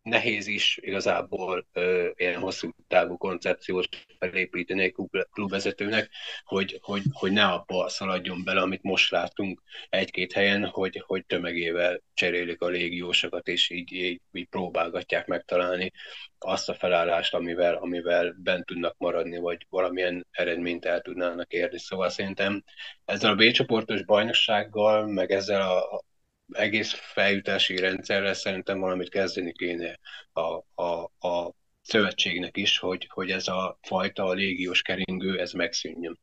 nehéz 0.07 0.47
is 0.47 0.77
igazából 0.81 1.67
ö, 1.73 2.09
ilyen 2.15 2.39
hosszú 2.39 2.69
távú 2.87 3.17
koncepciót 3.17 3.87
felépíteni 4.19 4.81
egy 4.83 4.95
klubvezetőnek, 5.31 6.09
hogy, 6.43 6.79
hogy, 6.81 7.01
hogy 7.11 7.31
ne 7.31 7.45
abba 7.45 7.89
szaladjon 7.89 8.43
bele, 8.43 8.61
amit 8.61 8.83
most 8.83 9.11
látunk 9.11 9.61
egy-két 9.89 10.33
helyen, 10.33 10.65
hogy, 10.65 11.03
hogy 11.05 11.25
tömegével 11.25 12.01
cserélik 12.13 12.61
a 12.61 12.67
légiósokat, 12.67 13.47
és 13.47 13.69
így, 13.69 13.91
így, 13.91 14.21
így 14.31 14.47
próbálgatják 14.47 15.27
megtalálni 15.27 15.91
azt 16.39 16.69
a 16.69 16.73
felállást, 16.73 17.33
amivel, 17.33 17.75
amivel 17.75 18.35
bent 18.37 18.65
tudnak 18.65 18.95
maradni, 18.97 19.37
vagy 19.37 19.65
valamilyen 19.69 20.27
eredményt 20.31 20.85
el 20.85 21.01
tudnának 21.01 21.51
érni. 21.51 21.79
Szóval 21.79 22.09
szerintem 22.09 22.63
ezzel 23.05 23.31
a 23.31 23.35
B 23.35 23.51
csoportos 23.51 24.03
bajnoksággal, 24.05 25.07
meg 25.07 25.31
ezzel 25.31 25.61
a, 25.61 26.03
egész 26.51 26.93
feljutási 26.93 27.75
rendszerrel 27.77 28.33
szerintem 28.33 28.79
valamit 28.79 29.09
kezdeni 29.09 29.53
kéne 29.53 29.99
a, 30.31 30.81
a, 30.83 31.03
a 31.27 31.53
szövetségnek 31.81 32.57
is, 32.57 32.79
hogy, 32.79 33.07
hogy 33.13 33.29
ez 33.29 33.47
a 33.47 33.77
fajta 33.81 34.25
a 34.25 34.33
légiós 34.33 34.81
keringő, 34.81 35.39
ez 35.39 35.51
megszűnjön. 35.51 36.19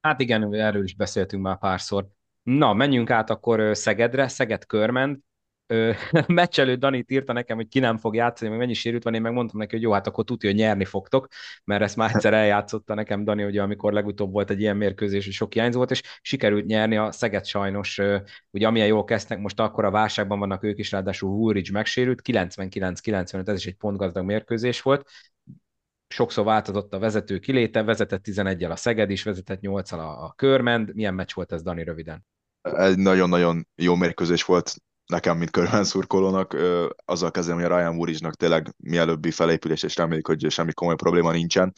Hát 0.00 0.20
igen, 0.20 0.54
erről 0.54 0.84
is 0.84 0.94
beszéltünk 0.94 1.42
már 1.42 1.58
párszor. 1.58 2.08
Na, 2.42 2.72
menjünk 2.72 3.10
át 3.10 3.30
akkor 3.30 3.76
Szegedre, 3.76 4.28
Szeged 4.28 4.66
körment 4.66 5.24
meccselő 6.26 6.74
Dani 6.74 7.04
írta 7.08 7.32
nekem, 7.32 7.56
hogy 7.56 7.68
ki 7.68 7.78
nem 7.78 7.96
fog 7.96 8.14
játszani, 8.14 8.50
meg 8.50 8.58
mennyi 8.58 8.72
sérült 8.72 9.02
van, 9.02 9.14
én 9.14 9.20
meg 9.20 9.32
mondtam 9.32 9.58
neki, 9.58 9.74
hogy 9.74 9.82
jó, 9.82 9.92
hát 9.92 10.06
akkor 10.06 10.24
tudja, 10.24 10.48
hogy 10.48 10.58
nyerni 10.58 10.84
fogtok, 10.84 11.28
mert 11.64 11.82
ezt 11.82 11.96
már 11.96 12.10
egyszer 12.14 12.34
eljátszotta 12.34 12.94
nekem 12.94 13.24
Dani, 13.24 13.44
ugye 13.44 13.62
amikor 13.62 13.92
legutóbb 13.92 14.32
volt 14.32 14.50
egy 14.50 14.60
ilyen 14.60 14.76
mérkőzés, 14.76 15.24
hogy 15.24 15.34
sok 15.34 15.52
hiányzó 15.52 15.76
volt, 15.76 15.90
és 15.90 16.02
sikerült 16.20 16.66
nyerni 16.66 16.96
a 16.96 17.12
Szeged 17.12 17.46
sajnos, 17.46 18.00
ugye 18.50 18.66
amilyen 18.66 18.86
jól 18.86 19.04
kezdtek, 19.04 19.38
most 19.38 19.60
akkor 19.60 19.84
a 19.84 19.90
válságban 19.90 20.38
vannak 20.38 20.62
ők 20.62 20.78
is, 20.78 20.90
ráadásul 20.90 21.30
Woolridge 21.30 21.72
megsérült, 21.72 22.20
99-95, 22.24 23.48
ez 23.48 23.58
is 23.58 23.66
egy 23.66 23.76
pontgazdag 23.76 24.24
mérkőzés 24.24 24.82
volt, 24.82 25.08
sokszor 26.14 26.44
változott 26.44 26.94
a 26.94 26.98
vezető 26.98 27.38
kiléte, 27.38 27.82
vezetett 27.82 28.24
11-el 28.24 28.70
a 28.70 28.76
Szeged 28.76 29.10
is, 29.10 29.22
vezetett 29.22 29.58
8-al 29.62 29.98
a, 29.98 30.24
a 30.24 30.32
Körmend. 30.36 30.94
Milyen 30.94 31.14
meccs 31.14 31.32
volt 31.34 31.52
ez, 31.52 31.62
Dani, 31.62 31.84
röviden? 31.84 32.26
Egy 32.62 32.98
nagyon-nagyon 32.98 33.68
jó 33.74 33.94
mérkőzés 33.94 34.44
volt 34.44 34.74
nekem, 35.10 35.38
mint 35.38 35.50
körben 35.50 35.84
szurkolónak, 35.84 36.56
azzal 37.04 37.30
kezdem, 37.30 37.54
hogy 37.54 37.64
a 37.64 37.76
Ryan 37.76 37.94
Murizsnak 37.94 38.34
tényleg 38.34 38.74
mielőbbi 38.76 39.30
felépülés, 39.30 39.82
és 39.82 39.96
reméljük, 39.96 40.26
hogy 40.26 40.50
semmi 40.50 40.72
komoly 40.72 40.94
probléma 40.94 41.32
nincsen. 41.32 41.72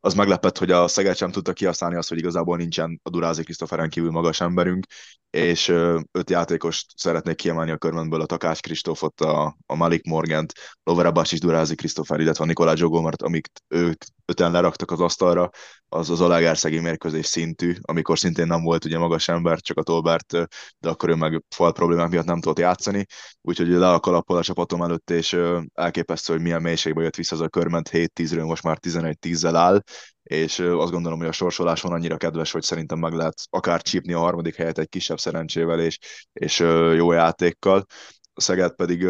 Az 0.00 0.14
meglepett, 0.14 0.58
hogy 0.58 0.70
a 0.70 0.88
Szeged 0.88 1.16
sem 1.16 1.30
tudta 1.30 1.52
kihasználni 1.52 1.96
azt, 1.96 2.08
hogy 2.08 2.18
igazából 2.18 2.56
nincsen 2.56 3.00
a 3.02 3.10
Durázi 3.10 3.42
Krisztoferen 3.42 3.88
kívül 3.88 4.10
magas 4.10 4.40
emberünk, 4.40 4.86
és 5.30 5.68
öt 6.10 6.30
játékost 6.30 6.86
szeretnék 6.96 7.36
kiemelni 7.36 7.70
a 7.70 7.76
körmöntből, 7.76 8.20
a 8.20 8.26
Takás 8.26 8.60
Kristófot, 8.60 9.20
a, 9.20 9.56
a 9.66 9.74
Malik 9.74 10.04
Morgant, 10.04 10.52
Loverabás 10.82 11.32
és 11.32 11.40
Durázi 11.40 11.74
Krisztofer, 11.74 12.20
illetve 12.20 12.44
a 12.44 12.46
Nikolá 12.46 12.74
Zsogomart, 12.74 13.22
amik 13.22 13.48
ők 13.68 14.02
öten 14.28 14.52
leraktak 14.52 14.90
az 14.90 15.00
asztalra, 15.00 15.50
az 15.88 16.10
az 16.10 16.20
Alágárszegi 16.20 16.78
mérkőzés 16.78 17.26
szintű, 17.26 17.74
amikor 17.80 18.18
szintén 18.18 18.46
nem 18.46 18.62
volt 18.62 18.84
ugye 18.84 18.98
magas 18.98 19.28
ember, 19.28 19.60
csak 19.60 19.76
a 19.76 19.82
Tolbert, 19.82 20.32
de 20.78 20.88
akkor 20.88 21.08
ő 21.08 21.14
meg 21.14 21.42
fal 21.48 21.72
problémák 21.72 22.08
miatt 22.08 22.24
nem 22.24 22.40
tudott 22.40 22.58
játszani, 22.58 23.06
úgyhogy 23.40 23.68
le 23.68 23.92
a 23.92 24.00
kalappal 24.00 24.36
a 24.36 24.42
csapatom 24.42 24.82
előtt, 24.82 25.10
és 25.10 25.38
elképesztő, 25.74 26.32
hogy 26.32 26.42
milyen 26.42 26.62
mélységbe 26.62 27.02
jött 27.02 27.16
vissza 27.16 27.34
az 27.34 27.40
a 27.40 27.48
körment 27.48 27.88
7-10-ről, 27.92 28.44
most 28.44 28.62
már 28.62 28.78
11-10-zel 28.80 29.54
áll, 29.54 29.82
és 30.22 30.58
azt 30.58 30.92
gondolom, 30.92 31.18
hogy 31.18 31.28
a 31.28 31.32
sorsolás 31.32 31.80
van 31.80 31.92
annyira 31.92 32.16
kedves, 32.16 32.50
hogy 32.52 32.62
szerintem 32.62 32.98
meg 32.98 33.12
lehet 33.12 33.40
akár 33.50 33.82
csípni 33.82 34.12
a 34.12 34.18
harmadik 34.18 34.54
helyet 34.54 34.78
egy 34.78 34.88
kisebb 34.88 35.18
szerencsével 35.18 35.80
és, 35.80 35.98
és 36.32 36.58
jó 36.96 37.12
játékkal. 37.12 37.84
A 38.32 38.40
Szeged 38.40 38.74
pedig 38.74 39.06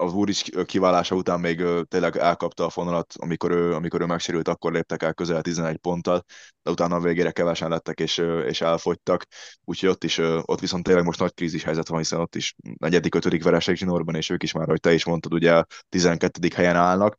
az 0.00 0.12
úr 0.12 0.28
is 0.28 0.44
kiválása 0.64 1.14
után 1.14 1.40
még 1.40 1.64
tényleg 1.88 2.16
elkapta 2.16 2.64
a 2.64 2.70
fonalat, 2.70 3.14
amikor 3.16 3.50
ő, 3.50 3.74
amikor 3.74 4.00
ő 4.00 4.04
megsérült, 4.04 4.48
akkor 4.48 4.72
léptek 4.72 5.02
el 5.02 5.14
közel 5.14 5.42
11 5.42 5.76
ponttal, 5.76 6.24
de 6.62 6.70
utána 6.70 6.96
a 6.96 7.00
végére 7.00 7.30
kevesen 7.30 7.68
lettek 7.68 8.00
és, 8.00 8.18
és 8.46 8.60
elfogytak, 8.60 9.26
úgyhogy 9.64 9.88
ott 9.88 10.04
is, 10.04 10.18
ott 10.18 10.60
viszont 10.60 10.84
tényleg 10.84 11.04
most 11.04 11.18
nagy 11.18 11.34
krízis 11.34 11.62
helyzet 11.62 11.88
van, 11.88 11.98
hiszen 11.98 12.20
ott 12.20 12.34
is 12.34 12.54
negyedik, 12.78 13.14
ötödik 13.14 13.42
vereség 13.42 13.76
zsinórban, 13.76 14.14
és 14.14 14.30
ők 14.30 14.42
is 14.42 14.52
már, 14.52 14.66
hogy 14.66 14.80
te 14.80 14.92
is 14.92 15.04
mondtad, 15.04 15.34
ugye 15.34 15.62
12. 15.88 16.48
helyen 16.54 16.76
állnak, 16.76 17.16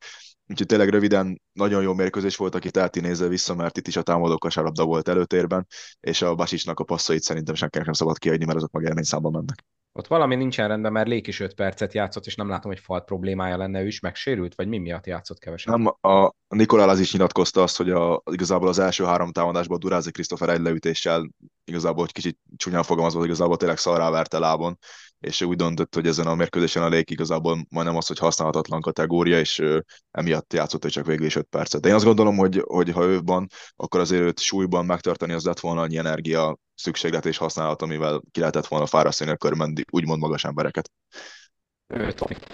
Úgyhogy 0.49 0.67
tényleg 0.67 0.89
röviden 0.89 1.41
nagyon 1.51 1.81
jó 1.81 1.93
mérkőzés 1.93 2.35
volt, 2.35 2.55
aki 2.55 2.71
Táti 2.71 2.99
nézve 2.99 3.27
vissza, 3.27 3.55
mert 3.55 3.77
itt 3.77 3.88
is 3.88 3.95
a 3.95 4.01
támadó 4.01 4.38
kosárlabda 4.38 4.85
volt 4.85 5.07
előtérben, 5.07 5.67
és 5.99 6.21
a 6.21 6.35
Basicsnak 6.35 6.79
a 6.79 6.83
passzait 6.83 7.21
szerintem 7.21 7.55
senkinek 7.55 7.85
nem 7.85 7.95
szabad 7.95 8.17
kiadni, 8.17 8.45
mert 8.45 8.57
azok 8.57 8.71
meg 8.71 9.03
számban 9.03 9.31
mennek. 9.31 9.65
Ott 9.91 10.07
valami 10.07 10.35
nincsen 10.35 10.67
rendben, 10.67 10.91
mert 10.91 11.07
Lék 11.07 11.27
is 11.27 11.39
5 11.39 11.53
percet 11.53 11.93
játszott, 11.93 12.25
és 12.25 12.35
nem 12.35 12.49
látom, 12.49 12.71
hogy 12.71 12.79
falt 12.79 13.05
problémája 13.05 13.57
lenne, 13.57 13.81
ő 13.81 13.88
is 13.88 13.99
megsérült, 13.99 14.55
vagy 14.55 14.67
mi 14.67 14.77
miatt 14.77 15.05
játszott 15.05 15.39
kevesebb? 15.39 15.75
Nem, 15.77 16.13
a 16.13 16.31
Nikolál 16.47 16.89
az 16.89 16.99
is 16.99 17.13
nyilatkozta 17.13 17.62
azt, 17.62 17.77
hogy 17.77 17.89
a, 17.89 18.21
igazából 18.31 18.67
az 18.67 18.79
első 18.79 19.03
három 19.03 19.31
támadásban 19.31 19.79
Durázi 19.79 20.12
Krisztofer 20.12 20.49
egy 20.49 20.62
leütéssel 20.62 21.29
igazából 21.63 22.05
egy 22.05 22.12
kicsit 22.12 22.38
csúnyán 22.55 22.83
fogalmazva, 22.83 23.25
igazából 23.25 23.57
tényleg 23.57 23.77
szarrá 23.77 24.09
verte 24.09 24.39
lábon, 24.39 24.77
és 25.19 25.41
úgy 25.41 25.58
döntött, 25.58 25.95
hogy 25.95 26.08
ezen 26.08 26.27
a 26.27 26.36
mérkőzésen 26.36 26.84
a 26.84 26.89
Lék 26.89 27.10
igazából 27.10 27.65
majdnem 27.69 27.95
az, 27.95 28.08
hogy 28.08 28.17
használhatatlan 28.17 28.82
kategória, 28.82 29.39
és 29.39 29.63
emiatt 30.12 30.53
játszott 30.53 30.86
csak 30.86 31.05
végül 31.05 31.25
is 31.25 31.36
5 31.36 31.45
percet. 31.49 31.82
De 31.82 31.89
én 31.89 31.95
azt 31.95 32.05
gondolom, 32.05 32.38
hogy, 32.38 32.63
hogy 32.65 32.91
ha 32.91 33.03
ő 33.03 33.21
van, 33.21 33.47
akkor 33.75 33.99
azért 33.99 34.21
őt 34.21 34.39
súlyban 34.39 34.86
megtartani 34.86 35.34
az 35.34 35.45
lett 35.45 35.60
volna 35.60 35.82
annyi 35.82 35.97
energia 35.97 36.58
szükséglet 36.75 37.25
és 37.25 37.38
használat, 37.38 37.82
amivel 37.82 38.21
ki 38.32 38.39
lehetett 38.39 38.67
volna 38.67 38.86
fárasztani 38.86 39.32
a 39.32 39.38
körben 39.38 39.73
úgymond 39.91 40.21
magas 40.21 40.43
embereket. 40.43 40.91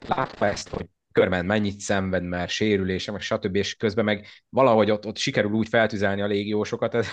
látva 0.08 0.48
ezt, 0.48 0.70
hogy 0.70 0.86
körben 1.12 1.46
mennyit 1.46 1.80
szenved, 1.80 2.24
mert 2.24 2.50
sérülése, 2.50 3.12
meg 3.12 3.22
stb. 3.22 3.56
és 3.56 3.76
közben 3.76 4.06
meg 4.06 4.28
valahogy 4.50 4.92
ott, 4.92 5.06
ott 5.06 5.18
sikerül 5.18 5.52
úgy 5.52 5.68
feltüzelni 5.68 6.22
a 6.22 6.28
légiósokat, 6.28 6.94
ez, 6.94 7.08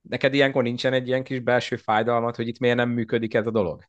neked 0.00 0.34
ilyenkor 0.34 0.62
nincsen 0.62 0.92
egy 0.92 1.06
ilyen 1.06 1.22
kis 1.22 1.40
belső 1.40 1.76
fájdalmat, 1.76 2.36
hogy 2.36 2.48
itt 2.48 2.58
miért 2.58 2.76
nem 2.76 2.90
működik 2.90 3.34
ez 3.34 3.46
a 3.46 3.50
dolog? 3.50 3.84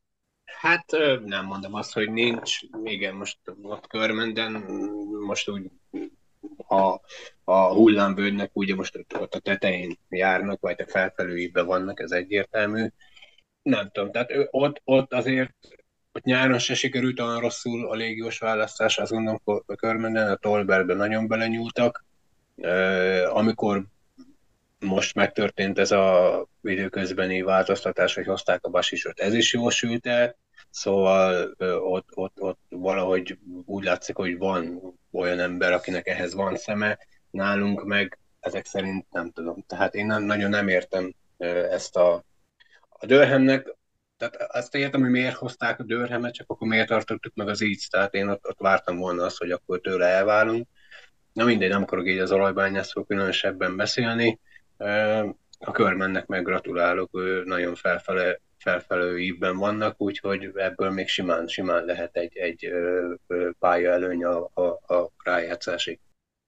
Hát 0.60 0.84
nem 1.24 1.44
mondom 1.44 1.74
azt, 1.74 1.92
hogy 1.92 2.10
nincs. 2.10 2.60
Igen, 2.84 3.14
most 3.14 3.38
ott 3.62 3.86
körmenden 3.86 4.52
most 5.26 5.48
úgy 5.48 5.70
a, 6.56 7.00
a 7.44 7.74
hullámvölgynek 7.74 8.50
ugye 8.52 8.74
most 8.74 9.06
ott, 9.18 9.34
a 9.34 9.38
tetején 9.38 9.98
járnak, 10.08 10.60
vagy 10.60 10.80
a 10.80 10.90
felfelőibe 10.90 11.62
vannak, 11.62 12.00
ez 12.00 12.10
egyértelmű. 12.10 12.86
Nem 13.62 13.90
tudom, 13.92 14.12
tehát 14.12 14.30
ott, 14.50 14.80
ott 14.84 15.12
azért 15.12 15.54
ott 16.12 16.22
nyáron 16.22 16.58
se 16.58 16.74
sikerült 16.74 17.20
olyan 17.20 17.40
rosszul 17.40 17.90
a 17.90 17.94
légiós 17.94 18.38
választás, 18.38 18.98
azt 18.98 19.10
gondolom, 19.10 19.40
a 19.44 19.74
körmenden, 19.74 20.30
a 20.30 20.36
Tolberben 20.36 20.96
nagyon 20.96 21.28
belenyúltak. 21.28 22.04
Amikor 23.28 23.84
most 24.78 25.14
megtörtént 25.14 25.78
ez 25.78 25.90
a 25.90 26.46
időközbeni 26.62 27.42
változtatás, 27.42 28.14
hogy 28.14 28.26
hozták 28.26 28.64
a 28.64 28.70
basisot, 28.70 29.20
ez 29.20 29.34
is 29.34 29.52
jól 29.52 29.70
sült 29.70 30.06
el, 30.06 30.36
szóval 30.70 31.54
ott, 31.80 32.08
ott, 32.14 32.40
ott 32.40 32.60
valahogy 32.68 33.38
úgy 33.64 33.84
látszik, 33.84 34.16
hogy 34.16 34.38
van 34.38 34.80
olyan 35.12 35.38
ember, 35.38 35.72
akinek 35.72 36.06
ehhez 36.06 36.34
van 36.34 36.56
szeme, 36.56 36.98
nálunk 37.30 37.84
meg 37.84 38.18
ezek 38.40 38.66
szerint 38.66 39.06
nem 39.10 39.30
tudom. 39.30 39.64
Tehát 39.66 39.94
én 39.94 40.06
nem, 40.06 40.22
nagyon 40.22 40.50
nem 40.50 40.68
értem 40.68 41.14
ezt 41.70 41.96
a, 41.96 42.24
a 42.88 43.06
Dörhemnek, 43.06 43.76
tehát 44.16 44.36
azt 44.36 44.74
értem, 44.74 45.00
hogy 45.00 45.10
miért 45.10 45.36
hozták 45.36 45.80
a 45.80 45.82
Dörhemet, 45.82 46.34
csak 46.34 46.50
akkor 46.50 46.68
miért 46.68 46.88
tartottuk 46.88 47.34
meg 47.34 47.48
az 47.48 47.60
így, 47.60 47.86
tehát 47.90 48.14
én 48.14 48.28
ott, 48.28 48.48
ott 48.48 48.58
vártam 48.58 48.98
volna 48.98 49.24
azt, 49.24 49.38
hogy 49.38 49.50
akkor 49.50 49.80
tőle 49.80 50.06
elválunk. 50.06 50.68
Na 51.32 51.44
mindegy, 51.44 51.68
nem 51.68 51.82
akarok 51.82 52.06
így 52.06 52.18
az 52.18 52.32
olajbányászról 52.32 53.04
különösebben 53.04 53.76
beszélni. 53.76 54.40
A 55.58 55.70
körmennek 55.72 56.26
meg 56.26 56.44
gratulálok, 56.44 57.10
ő 57.12 57.44
nagyon 57.44 57.74
felfele, 57.74 58.40
felfelő 58.58 59.18
ívben 59.18 59.56
vannak, 59.56 60.00
úgyhogy 60.00 60.50
ebből 60.54 60.90
még 60.90 61.08
simán, 61.08 61.46
simán 61.46 61.84
lehet 61.84 62.16
egy, 62.16 62.36
egy 62.36 62.72
pálya 63.58 63.90
előny 63.90 64.24
a, 64.24 64.50
a, 64.54 64.94
a 64.94 65.10
rájátszásig. 65.24 65.98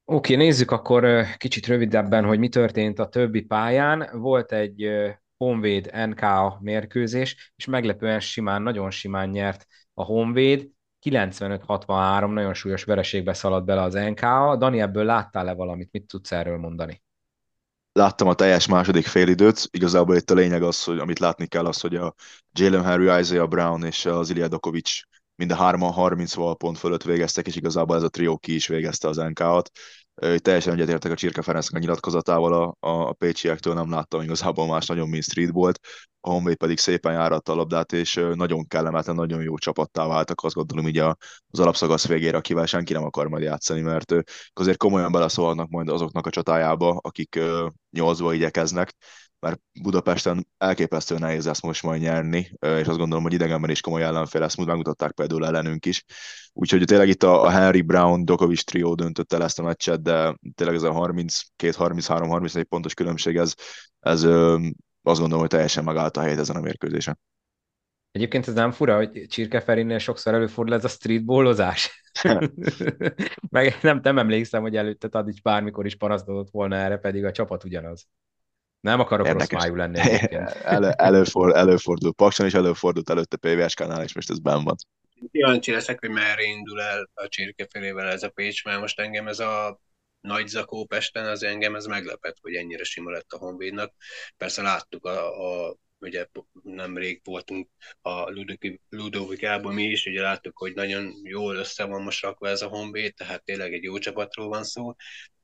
Oké, 0.05 0.35
okay, 0.35 0.47
nézzük 0.47 0.71
akkor 0.71 1.25
kicsit 1.37 1.67
rövidebben, 1.67 2.25
hogy 2.25 2.39
mi 2.39 2.49
történt 2.49 2.99
a 2.99 3.09
többi 3.09 3.43
pályán. 3.43 4.09
Volt 4.13 4.53
egy 4.53 4.91
Honvéd 5.37 5.91
NK 6.07 6.23
mérkőzés, 6.61 7.53
és 7.57 7.65
meglepően 7.65 8.21
simán, 8.21 8.63
nagyon 8.63 8.91
simán 8.91 9.29
nyert 9.29 9.67
a 9.95 10.05
Honvéd. 10.05 10.69
95-63, 11.07 12.33
nagyon 12.33 12.55
súlyos 12.55 12.85
vereségbe 12.85 13.33
szaladt 13.33 13.65
bele 13.65 13.83
az 13.83 13.95
NK-a. 13.95 14.57
Dani, 14.57 14.81
ebből 14.81 15.05
láttál-e 15.05 15.53
valamit? 15.53 15.89
Mit 15.93 16.07
tudsz 16.07 16.33
erről 16.33 16.59
mondani? 16.59 17.03
Láttam 17.93 18.29
a 18.29 18.35
teljes 18.35 18.67
második 18.67 19.07
félidőt, 19.07 19.69
igazából 19.71 20.17
itt 20.17 20.31
a 20.31 20.35
lényeg 20.35 20.63
az, 20.63 20.85
hogy 20.85 20.99
amit 20.99 21.19
látni 21.19 21.47
kell, 21.47 21.67
az, 21.67 21.81
hogy 21.81 21.97
a 21.97 22.15
Jalen 22.53 22.85
Harry, 22.85 23.21
Isaiah 23.21 23.49
Brown 23.49 23.85
és 23.85 24.07
az 24.07 24.31
Ilya 24.31 24.49
Dokovic 24.49 25.01
mind 25.35 25.53
a 25.53 25.57
hárman 25.57 25.93
30 25.93 26.35
pont 26.57 26.79
fölött 26.79 27.03
végeztek, 27.03 27.47
és 27.47 27.57
igazából 27.57 27.97
ez 27.97 28.03
a 28.03 28.09
trió 28.09 28.39
ki 28.39 28.55
is 28.55 28.67
végezte 28.67 29.09
az 29.09 29.17
NK-at 29.17 29.71
teljesen 30.21 30.73
egyetértek 30.73 31.13
a 31.13 31.15
Csirke 31.15 31.43
Ferencnek 31.43 31.81
a 31.81 31.85
nyilatkozatával, 31.85 32.53
a, 32.81 32.89
a 32.89 33.13
pécsiektől 33.13 33.75
nem 33.75 33.91
láttam 33.91 34.21
igazából 34.21 34.67
más 34.67 34.87
nagyon 34.87 35.09
mint 35.09 35.23
street 35.23 35.51
volt, 35.51 35.81
a 36.21 36.31
Honvéd 36.31 36.57
pedig 36.57 36.79
szépen 36.79 37.13
járatta 37.13 37.53
a 37.53 37.55
labdát, 37.55 37.93
és 37.93 38.15
nagyon 38.35 38.67
kellemetlen, 38.67 39.15
nagyon 39.15 39.43
jó 39.43 39.59
csapattá 39.59 40.07
váltak, 40.07 40.41
azt 40.43 40.55
gondolom 40.55 40.89
így 40.89 40.99
az 40.99 41.61
alapszakasz 41.61 42.07
végére, 42.07 42.37
akivel 42.37 42.67
senki 42.67 42.93
nem 42.93 43.05
akar 43.05 43.29
majd 43.29 43.43
játszani, 43.43 43.81
mert 43.81 44.15
azért 44.53 44.77
komolyan 44.77 45.13
beleszólnak 45.13 45.69
majd 45.69 45.89
azoknak 45.89 46.27
a 46.27 46.31
csatájába, 46.31 46.99
akik 47.03 47.41
nyolcba 47.91 48.33
igyekeznek, 48.33 48.95
mert 49.41 49.61
Budapesten 49.83 50.47
elképesztő 50.59 51.19
nehéz 51.19 51.47
ezt 51.47 51.63
most 51.63 51.83
majd 51.83 52.01
nyerni, 52.01 52.53
és 52.61 52.87
azt 52.87 52.99
gondolom, 52.99 53.23
hogy 53.23 53.33
idegenben 53.33 53.71
is 53.71 53.81
komoly 53.81 54.03
ellenfél 54.03 54.43
ezt 54.43 54.65
megmutatták 54.65 55.13
például 55.13 55.47
ellenünk 55.47 55.87
is. 55.87 56.05
Úgyhogy 56.53 56.85
tényleg 56.85 57.09
itt 57.09 57.23
a 57.23 57.51
Henry 57.51 57.83
Brown, 57.83 58.25
Dokovic 58.25 58.65
trió 58.65 58.95
döntötte 58.95 59.37
el 59.37 59.43
ezt 59.43 59.59
a 59.59 59.63
meccset, 59.63 60.03
de 60.03 60.35
tényleg 60.55 60.77
ez 60.77 60.83
a 60.83 60.93
32-33-34 60.93 62.65
pontos 62.69 62.95
különbség, 62.95 63.37
ez, 63.37 63.55
ez 64.01 64.23
azt 65.03 65.19
gondolom, 65.19 65.41
hogy 65.41 65.49
teljesen 65.49 65.85
megállt 65.85 66.17
a 66.17 66.21
helyet 66.21 66.39
ezen 66.39 66.57
a 66.57 66.61
mérkőzésen. 66.61 67.19
Egyébként 68.11 68.49
ez 68.49 68.55
nem 68.55 68.71
fura, 68.71 68.97
hogy 68.97 69.27
Csirke 69.29 69.61
Ferinél 69.61 69.99
sokszor 69.99 70.35
előfordul 70.35 70.75
ez 70.75 70.85
a 70.85 70.89
streetballozás. 70.89 72.03
Meg 73.51 73.79
nem, 73.83 74.01
nem 74.03 74.19
emlékszem, 74.19 74.63
hogy 74.63 74.77
előtte 74.77 75.09
Tadics 75.09 75.43
bármikor 75.43 75.87
is 75.87 75.97
panaszkodott 75.97 76.51
volna 76.51 76.77
erre, 76.77 76.97
pedig 76.97 77.25
a 77.25 77.33
csapat 77.33 77.65
ugyanaz. 77.65 78.07
Nem 78.81 79.01
akarok 79.01 79.27
Érdekes. 79.27 79.49
rossz 79.51 79.61
májú 79.63 79.75
lenni 79.75 79.99
Elő, 80.63 80.89
előfordul, 80.89 81.57
előfordul 81.57 82.13
Pakson, 82.13 82.47
és 82.47 82.55
előfordult 82.55 83.11
előtte 83.11 83.37
PVSK-nál, 83.37 84.03
és 84.03 84.15
most 84.15 84.31
ez 84.31 84.39
benn 84.39 84.65
van. 84.65 84.77
Kíváncsi 85.31 85.73
leszek, 85.73 86.01
hogy 86.01 86.11
merre 86.11 86.43
indul 86.43 86.81
el 86.81 87.11
a 87.15 87.29
csirkefelével 87.29 88.09
ez 88.09 88.23
a 88.23 88.29
Pécs, 88.29 88.65
mert 88.65 88.81
most 88.81 89.01
engem 89.01 89.29
ez 89.29 89.39
a 89.39 89.81
nagy 90.21 90.47
zakó 90.47 90.85
Pesten, 90.85 91.27
az 91.27 91.43
engem 91.43 91.75
ez 91.75 91.85
meglepett, 91.85 92.37
hogy 92.41 92.55
ennyire 92.55 92.85
sima 92.85 93.11
lett 93.11 93.31
a 93.33 93.39
Honvédnak. 93.39 93.95
Persze 94.37 94.63
láttuk 94.63 95.05
a, 95.07 95.67
a 95.67 95.77
ugye 95.99 96.27
nemrég 96.63 97.21
voltunk 97.25 97.69
a 98.03 98.31
Ludovikában 98.89 99.75
mi 99.75 99.83
is, 99.83 100.07
ugye 100.07 100.21
láttuk, 100.21 100.59
hogy 100.59 100.75
nagyon 100.75 101.13
jól 101.23 101.57
össze 101.57 101.85
van 101.85 102.03
most 102.03 102.23
rakva 102.23 102.49
ez 102.49 102.63
a 102.63 102.69
Honvéd, 102.69 103.15
tehát 103.15 103.45
tényleg 103.45 103.73
egy 103.73 103.83
jó 103.83 103.99
csapatról 103.99 104.49
van 104.49 104.65
szó, 104.65 104.95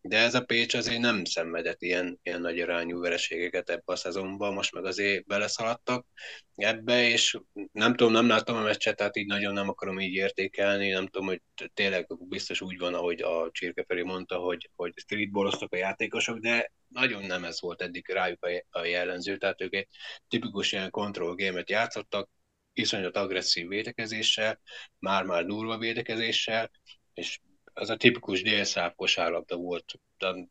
de 0.09 0.19
ez 0.19 0.35
a 0.35 0.45
Pécs 0.45 0.75
azért 0.75 1.01
nem 1.01 1.25
szenvedett 1.25 1.83
ilyen, 1.83 2.19
ilyen 2.23 2.41
nagy 2.41 2.61
arányú 2.61 3.01
vereségeket 3.01 3.71
ebbe 3.71 3.83
a 3.93 3.97
szezonban, 3.97 4.55
most 4.55 4.73
meg 4.73 4.85
azért 4.85 5.27
beleszaladtak 5.27 6.07
ebbe, 6.55 7.09
és 7.09 7.39
nem 7.73 7.95
tudom, 7.95 8.13
nem 8.13 8.29
láttam 8.29 8.57
a 8.57 8.63
meccset, 8.63 8.97
tehát 8.97 9.17
így 9.17 9.27
nagyon 9.27 9.53
nem 9.53 9.69
akarom 9.69 10.01
így 10.01 10.15
értékelni, 10.15 10.91
nem 10.91 11.07
tudom, 11.07 11.27
hogy 11.27 11.43
tényleg 11.75 12.07
biztos 12.29 12.61
úgy 12.61 12.79
van, 12.79 12.95
ahogy 12.95 13.21
a 13.23 13.51
Csirke 13.53 13.85
felé 13.89 14.03
mondta, 14.03 14.37
hogy, 14.37 14.71
hogy 14.77 14.93
streetballoztak 14.97 15.73
a 15.73 15.77
játékosok, 15.77 16.39
de 16.39 16.73
nagyon 16.89 17.25
nem 17.25 17.45
ez 17.45 17.61
volt 17.61 17.83
eddig 17.83 18.09
rájuk 18.09 18.49
a 18.71 18.85
jellemző, 18.85 19.37
tehát 19.37 19.61
ők 19.61 19.75
egy 19.75 19.89
tipikus 20.29 20.73
ilyen 20.73 20.91
control 20.91 21.35
game-et 21.35 21.71
játszottak, 21.71 22.31
iszonyat 22.73 23.17
agresszív 23.17 23.69
védekezéssel, 23.69 24.61
már-már 24.99 25.45
durva 25.45 25.79
védekezéssel, 25.79 26.71
és 27.15 27.41
az 27.77 27.91
a 27.91 27.97
tipikus 27.97 28.43
délszáv 28.43 28.95
kosárlabda 28.95 29.57
volt. 29.57 29.93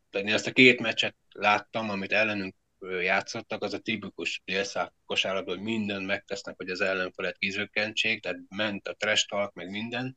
De 0.09 0.19
én 0.19 0.27
ezt 0.27 0.47
a 0.47 0.51
két 0.51 0.79
meccset 0.79 1.15
láttam, 1.29 1.89
amit 1.89 2.11
ellenünk 2.11 2.55
játszottak, 2.79 3.63
az 3.63 3.73
a 3.73 3.79
tipikus 3.79 4.41
délszáv 4.45 4.89
kosárlabda, 5.05 5.51
hogy 5.51 5.61
mindent 5.61 6.05
megtesznek, 6.05 6.55
hogy 6.57 6.69
az 6.69 6.81
ellenfelet 6.81 7.37
kizökkentsék, 7.37 8.21
tehát 8.21 8.39
ment 8.49 8.87
a 8.87 8.93
trash 8.93 9.27
talk, 9.27 9.53
meg 9.53 9.69
minden, 9.69 10.15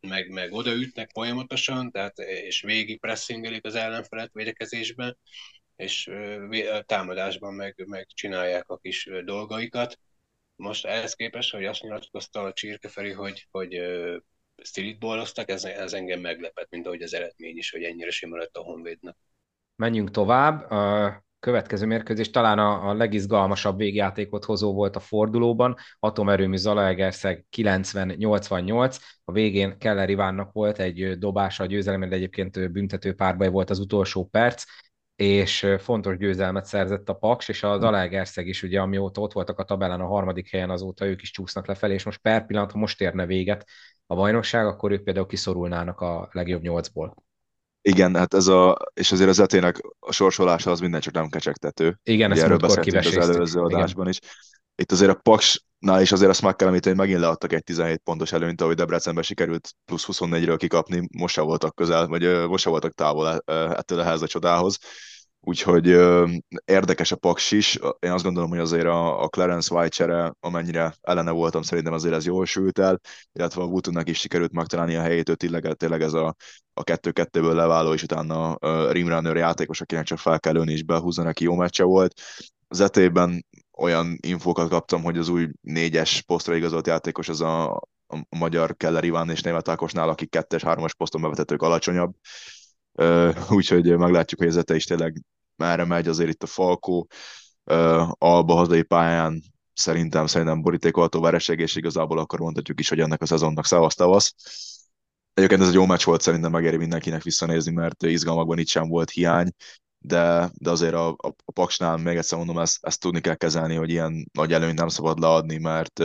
meg, 0.00 0.28
meg 0.28 0.52
odaütnek 0.52 1.10
folyamatosan, 1.10 1.90
tehát, 1.90 2.18
és 2.18 2.60
végig 2.60 3.00
pressingelik 3.00 3.64
az 3.64 3.74
ellenfelet 3.74 4.32
védekezésben, 4.32 5.18
és 5.76 6.10
támadásban 6.86 7.54
meg, 7.54 7.84
meg 7.86 8.06
csinálják 8.06 8.68
a 8.68 8.78
kis 8.78 9.10
dolgaikat. 9.24 9.98
Most 10.56 10.86
ehhez 10.86 11.14
képest, 11.14 11.52
hogy 11.52 11.64
azt 11.64 11.82
nyilatkozta 11.82 12.42
a 12.42 12.52
Csirkeferi, 12.52 13.12
hogy, 13.12 13.46
hogy 13.50 13.80
streetballoztak, 14.62 15.48
ez, 15.48 15.64
ez 15.64 15.92
engem 15.92 16.20
meglepett, 16.20 16.70
mint 16.70 16.86
ahogy 16.86 17.02
az 17.02 17.14
eredmény 17.14 17.56
is, 17.56 17.70
hogy 17.70 17.82
ennyire 17.82 18.10
sima 18.10 18.36
lett 18.36 18.56
a 18.56 18.60
Honvédnak. 18.60 19.16
Menjünk 19.76 20.10
tovább. 20.10 20.70
A 20.70 21.26
következő 21.40 21.86
mérkőzés 21.86 22.30
talán 22.30 22.58
a, 22.58 22.88
a 22.88 22.94
legizgalmasabb 22.94 23.76
végjátékot 23.76 24.44
hozó 24.44 24.74
volt 24.74 24.96
a 24.96 25.00
fordulóban. 25.00 25.76
Atomerőmű 25.98 26.56
Zalaegerszeg 26.56 27.46
90-88. 27.56 28.96
A 29.24 29.32
végén 29.32 29.78
Keller 29.78 30.10
Ivánnak 30.10 30.52
volt 30.52 30.78
egy 30.78 31.18
dobása 31.18 31.62
a 31.62 31.66
győzelem, 31.66 32.08
de 32.08 32.16
egyébként 32.16 32.72
büntető 32.72 33.14
párbaj 33.14 33.48
volt 33.48 33.70
az 33.70 33.78
utolsó 33.78 34.24
perc 34.24 34.64
és 35.16 35.66
fontos 35.78 36.16
győzelmet 36.16 36.64
szerzett 36.64 37.08
a 37.08 37.14
Paks, 37.14 37.48
és 37.48 37.62
az 37.62 37.80
Zalaegerszeg 37.80 38.46
is, 38.46 38.62
ugye, 38.62 38.80
amióta 38.80 39.20
ott 39.20 39.32
voltak 39.32 39.58
a 39.58 39.64
tabellán 39.64 40.00
a 40.00 40.06
harmadik 40.06 40.50
helyen, 40.50 40.70
azóta 40.70 41.06
ők 41.06 41.22
is 41.22 41.30
csúsznak 41.30 41.66
lefelé, 41.66 41.94
és 41.94 42.04
most 42.04 42.20
per 42.20 42.46
pillanat, 42.46 42.74
most 42.74 43.00
érne 43.00 43.26
véget 43.26 43.68
a 44.10 44.14
bajnokság, 44.14 44.66
akkor 44.66 44.92
ők 44.92 45.02
például 45.02 45.26
kiszorulnának 45.26 46.00
a 46.00 46.28
legjobb 46.32 46.62
nyolcból. 46.62 47.14
Igen, 47.82 48.14
hát 48.16 48.34
ez 48.34 48.46
a, 48.46 48.76
és 48.94 49.12
azért 49.12 49.28
az 49.28 49.40
etének 49.40 49.80
a 49.98 50.12
sorsolása 50.12 50.70
az 50.70 50.80
minden 50.80 51.00
csak 51.00 51.14
nem 51.14 51.28
kecsegtető. 51.28 51.98
Igen, 52.02 52.32
ezt 52.32 52.42
erről 52.42 52.56
beszéltünk 52.56 53.16
az 53.16 53.28
előző 53.28 53.60
adásban 53.60 54.08
is. 54.08 54.18
Itt 54.74 54.92
azért 54.92 55.10
a 55.10 55.20
Paksnál 55.22 56.00
is 56.00 56.12
azért 56.12 56.30
azt 56.30 56.42
meg 56.42 56.56
kell 56.56 56.68
említeni, 56.68 56.96
hogy 56.96 57.04
megint 57.04 57.24
leadtak 57.24 57.52
egy 57.52 57.64
17 57.64 58.00
pontos 58.04 58.32
előnyt, 58.32 58.60
ahogy 58.60 58.76
Debrecenben 58.76 59.22
sikerült 59.22 59.74
plusz 59.84 60.06
24-ről 60.12 60.56
kikapni, 60.58 61.08
most 61.18 61.34
sem 61.34 61.44
voltak 61.44 61.74
közel, 61.74 62.06
vagy 62.06 62.46
most 62.48 62.62
sem 62.62 62.72
voltak 62.72 62.94
távol 62.94 63.42
ettől 63.46 64.00
a 64.00 64.26
csodához. 64.26 64.78
Úgyhogy 65.48 65.86
érdekes 66.64 67.12
a 67.12 67.16
Paks 67.16 67.50
is. 67.50 67.78
Én 67.98 68.10
azt 68.10 68.24
gondolom, 68.24 68.48
hogy 68.50 68.58
azért 68.58 68.86
a, 68.86 69.22
a 69.22 69.28
Clarence 69.28 69.74
White 69.74 69.88
csere, 69.88 70.32
amennyire 70.40 70.94
ellene 71.00 71.30
voltam, 71.30 71.62
szerintem 71.62 71.92
azért 71.92 72.14
ez 72.14 72.26
jól 72.26 72.46
sült 72.46 72.78
el, 72.78 73.00
illetve 73.32 73.62
a 73.62 73.64
Wootennek 73.64 74.08
is 74.08 74.18
sikerült 74.18 74.52
megtalálni 74.52 74.94
a 74.94 75.00
helyét, 75.00 75.28
ő 75.28 75.34
tényleg, 75.34 75.72
tényleg 75.72 76.02
ez 76.02 76.12
a, 76.12 76.34
a 76.72 76.82
kettő-kettőből 76.82 77.54
leváló, 77.54 77.92
és 77.92 78.02
utána 78.02 78.52
a 78.52 78.92
Rimrunner 78.92 79.36
játékos, 79.36 79.80
akinek 79.80 80.04
csak 80.04 80.18
fel 80.18 80.40
kell 80.40 80.52
lőni, 80.52 80.72
és 80.72 80.82
behúzza 80.82 81.22
neki 81.22 81.44
jó 81.44 81.54
meccse 81.54 81.84
volt. 81.84 82.20
Az 82.68 82.80
etében 82.80 83.46
olyan 83.78 84.18
infókat 84.20 84.68
kaptam, 84.68 85.02
hogy 85.02 85.18
az 85.18 85.28
új 85.28 85.48
négyes 85.60 86.22
posztra 86.22 86.56
igazolt 86.56 86.86
játékos 86.86 87.28
az 87.28 87.40
a, 87.40 87.72
a 88.06 88.36
magyar 88.38 88.76
Keller 88.76 89.04
Iván 89.04 89.30
és 89.30 89.42
Német 89.42 89.68
Ákosnál, 89.68 90.08
akik 90.08 90.30
kettes, 90.30 90.62
hármas 90.62 90.94
poszton 90.94 91.20
bevetetők 91.20 91.62
alacsonyabb, 91.62 92.14
úgyhogy 93.50 93.96
meglátjuk, 93.96 94.40
hogy 94.40 94.56
ez 94.56 94.76
is 94.76 94.84
tényleg 94.84 95.22
merre 95.58 95.84
megy, 95.84 96.08
azért 96.08 96.30
itt 96.30 96.42
a 96.42 96.46
Falkó 96.46 97.08
Alba 98.10 98.54
hazai 98.54 98.82
pályán 98.82 99.42
szerintem, 99.74 100.26
szerintem 100.26 100.62
borítékolható 100.62 101.20
vereség, 101.20 101.70
igazából 101.74 102.18
akkor 102.18 102.40
mondhatjuk 102.40 102.80
is, 102.80 102.88
hogy 102.88 103.00
ennek 103.00 103.22
a 103.22 103.26
szezonnak 103.26 103.66
szavasz 103.66 103.94
tavasz. 103.94 104.34
Egyébként 105.34 105.60
ez 105.60 105.68
egy 105.68 105.74
jó 105.74 105.86
meccs 105.86 106.04
volt, 106.04 106.20
szerintem 106.20 106.50
megéri 106.50 106.76
mindenkinek 106.76 107.22
visszanézni, 107.22 107.72
mert 107.72 108.02
izgalmakban 108.02 108.58
itt 108.58 108.68
sem 108.68 108.88
volt 108.88 109.10
hiány, 109.10 109.50
de, 109.98 110.50
de 110.54 110.70
azért 110.70 110.94
a, 110.94 111.08
a, 111.08 111.34
a 111.44 111.52
Paksnál 111.52 111.96
még 111.96 112.16
egyszer 112.16 112.38
mondom, 112.38 112.58
ezt, 112.58 112.78
ezt 112.80 113.00
tudni 113.00 113.20
kell 113.20 113.34
kezelni, 113.34 113.74
hogy 113.74 113.90
ilyen 113.90 114.30
nagy 114.32 114.52
előnyt 114.52 114.78
nem 114.78 114.88
szabad 114.88 115.18
leadni, 115.18 115.58
mert 115.58 116.00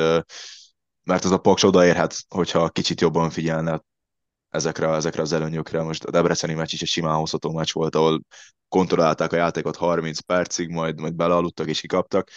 mert 1.03 1.23
az 1.23 1.31
a 1.31 1.37
Paks 1.37 1.63
odaérhet, 1.63 2.15
hogyha 2.27 2.69
kicsit 2.69 3.01
jobban 3.01 3.29
figyelne 3.29 3.81
ezekre, 4.49 4.87
ezekre 4.87 5.21
az 5.21 5.31
előnyökre. 5.31 5.81
Most 5.81 6.03
a 6.03 6.11
Debreceni 6.11 6.53
meccs 6.53 6.73
is 6.73 6.81
egy 6.81 6.87
simán 6.87 7.15
hozható 7.15 7.51
meccs 7.51 7.73
volt, 7.73 7.95
ahol 7.95 8.21
kontrollálták 8.73 9.33
a 9.33 9.35
játékot 9.35 9.75
30 9.75 10.19
percig, 10.19 10.69
majd, 10.69 10.99
majd 10.99 11.13
belealudtak 11.13 11.67
és 11.67 11.79
kikaptak. 11.79 12.29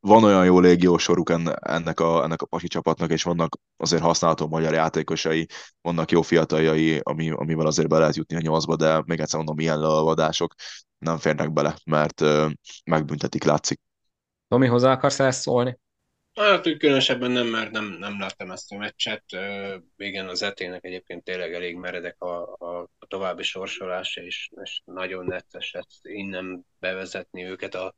Van 0.00 0.24
olyan 0.24 0.44
jó 0.44 0.60
légió 0.60 0.98
soruk 0.98 1.30
ennek 1.60 2.00
a, 2.00 2.22
ennek 2.22 2.42
a 2.42 2.46
pasi 2.46 2.68
csapatnak, 2.68 3.10
és 3.10 3.22
vannak 3.22 3.56
azért 3.76 4.02
használható 4.02 4.48
magyar 4.48 4.72
játékosai, 4.72 5.46
vannak 5.80 6.10
jó 6.10 6.22
fiataljai, 6.22 7.00
ami, 7.02 7.30
amivel 7.30 7.66
azért 7.66 7.88
be 7.88 7.98
lehet 7.98 8.16
jutni 8.16 8.36
a 8.36 8.40
nyolcba, 8.40 8.76
de 8.76 9.02
még 9.06 9.20
egyszer 9.20 9.36
mondom, 9.36 9.58
ilyen 9.58 9.80
lealvadások 9.80 10.54
nem 10.98 11.18
férnek 11.18 11.52
bele, 11.52 11.76
mert 11.84 12.20
uh, 12.20 12.50
megbüntetik, 12.84 13.44
látszik. 13.44 13.80
Tomi, 14.48 14.66
hozzá 14.66 14.92
akarsz 14.92 15.20
ezt 15.20 15.40
szólni? 15.40 15.78
Hát 16.34 16.66
úgy 16.66 16.76
különösebben 16.76 17.30
nem, 17.30 17.46
mert 17.46 17.70
nem, 17.70 17.84
nem 17.84 18.20
láttam 18.20 18.50
ezt 18.50 18.72
a 18.72 18.76
meccset. 18.76 19.24
Igen, 19.96 20.28
az 20.28 20.42
etének 20.42 20.84
egyébként 20.84 21.24
tényleg 21.24 21.54
elég 21.54 21.76
meredek 21.76 22.20
a, 22.20 22.52
a, 22.58 22.88
a 22.98 23.06
további 23.06 23.42
sorsolása, 23.42 24.22
és, 24.22 24.50
és 24.62 24.80
nagyon 24.84 25.24
necces 25.24 25.72
ezt 25.72 25.98
innen 26.02 26.66
bevezetni 26.78 27.44
őket 27.44 27.74
a, 27.74 27.94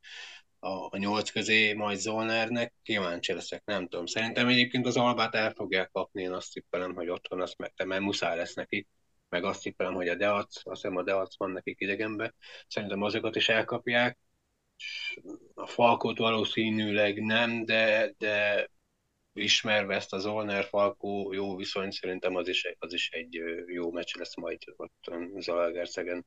a, 0.59 0.69
a 0.69 0.97
nyolc 0.97 1.31
közé, 1.31 1.73
majd 1.73 1.99
Zolnernek. 1.99 2.73
Kíváncsi 2.83 3.33
leszek, 3.33 3.63
nem 3.65 3.89
tudom. 3.89 4.07
Szerintem 4.07 4.49
egyébként 4.49 4.87
az 4.87 4.97
Albát 4.97 5.35
el 5.35 5.51
fogják 5.51 5.91
kapni, 5.91 6.23
én 6.23 6.33
azt 6.33 6.53
tippelem, 6.53 6.95
hogy 6.95 7.09
otthon 7.09 7.41
azt 7.41 7.59
meg, 7.59 7.73
mert 7.85 8.01
muszáj 8.01 8.37
lesz 8.37 8.55
neki 8.55 8.87
meg 9.29 9.45
azt 9.45 9.63
tippelem, 9.63 9.95
hogy 9.95 10.09
a 10.09 10.15
Deac, 10.15 10.57
azt 10.57 10.83
hiszem 10.83 10.97
a 10.97 11.03
Deac 11.03 11.37
van 11.37 11.51
nekik 11.51 11.81
idegenbe, 11.81 12.35
szerintem 12.69 13.03
azokat 13.03 13.37
is 13.37 13.49
elkapják, 13.49 14.19
a 15.55 15.67
Falkot 15.67 16.19
valószínűleg 16.19 17.23
nem, 17.23 17.65
de, 17.65 18.15
de 18.19 18.69
ismerve 19.33 19.95
ezt 19.95 20.13
az 20.13 20.27
Olner 20.27 20.65
Falkó 20.65 21.33
jó 21.33 21.57
viszony, 21.57 21.91
szerintem 21.91 22.37
az 22.37 22.49
is, 22.49 22.75
az 22.79 22.93
is 22.93 23.11
egy 23.11 23.43
jó 23.67 23.91
meccs 23.91 24.17
lesz 24.17 24.37
majd 24.37 24.59
ott 24.77 25.11
Zalaegerszegen. 25.39 26.27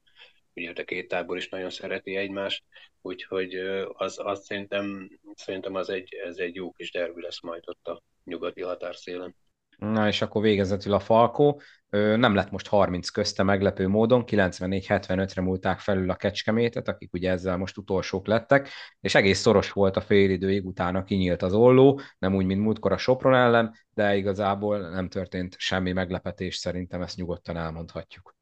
Ugye 0.53 0.73
a 0.75 0.83
két 0.83 1.07
tábor 1.07 1.37
is 1.37 1.49
nagyon 1.49 1.69
szereti 1.69 2.15
egymást, 2.15 2.63
úgyhogy 3.01 3.55
az, 3.93 4.19
az 4.19 4.45
szerintem, 4.45 5.09
szerintem 5.35 5.75
az 5.75 5.89
egy, 5.89 6.13
ez 6.13 6.37
egy 6.37 6.55
jó 6.55 6.71
kis 6.71 6.91
derbi 6.91 7.21
lesz 7.21 7.41
majd 7.41 7.63
ott 7.65 7.87
a 7.87 8.03
nyugati 8.23 8.61
határszélen. 8.61 9.35
Na 9.77 10.07
és 10.07 10.21
akkor 10.21 10.41
végezetül 10.41 10.93
a 10.93 10.99
Falkó. 10.99 11.61
Nem 11.89 12.35
lett 12.35 12.51
most 12.51 12.67
30 12.67 13.09
közte 13.09 13.43
meglepő 13.43 13.87
módon, 13.87 14.23
94-75-re 14.25 15.41
múlták 15.41 15.79
felül 15.79 16.09
a 16.09 16.15
Kecskemétet, 16.15 16.87
akik 16.87 17.13
ugye 17.13 17.31
ezzel 17.31 17.57
most 17.57 17.77
utolsók 17.77 18.27
lettek, 18.27 18.69
és 18.99 19.15
egész 19.15 19.39
szoros 19.39 19.71
volt 19.71 19.97
a 19.97 20.01
félidőig, 20.01 20.65
utána 20.65 21.03
kinyílt 21.03 21.41
az 21.41 21.53
olló, 21.53 22.01
nem 22.19 22.35
úgy, 22.35 22.45
mint 22.45 22.61
múltkor 22.61 22.91
a 22.91 22.97
Sopron 22.97 23.35
ellen, 23.35 23.73
de 23.89 24.15
igazából 24.15 24.89
nem 24.89 25.09
történt 25.09 25.55
semmi 25.57 25.91
meglepetés, 25.91 26.55
szerintem 26.55 27.01
ezt 27.01 27.17
nyugodtan 27.17 27.57
elmondhatjuk. 27.57 28.35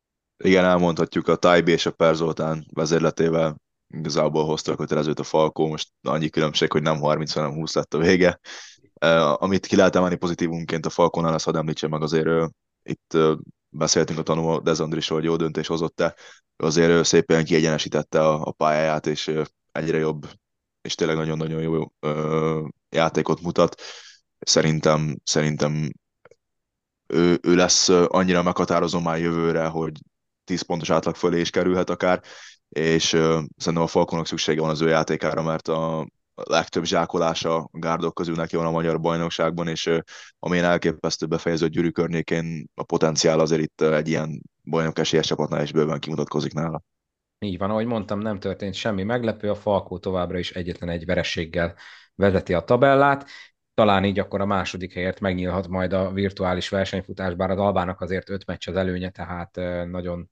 Igen, 0.44 0.66
elmondhatjuk 0.66 1.28
a 1.28 1.36
Tajbi 1.36 1.72
és 1.72 1.86
a 1.86 1.92
Perzoltán 1.92 2.66
vezérletével 2.74 3.56
igazából 3.88 4.46
hozta 4.46 4.72
a 4.72 4.76
kötelezőt 4.76 5.20
a 5.20 5.24
Falkó, 5.24 5.68
most 5.68 5.90
annyi 6.02 6.30
különbség, 6.30 6.72
hogy 6.72 6.82
nem 6.82 7.00
30, 7.00 7.34
hanem 7.34 7.54
20 7.54 7.76
lett 7.76 7.94
a 7.94 7.98
vége, 7.98 8.40
amit 9.34 9.66
ki 9.66 9.76
lehet 9.76 9.96
emelni 9.96 10.16
pozitívunként 10.16 10.86
a 10.86 10.90
Falkonál, 10.90 11.34
ezt 11.34 11.46
hadd 11.46 11.56
említse 11.56 11.88
meg 11.88 12.02
azért 12.02 12.50
itt 12.84 13.18
beszéltünk 13.70 14.20
a 14.20 14.24
tanuló 14.24 14.60
Dezandrisról, 14.60 15.18
hogy 15.20 15.28
jó 15.28 15.36
döntés 15.36 15.68
hozott-e, 15.68 16.16
azért 16.58 17.06
szépen 17.06 17.46
kiegyenesítette 17.46 18.28
a, 18.28 18.46
a 18.46 18.52
pályáját, 18.52 19.08
és 19.08 19.32
egyre 19.72 19.98
jobb, 19.98 20.28
és 20.82 20.96
tényleg 20.96 21.16
nagyon-nagyon 21.18 21.62
jó 21.62 21.84
játékot 22.90 23.42
mutat. 23.42 23.82
Szerintem, 24.40 25.16
szerintem 25.24 25.90
ő, 27.08 27.40
ő 27.42 27.56
lesz 27.56 27.90
annyira 27.90 28.44
meghatározó 28.44 29.00
már 29.00 29.20
jövőre, 29.20 29.66
hogy 29.66 30.00
10 30.44 30.62
pontos 30.62 30.90
átlag 30.90 31.16
fölé 31.16 31.40
is 31.40 31.50
kerülhet 31.50 31.90
akár, 31.90 32.22
és 32.70 33.14
ö, 33.14 33.42
szerintem 33.58 33.84
a 33.84 33.88
Falkonnak 33.88 34.28
szüksége 34.28 34.62
van 34.62 34.70
az 34.70 34.82
ő 34.82 34.88
játékára, 34.88 35.42
mert 35.42 35.68
a, 35.68 36.08
legtöbb 36.44 36.84
zsákolása 36.84 37.58
a 37.58 37.70
gárdok 37.72 38.14
közül 38.14 38.36
neki 38.36 38.56
van 38.56 38.66
a 38.66 38.72
magyar 38.72 39.00
bajnokságban, 39.00 39.68
és 39.68 39.90
amilyen 40.40 40.66
elképesztő 40.66 41.26
befejező 41.26 41.68
gyűrű 41.68 41.90
környékén 41.90 42.68
a 42.74 42.84
potenciál 42.84 43.40
azért 43.40 43.62
itt 43.62 43.82
egy 43.82 44.08
ilyen 44.08 44.42
bajnok 44.64 45.00
esélyes 45.00 45.28
csapatnál 45.28 45.64
is 45.64 45.72
bőven 45.72 46.00
kimutatkozik 46.00 46.54
nála. 46.54 46.82
Így 47.40 47.58
van, 47.58 47.70
ahogy 47.70 47.86
mondtam, 47.86 48.20
nem 48.20 48.40
történt 48.40 48.74
semmi 48.74 49.04
meglepő, 49.04 49.50
a 49.50 49.56
Falkó 49.56 49.98
továbbra 50.00 50.38
is 50.38 50.52
egyetlen 50.52 50.90
egy 50.90 51.06
verességgel 51.06 51.76
vezeti 52.16 52.54
a 52.54 52.64
tabellát, 52.64 53.30
talán 53.74 54.06
így 54.06 54.20
akkor 54.20 54.42
a 54.42 54.46
második 54.46 54.94
helyért 54.94 55.20
megnyílhat 55.20 55.68
majd 55.68 55.94
a 55.94 56.12
virtuális 56.12 56.70
versenyfutás, 56.70 57.34
bár 57.34 57.50
az 57.50 57.58
Albának 57.58 58.02
azért 58.02 58.30
öt 58.30 58.46
meccs 58.46 58.68
az 58.68 58.76
előnye, 58.76 59.10
tehát 59.10 59.56
nagyon 59.90 60.30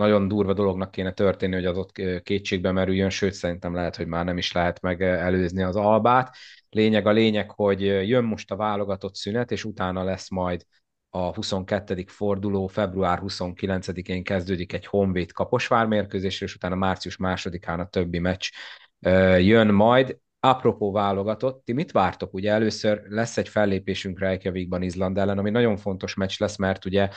nagyon 0.00 0.28
durva 0.28 0.52
dolognak 0.52 0.90
kéne 0.90 1.12
történni, 1.12 1.54
hogy 1.54 1.64
az 1.64 1.76
ott 1.76 1.92
kétségbe 2.22 2.72
merüljön, 2.72 3.10
sőt 3.10 3.32
szerintem 3.32 3.74
lehet, 3.74 3.96
hogy 3.96 4.06
már 4.06 4.24
nem 4.24 4.38
is 4.38 4.52
lehet 4.52 4.80
meg 4.80 5.02
előzni 5.02 5.62
az 5.62 5.76
albát. 5.76 6.36
Lényeg 6.70 7.06
a 7.06 7.10
lényeg, 7.10 7.50
hogy 7.50 7.80
jön 7.82 8.24
most 8.24 8.50
a 8.50 8.56
válogatott 8.56 9.14
szünet, 9.14 9.50
és 9.50 9.64
utána 9.64 10.04
lesz 10.04 10.30
majd 10.30 10.64
a 11.10 11.34
22. 11.34 12.04
forduló, 12.06 12.66
február 12.66 13.20
29-én 13.22 14.22
kezdődik 14.22 14.72
egy 14.72 14.86
Honvéd 14.86 15.32
Kaposvár 15.32 15.86
mérkőzés, 15.86 16.40
és 16.40 16.54
utána 16.54 16.74
március 16.74 17.16
másodikán 17.16 17.80
a 17.80 17.88
többi 17.88 18.18
meccs 18.18 18.48
jön 19.38 19.74
majd. 19.74 20.18
Apropó 20.42 20.92
válogatott, 20.92 21.64
ti 21.64 21.72
mit 21.72 21.92
vártok? 21.92 22.34
Ugye 22.34 22.52
először 22.52 23.02
lesz 23.08 23.36
egy 23.36 23.48
fellépésünk 23.48 24.18
Reykjavikban 24.18 24.82
Izland 24.82 25.18
ellen, 25.18 25.38
ami 25.38 25.50
nagyon 25.50 25.76
fontos 25.76 26.14
meccs 26.14 26.38
lesz, 26.38 26.56
mert 26.56 26.84
ugye 26.84 27.08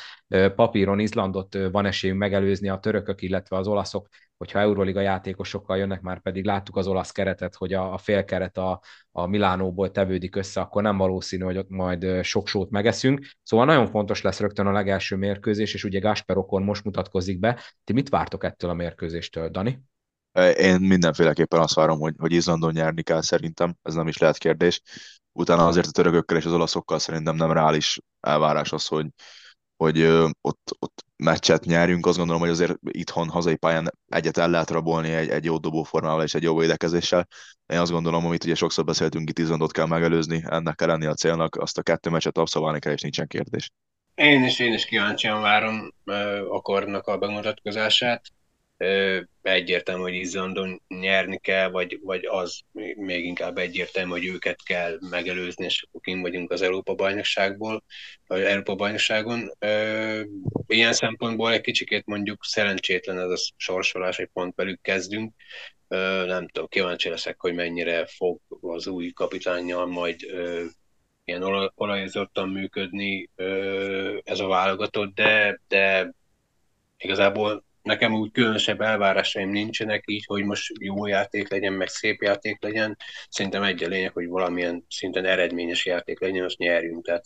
papíron 0.55 0.99
Izlandot 0.99 1.57
van 1.71 1.85
esélyünk 1.85 2.19
megelőzni 2.19 2.69
a 2.69 2.79
törökök, 2.79 3.21
illetve 3.21 3.57
az 3.57 3.67
olaszok, 3.67 4.07
hogyha 4.37 4.59
Euroliga 4.59 5.01
játékosokkal 5.01 5.77
jönnek, 5.77 6.01
már 6.01 6.21
pedig 6.21 6.45
láttuk 6.45 6.75
az 6.75 6.87
olasz 6.87 7.11
keretet, 7.11 7.55
hogy 7.55 7.73
a, 7.73 7.93
a 7.93 7.97
félkeret 7.97 8.57
a, 8.57 8.81
a 9.11 9.25
Milánóból 9.25 9.91
tevődik 9.91 10.35
össze, 10.35 10.61
akkor 10.61 10.81
nem 10.81 10.97
valószínű, 10.97 11.43
hogy 11.43 11.57
ott 11.57 11.69
majd 11.69 12.23
sok 12.23 12.47
sót 12.47 12.69
megeszünk. 12.69 13.25
Szóval 13.43 13.65
nagyon 13.65 13.87
fontos 13.87 14.21
lesz 14.21 14.39
rögtön 14.39 14.67
a 14.67 14.71
legelső 14.71 15.15
mérkőzés, 15.15 15.73
és 15.73 15.83
ugye 15.83 15.99
Gasper 15.99 16.37
Okon 16.37 16.63
most 16.63 16.83
mutatkozik 16.83 17.39
be. 17.39 17.59
Ti 17.83 17.93
mit 17.93 18.09
vártok 18.09 18.43
ettől 18.43 18.69
a 18.69 18.73
mérkőzéstől, 18.73 19.49
Dani? 19.49 19.81
Én 20.57 20.79
mindenféleképpen 20.79 21.59
azt 21.59 21.73
várom, 21.73 21.99
hogy, 21.99 22.13
hogy 22.17 22.31
Izlandon 22.31 22.71
nyerni 22.71 23.03
kell 23.03 23.21
szerintem, 23.21 23.75
ez 23.81 23.93
nem 23.93 24.07
is 24.07 24.17
lehet 24.17 24.37
kérdés. 24.37 24.81
Utána 25.31 25.67
azért 25.67 25.87
a 25.87 25.91
törökökkel 25.91 26.37
és 26.37 26.45
az 26.45 26.53
olaszokkal 26.53 26.99
szerintem 26.99 27.35
nem 27.35 27.51
reális 27.51 27.99
elvárás 28.19 28.71
az, 28.71 28.87
hogy, 28.87 29.07
hogy 29.75 30.03
ott, 30.41 30.75
ott 30.79 31.05
meccset 31.15 31.65
nyerjünk. 31.65 32.05
Azt 32.05 32.17
gondolom, 32.17 32.41
hogy 32.41 32.51
azért 32.51 32.77
itthon, 32.81 33.29
hazai 33.29 33.55
pályán 33.55 33.91
egyet 34.07 34.37
el 34.37 34.49
lehet 34.49 34.69
rabolni 34.69 35.09
egy, 35.11 35.29
egy 35.29 35.43
jó 35.43 35.57
dobóformával 35.57 36.23
és 36.23 36.33
egy 36.33 36.43
jó 36.43 36.57
védekezéssel. 36.57 37.27
Én 37.65 37.79
azt 37.79 37.91
gondolom, 37.91 38.25
amit 38.25 38.43
ugye 38.43 38.55
sokszor 38.55 38.83
beszéltünk, 38.83 39.29
itt 39.29 39.39
Izlandot 39.39 39.71
kell 39.71 39.85
megelőzni, 39.85 40.43
ennek 40.47 40.75
kell 40.75 40.87
lenni 40.87 41.05
a 41.05 41.13
célnak, 41.13 41.55
azt 41.55 41.77
a 41.77 41.81
kettő 41.81 42.09
meccset 42.09 42.37
abszolválni 42.37 42.79
kell, 42.79 42.93
és 42.93 43.01
nincsen 43.01 43.27
kérdés. 43.27 43.71
Én 44.15 44.43
is, 44.43 44.59
én 44.59 44.73
is 44.73 44.85
kíváncsian 44.85 45.41
várom 45.41 45.93
a 46.49 46.61
kornak 46.61 47.07
a 47.07 47.17
bemutatkozását 47.17 48.21
egyértelmű, 49.41 50.01
hogy 50.01 50.13
Izlandon 50.13 50.81
nyerni 50.87 51.39
kell, 51.39 51.69
vagy, 51.69 51.99
vagy 52.01 52.25
az 52.25 52.59
még 52.95 53.25
inkább 53.25 53.57
egyértelmű, 53.57 54.11
hogy 54.11 54.25
őket 54.25 54.63
kell 54.63 54.97
megelőzni, 55.09 55.65
és 55.65 55.83
akkor 55.83 56.01
kim 56.01 56.21
vagyunk 56.21 56.51
az 56.51 56.61
Európa 56.61 56.93
bajnokságból, 56.93 57.83
vagy 58.27 58.41
Európa 58.41 58.75
bajnokságon. 58.75 59.51
Ilyen 60.67 60.93
szempontból 60.93 61.51
egy 61.51 61.61
kicsikét 61.61 62.05
mondjuk 62.05 62.45
szerencsétlen 62.45 63.19
ez 63.19 63.29
a 63.29 63.51
sorsolás, 63.55 64.17
hogy 64.17 64.29
pont 64.33 64.55
velük 64.55 64.81
kezdünk. 64.81 65.33
Nem 66.25 66.47
tudom, 66.47 66.67
kíváncsi 66.67 67.09
leszek, 67.09 67.39
hogy 67.39 67.53
mennyire 67.53 68.05
fog 68.05 68.39
az 68.61 68.87
új 68.87 69.11
kapitánnyal 69.11 69.85
majd 69.85 70.19
ilyen 71.25 71.71
olajozottan 71.75 72.49
működni 72.49 73.29
ez 74.23 74.39
a 74.39 74.47
válogatott, 74.47 75.13
de, 75.15 75.59
de 75.67 76.13
igazából 76.97 77.63
nekem 77.83 78.13
úgy 78.13 78.31
különösebb 78.31 78.81
elvárásaim 78.81 79.49
nincsenek 79.49 80.03
így, 80.05 80.25
hogy 80.25 80.43
most 80.43 80.71
jó 80.79 81.05
játék 81.05 81.49
legyen, 81.49 81.73
meg 81.73 81.87
szép 81.87 82.21
játék 82.21 82.61
legyen. 82.61 82.97
Szerintem 83.29 83.63
egy 83.63 83.83
a 83.83 83.87
lényeg, 83.87 84.11
hogy 84.13 84.27
valamilyen 84.27 84.85
szinten 84.89 85.25
eredményes 85.25 85.85
játék 85.85 86.19
legyen, 86.19 86.43
azt 86.43 86.57
nyerjünk, 86.57 87.05
tehát 87.05 87.25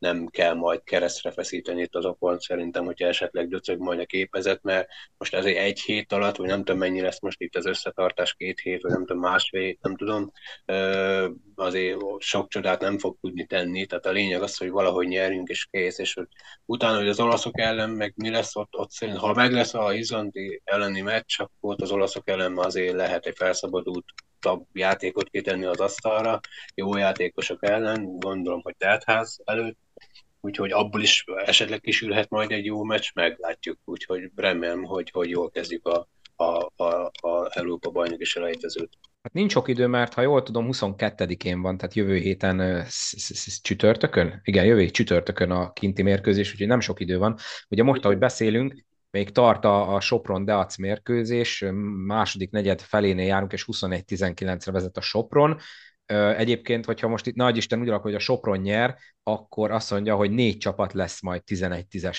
nem 0.00 0.26
kell 0.26 0.54
majd 0.54 0.82
keresztre 0.84 1.30
feszíteni 1.30 1.82
itt 1.82 1.94
az 1.94 2.04
okon, 2.04 2.38
szerintem, 2.38 2.84
hogyha 2.84 3.06
esetleg 3.06 3.48
döcög 3.48 3.78
majd 3.78 4.00
a 4.00 4.04
képezet, 4.04 4.62
mert 4.62 4.88
most 5.18 5.34
azért 5.34 5.58
egy 5.58 5.80
hét 5.80 6.12
alatt, 6.12 6.36
vagy 6.36 6.48
nem 6.48 6.58
tudom 6.58 6.78
mennyi 6.78 7.00
lesz 7.00 7.20
most 7.20 7.40
itt 7.40 7.56
az 7.56 7.66
összetartás, 7.66 8.34
két 8.34 8.60
hét, 8.60 8.82
vagy 8.82 8.90
nem 8.90 9.06
tudom 9.06 9.22
másfél, 9.22 9.76
nem 9.80 9.96
tudom, 9.96 10.32
azért 11.54 11.98
sok 12.18 12.48
csodát 12.48 12.80
nem 12.80 12.98
fog 12.98 13.16
tudni 13.20 13.46
tenni, 13.46 13.86
tehát 13.86 14.06
a 14.06 14.10
lényeg 14.10 14.42
az, 14.42 14.56
hogy 14.56 14.70
valahogy 14.70 15.06
nyerjünk 15.06 15.48
és 15.48 15.66
kész, 15.70 15.98
és 15.98 16.14
hogy 16.14 16.26
utána, 16.64 16.96
hogy 16.98 17.08
az 17.08 17.20
olaszok 17.20 17.60
ellen 17.60 17.90
meg 17.90 18.12
mi 18.16 18.30
lesz 18.30 18.56
ott, 18.56 18.76
ott 18.76 18.90
szerint, 18.90 19.18
ha 19.18 19.34
meg 19.34 19.52
lesz 19.52 19.74
a 19.74 19.94
izlandi 19.94 20.60
elleni 20.64 21.00
meccs, 21.00 21.40
akkor 21.40 21.76
az 21.78 21.90
olaszok 21.90 22.28
ellen 22.28 22.58
azért 22.58 22.94
lehet 22.94 23.26
egy 23.26 23.36
felszabadult 23.36 24.04
nyitottabb 24.40 24.66
játékot 24.72 25.28
kitenni 25.28 25.64
az 25.64 25.80
asztalra, 25.80 26.40
jó 26.74 26.96
játékosok 26.96 27.64
ellen, 27.64 28.18
gondolom, 28.18 28.60
hogy 28.62 28.76
teltház 28.76 29.40
előtt, 29.44 29.78
úgyhogy 30.40 30.72
abból 30.72 31.02
is 31.02 31.24
esetleg 31.44 31.80
kisülhet 31.80 32.30
majd 32.30 32.50
egy 32.50 32.64
jó 32.64 32.82
meccs, 32.82 33.08
meglátjuk, 33.14 33.78
úgyhogy 33.84 34.30
remélem, 34.34 34.82
hogy, 34.82 35.10
hogy 35.10 35.28
jól 35.28 35.50
kezdjük 35.50 35.86
a, 35.86 36.08
a, 36.36 36.82
a, 36.84 37.10
a 37.20 37.50
Európa 37.50 37.90
bajnoki 37.90 38.24
selejtezőt. 38.24 38.98
Hát 39.22 39.32
nincs 39.32 39.52
sok 39.52 39.68
idő, 39.68 39.86
mert 39.86 40.14
ha 40.14 40.20
jól 40.20 40.42
tudom, 40.42 40.68
22-én 40.72 41.60
van, 41.60 41.76
tehát 41.76 41.94
jövő 41.94 42.16
héten 42.16 42.86
csütörtökön? 43.62 44.40
Igen, 44.44 44.64
jövő 44.64 44.80
hét 44.80 44.92
csütörtökön 44.92 45.50
a 45.50 45.72
kinti 45.72 46.02
mérkőzés, 46.02 46.52
úgyhogy 46.52 46.66
nem 46.66 46.80
sok 46.80 47.00
idő 47.00 47.18
van. 47.18 47.36
Ugye 47.68 47.82
most, 47.82 48.04
ahogy 48.04 48.18
beszélünk, 48.18 48.84
még 49.10 49.30
tart 49.30 49.64
a, 49.64 49.94
a 49.94 50.00
Sopron-Deac 50.00 50.76
mérkőzés, 50.76 51.64
második 52.06 52.50
negyed 52.50 52.80
felénél 52.80 53.26
járunk, 53.26 53.52
és 53.52 53.64
21-19-re 53.72 54.72
vezet 54.72 54.96
a 54.96 55.00
Sopron. 55.00 55.58
Egyébként, 56.36 56.84
hogyha 56.84 57.08
most 57.08 57.26
itt 57.26 57.34
nagy 57.34 57.56
Isten 57.56 57.80
úgy 57.80 57.88
alakul, 57.88 58.10
hogy 58.10 58.20
a 58.20 58.24
Sopron 58.24 58.58
nyer, 58.58 58.96
akkor 59.22 59.70
azt 59.70 59.90
mondja, 59.90 60.16
hogy 60.16 60.30
négy 60.30 60.58
csapat 60.58 60.92
lesz 60.92 61.22
majd 61.22 61.42
11-10-es 61.46 62.18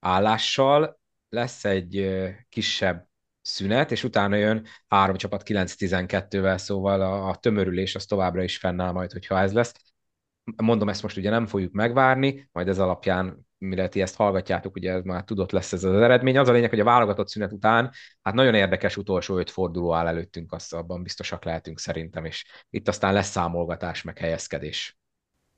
állással, 0.00 1.00
lesz 1.28 1.64
egy 1.64 2.16
kisebb 2.48 3.06
szünet, 3.42 3.90
és 3.90 4.04
utána 4.04 4.36
jön 4.36 4.66
három 4.88 5.16
csapat 5.16 5.42
9-12-vel, 5.44 6.58
szóval 6.58 7.00
a, 7.00 7.28
a 7.28 7.36
tömörülés 7.36 7.94
az 7.94 8.04
továbbra 8.04 8.42
is 8.42 8.58
fennáll 8.58 8.92
majd, 8.92 9.12
hogyha 9.12 9.38
ez 9.38 9.52
lesz. 9.52 9.72
Mondom, 10.56 10.88
ezt 10.88 11.02
most 11.02 11.16
ugye 11.16 11.30
nem 11.30 11.46
fogjuk 11.46 11.72
megvárni, 11.72 12.48
majd 12.52 12.68
ez 12.68 12.78
alapján 12.78 13.45
mire 13.66 13.88
ti 13.88 14.00
ezt 14.00 14.16
hallgatjátok, 14.16 14.74
ugye 14.76 14.92
ez 14.92 15.02
már 15.02 15.24
tudott 15.24 15.50
lesz 15.50 15.72
ez 15.72 15.84
az 15.84 16.00
eredmény. 16.00 16.38
Az 16.38 16.48
a 16.48 16.52
lényeg, 16.52 16.70
hogy 16.70 16.80
a 16.80 16.84
válogatott 16.84 17.28
szünet 17.28 17.52
után, 17.52 17.92
hát 18.22 18.34
nagyon 18.34 18.54
érdekes 18.54 18.96
utolsó 18.96 19.38
öt 19.38 19.50
forduló 19.50 19.94
áll 19.94 20.06
előttünk, 20.06 20.52
azt 20.52 20.74
abban 20.74 21.02
biztosak 21.02 21.44
lehetünk 21.44 21.78
szerintem, 21.78 22.24
és 22.24 22.46
itt 22.70 22.88
aztán 22.88 23.12
lesz 23.12 23.30
számolgatás, 23.30 24.02
meg 24.02 24.18
helyezkedés. 24.18 24.98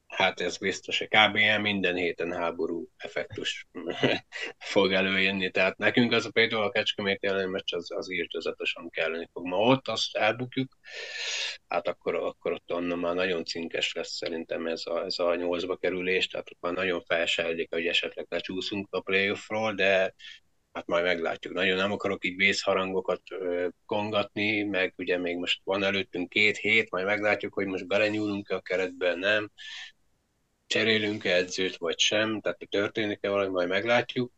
Hát 0.09 0.41
ez 0.41 0.57
biztos, 0.59 0.99
hogy 0.99 1.09
kb. 1.09 1.61
minden 1.61 1.95
héten 1.95 2.33
háború 2.33 2.89
effektus 2.97 3.67
fog 4.59 4.93
előjönni. 4.93 5.51
Tehát 5.51 5.77
nekünk 5.77 6.13
az 6.13 6.27
a 6.27 6.31
például 6.31 6.63
a 6.63 6.71
Kecskemét 6.71 7.25
ellen 7.25 7.49
meccs 7.49 7.75
az, 7.75 7.91
az 7.91 8.11
írtozatosan 8.11 8.91
kelleni 8.91 9.29
fog. 9.33 9.47
Ma 9.47 9.57
ott 9.57 9.89
azt 9.89 10.17
elbukjuk, 10.17 10.79
hát 11.69 11.89
akkor, 11.89 12.15
akkor 12.15 12.53
ott 12.53 12.73
onnan 12.73 12.99
már 12.99 13.15
nagyon 13.15 13.45
cinkes 13.45 13.93
lesz 13.93 14.17
szerintem 14.17 14.67
ez 14.67 14.83
a, 14.87 15.05
ez 15.05 15.19
a 15.19 15.35
nyolcba 15.35 15.77
kerülés, 15.77 16.27
tehát 16.27 16.51
ott 16.51 16.61
már 16.61 16.73
nagyon 16.73 17.01
felsejlik, 17.01 17.73
hogy 17.75 17.87
esetleg 17.87 18.27
lecsúszunk 18.29 18.87
a 18.91 19.01
playoffról, 19.01 19.75
de 19.75 20.15
hát 20.73 20.87
majd 20.87 21.05
meglátjuk. 21.05 21.55
Nagyon 21.55 21.77
nem 21.77 21.93
akarok 21.93 22.25
így 22.25 22.37
vészharangokat 22.37 23.23
kongatni, 23.87 24.63
meg 24.63 24.95
ugye 24.97 25.19
még 25.19 25.37
most 25.37 25.61
van 25.65 25.83
előttünk 25.83 26.29
két 26.29 26.57
hét, 26.57 26.91
majd 26.91 27.05
meglátjuk, 27.05 27.55
hogy 27.55 27.67
most 27.67 27.87
belenyúlunk 27.87 28.49
a 28.49 28.61
keretbe, 28.61 29.15
nem 29.15 29.51
cserélünk-e 30.69 31.35
edzőt, 31.35 31.77
vagy 31.77 31.99
sem, 31.99 32.41
tehát 32.41 32.67
történik-e 32.71 33.29
valami, 33.29 33.51
majd 33.51 33.69
meglátjuk. 33.69 34.33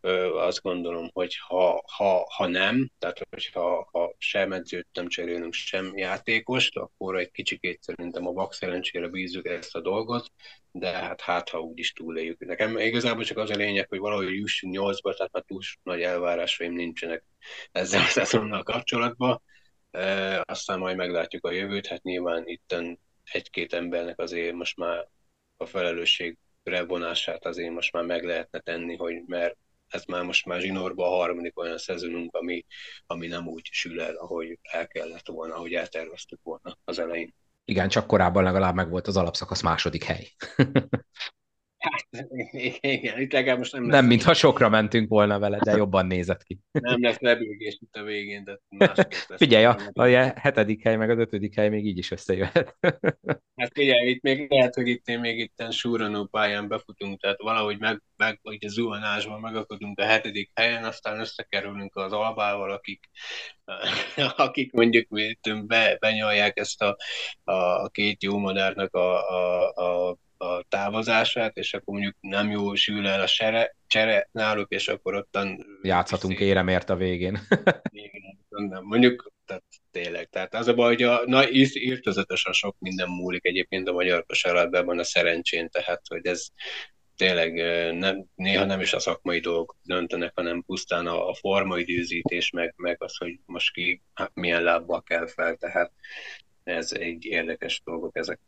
Ö, 0.00 0.38
azt 0.38 0.62
gondolom, 0.62 1.10
hogy 1.12 1.36
ha, 1.36 1.82
ha, 1.96 2.26
ha 2.36 2.46
nem, 2.46 2.90
tehát 2.98 3.26
hogyha 3.30 3.88
ha 3.92 4.14
sem 4.18 4.52
edzőt 4.52 4.88
nem 4.92 5.08
cserélünk, 5.08 5.52
sem 5.52 5.96
játékost, 5.96 6.76
akkor 6.76 7.16
egy 7.18 7.30
kicsikét 7.30 7.82
szerintem 7.82 8.26
a 8.26 8.32
vak 8.32 8.52
szerencsére 8.52 9.08
bízzuk 9.08 9.46
ezt 9.46 9.74
a 9.74 9.80
dolgot, 9.80 10.32
de 10.72 10.88
hát 10.88 11.20
hát, 11.20 11.48
ha 11.48 11.58
úgy 11.58 11.78
is 11.78 11.92
túléljük. 11.92 12.38
Nekem 12.38 12.78
igazából 12.78 13.24
csak 13.24 13.36
az 13.38 13.50
a 13.50 13.54
lényeg, 13.54 13.88
hogy 13.88 13.98
valahogy 13.98 14.34
jussunk 14.34 14.74
nyolcba, 14.74 15.14
tehát 15.14 15.32
már 15.32 15.42
túl 15.46 15.60
nagy 15.82 16.02
elvárásaim 16.02 16.72
nincsenek 16.72 17.24
ezzel 17.72 18.00
a 18.00 18.06
szezonnal 18.06 18.62
kapcsolatban. 18.62 19.42
E, 19.90 20.40
aztán 20.44 20.78
majd 20.78 20.96
meglátjuk 20.96 21.44
a 21.44 21.50
jövőt, 21.50 21.86
hát 21.86 22.02
nyilván 22.02 22.42
itten 22.46 22.98
egy-két 23.24 23.72
embernek 23.72 24.18
azért 24.18 24.54
most 24.54 24.76
már 24.76 25.08
a 25.62 25.66
felelősségre 25.66 26.84
vonását 26.86 27.46
azért 27.46 27.72
most 27.72 27.92
már 27.92 28.04
meg 28.04 28.24
lehetne 28.24 28.58
tenni, 28.58 28.96
hogy 28.96 29.22
mert 29.26 29.56
ez 29.88 30.04
már 30.04 30.22
most 30.22 30.46
már 30.46 30.60
zsinórban 30.60 31.06
a 31.12 31.16
harmadik 31.16 31.58
olyan 31.58 31.78
szezonunk, 31.78 32.36
ami, 32.36 32.64
ami 33.06 33.26
nem 33.26 33.46
úgy 33.46 33.68
sül 33.70 34.00
el, 34.00 34.14
ahogy 34.14 34.58
el 34.62 34.86
kellett 34.86 35.26
volna, 35.26 35.54
ahogy 35.54 35.74
elterveztük 35.74 36.40
volna 36.42 36.78
az 36.84 36.98
elején. 36.98 37.34
Igen, 37.64 37.88
csak 37.88 38.06
korábban 38.06 38.42
legalább 38.42 38.74
meg 38.74 38.90
volt 38.90 39.06
az 39.06 39.16
alapszakasz 39.16 39.62
második 39.62 40.04
hely. 40.04 40.28
Hát, 41.82 42.06
igen, 42.80 43.20
itt 43.20 43.32
legalább 43.32 43.58
most 43.58 43.72
nem 43.72 43.84
Nem, 43.84 44.06
mintha 44.06 44.34
sokra 44.34 44.68
mentünk 44.68 45.08
volna 45.08 45.38
vele, 45.38 45.58
de 45.58 45.76
jobban 45.76 46.06
nézett 46.06 46.42
ki. 46.42 46.58
Nem 46.70 47.02
lesz 47.02 47.18
lebőgés 47.18 47.78
itt 47.80 47.94
a 47.94 48.02
végén, 48.02 48.44
de 48.44 48.58
lesz. 48.68 49.26
Figyelj, 49.36 49.64
a, 49.64 49.78
a 49.92 50.04
hetedik 50.40 50.82
hely, 50.82 50.96
meg 50.96 51.10
az 51.10 51.18
ötödik 51.18 51.54
hely 51.54 51.68
még 51.68 51.86
így 51.86 51.98
is 51.98 52.10
összejöhet. 52.10 52.76
Hát 53.56 53.70
figyelj, 53.74 54.08
itt 54.08 54.22
még 54.22 54.50
lehet, 54.50 54.74
hogy 54.74 54.88
itt 54.88 55.18
még 55.20 55.38
itt 55.38 55.72
súranó 55.72 56.26
pályán 56.26 56.68
befutunk, 56.68 57.20
tehát 57.20 57.40
valahogy 57.40 57.78
meg, 57.78 58.02
meg 58.16 58.38
hogy 58.42 58.64
a 58.64 58.68
zuhanásban 58.68 59.40
megakadunk 59.40 59.98
a 60.00 60.04
hetedik 60.04 60.50
helyen, 60.54 60.84
aztán 60.84 61.20
összekerülünk 61.20 61.96
az 61.96 62.12
albával, 62.12 62.70
akik, 62.70 63.10
akik 64.36 64.72
mondjuk 64.72 65.08
be, 65.66 65.96
benyalják 66.00 66.58
ezt 66.58 66.82
a, 66.82 66.96
a 67.44 67.88
két 67.88 68.22
jó 68.22 68.38
modernnek 68.38 68.94
a, 68.94 69.28
a, 69.28 69.68
a 70.10 70.16
a 70.42 70.64
távozását, 70.68 71.56
és 71.56 71.74
akkor 71.74 71.94
mondjuk 71.94 72.16
nem 72.20 72.50
jó 72.50 72.74
sül 72.74 73.06
el 73.06 73.20
a 73.20 73.26
sere, 73.26 73.76
csere 73.86 74.28
náluk, 74.32 74.70
és 74.70 74.88
akkor 74.88 75.14
ottan... 75.14 75.66
Játszhatunk 75.82 76.38
szép. 76.38 76.48
éremért 76.48 76.90
a 76.90 76.96
végén. 76.96 77.38
Igen, 77.90 78.38
nem, 78.48 78.84
mondjuk, 78.84 79.32
tehát 79.46 79.64
tényleg. 79.90 80.28
Tehát 80.28 80.54
az 80.54 80.68
a 80.68 80.74
baj, 80.74 80.88
hogy 80.88 81.02
a, 81.02 81.22
na, 81.26 81.50
írtozatosan 81.72 82.52
sok 82.52 82.76
minden 82.78 83.08
múlik 83.08 83.46
egyébként 83.46 83.88
a 83.88 83.92
magyar 83.92 84.26
kosárlabdában 84.26 84.98
a 84.98 85.04
szerencsén, 85.04 85.68
tehát 85.68 86.00
hogy 86.08 86.26
ez 86.26 86.46
tényleg 87.16 87.52
nem, 87.94 88.24
néha 88.34 88.64
nem 88.64 88.80
is 88.80 88.92
a 88.92 88.98
szakmai 88.98 89.40
dolgok 89.40 89.76
döntenek, 89.82 90.32
hanem 90.34 90.62
pusztán 90.62 91.06
a, 91.06 91.28
a 91.28 91.34
formaidőzítés, 91.34 92.50
meg, 92.50 92.74
meg 92.76 93.02
az, 93.02 93.16
hogy 93.16 93.40
most 93.46 93.72
ki 93.72 94.02
hát 94.14 94.30
milyen 94.34 94.62
lábbal 94.62 95.02
kell 95.02 95.26
fel, 95.26 95.56
tehát 95.56 95.92
ez 96.64 96.92
egy 96.92 97.24
érdekes 97.24 97.82
dolgok 97.84 98.16
ezek. 98.16 98.40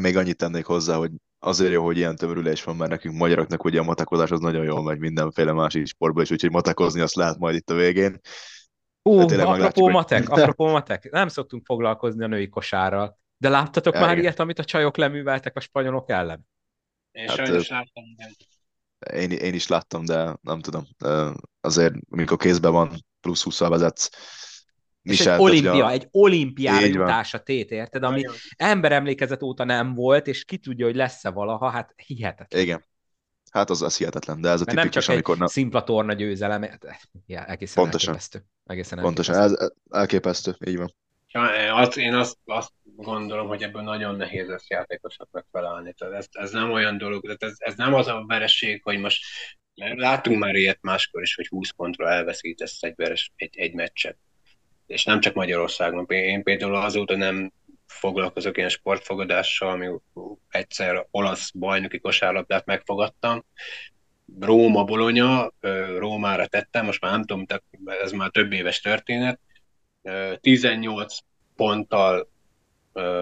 Még 0.00 0.16
annyit 0.16 0.36
tennék 0.36 0.64
hozzá, 0.64 0.96
hogy 0.96 1.10
azért 1.38 1.72
jó, 1.72 1.84
hogy 1.84 1.96
ilyen 1.96 2.16
tömörülés 2.16 2.64
van, 2.64 2.76
mert 2.76 2.90
nekünk 2.90 3.16
magyaroknak 3.16 3.64
ugye 3.64 3.80
a 3.80 3.82
matakozás 3.82 4.30
az 4.30 4.40
nagyon 4.40 4.64
jól 4.64 4.82
megy 4.82 4.98
mindenféle 4.98 5.52
másik 5.52 5.86
sportból, 5.86 6.22
és 6.22 6.30
úgyhogy 6.30 6.50
matakozni 6.50 7.00
azt 7.00 7.14
lehet 7.14 7.38
majd 7.38 7.54
itt 7.54 7.70
a 7.70 7.74
végén. 7.74 8.20
Ó, 9.04 9.20
apropó 9.20 9.88
matek, 9.88 10.26
hogy... 10.28 10.40
apropó 10.40 10.70
matek, 10.70 11.10
nem 11.10 11.28
szoktunk 11.28 11.64
foglalkozni 11.64 12.24
a 12.24 12.26
női 12.26 12.48
kosárral, 12.48 13.18
de 13.36 13.48
láttatok 13.48 13.94
ja, 13.94 14.00
már 14.00 14.10
igen. 14.10 14.22
ilyet, 14.22 14.40
amit 14.40 14.58
a 14.58 14.64
csajok 14.64 14.96
leműveltek 14.96 15.56
a 15.56 15.60
spanyolok 15.60 16.10
ellen? 16.10 16.46
Én 17.10 17.28
hát, 17.28 17.36
sajnos 17.36 17.68
láttam, 17.68 18.04
Én, 19.12 19.30
én 19.30 19.54
is 19.54 19.66
láttam, 19.66 20.04
de 20.04 20.36
nem 20.40 20.60
tudom. 20.60 20.86
Azért, 21.60 21.94
amikor 22.10 22.36
kézben 22.36 22.72
van, 22.72 22.90
plusz 23.20 23.42
20 23.42 23.58
vezetsz, 23.58 24.10
és 25.12 25.26
egy 25.26 25.40
olimpia, 25.40 25.86
a... 25.86 25.90
egy 25.90 26.08
olimpiára 26.10 26.86
jutás 26.86 27.34
a 27.34 27.38
tét, 27.38 27.70
érted? 27.70 28.02
Ami 28.02 28.20
Nagyon. 28.20 28.36
ember 28.56 28.92
emlékezet 28.92 29.42
óta 29.42 29.64
nem 29.64 29.94
volt, 29.94 30.26
és 30.26 30.44
ki 30.44 30.56
tudja, 30.56 30.86
hogy 30.86 30.96
lesz-e 30.96 31.30
valaha, 31.30 31.68
hát 31.68 31.94
hihetetlen. 32.06 32.62
Igen. 32.62 32.84
Hát 33.50 33.70
az, 33.70 33.82
az 33.82 33.96
hihetetlen, 33.96 34.40
de 34.40 34.48
ez 34.48 34.60
a 34.60 34.64
tipikus, 34.64 34.82
nem 34.82 35.02
csak 35.02 35.08
amikor... 35.08 35.42
egy 35.42 35.48
szimpla 35.48 35.84
torna 35.84 36.12
győzelem, 36.12 36.78
ja, 37.26 37.44
egészen 37.44 37.82
Pontosan. 37.82 38.08
elképesztő. 38.08 38.44
Egészen 38.66 38.98
Pontosan, 38.98 39.34
elképesztő. 39.34 39.64
Ez, 39.64 39.98
elképesztő, 39.98 40.56
így 40.66 40.76
van. 40.76 40.94
Ja, 41.28 41.74
azt, 41.74 41.96
én 41.96 42.14
azt, 42.14 42.36
azt 42.44 42.72
gondolom, 42.82 43.46
hogy 43.48 43.62
ebből 43.62 43.82
nagyon 43.82 44.16
nehéz 44.16 44.48
lesz 44.48 44.68
játékosoknak 44.68 45.46
felállni. 45.52 45.92
Tehát 45.92 46.14
ez, 46.14 46.26
ez 46.30 46.50
nem 46.50 46.70
olyan 46.70 46.98
dolog, 46.98 47.22
tehát 47.22 47.42
ez, 47.42 47.54
ez 47.56 47.74
nem 47.74 47.94
az 47.94 48.06
a 48.06 48.24
vereség, 48.26 48.82
hogy 48.82 48.98
most 48.98 49.24
mert 49.76 49.98
látunk 49.98 50.38
már 50.38 50.54
ilyet 50.54 50.78
máskor 50.80 51.22
is, 51.22 51.34
hogy 51.34 51.46
20 51.46 51.70
pontra 51.70 52.10
elveszítesz 52.10 52.82
egy, 52.82 52.94
veres, 52.96 53.32
egy, 53.36 53.56
egy 53.56 53.74
meccset 53.74 54.16
és 54.86 55.04
nem 55.04 55.20
csak 55.20 55.34
Magyarországon. 55.34 56.06
Én 56.08 56.42
például 56.42 56.74
azóta 56.74 57.16
nem 57.16 57.52
foglalkozok 57.86 58.56
ilyen 58.56 58.68
sportfogadással, 58.68 59.68
ami 59.68 59.86
egyszer 60.48 61.06
olasz 61.10 61.50
bajnoki 61.50 61.98
kosárlabdát 61.98 62.66
megfogadtam. 62.66 63.44
Róma, 64.40 64.84
Bolonya, 64.84 65.52
Rómára 65.98 66.46
tettem, 66.46 66.84
most 66.84 67.00
már 67.00 67.12
nem 67.12 67.24
tudom, 67.24 67.46
ez 68.02 68.12
már 68.12 68.30
több 68.30 68.52
éves 68.52 68.80
történet. 68.80 69.40
18 70.40 71.16
ponttal 71.56 72.28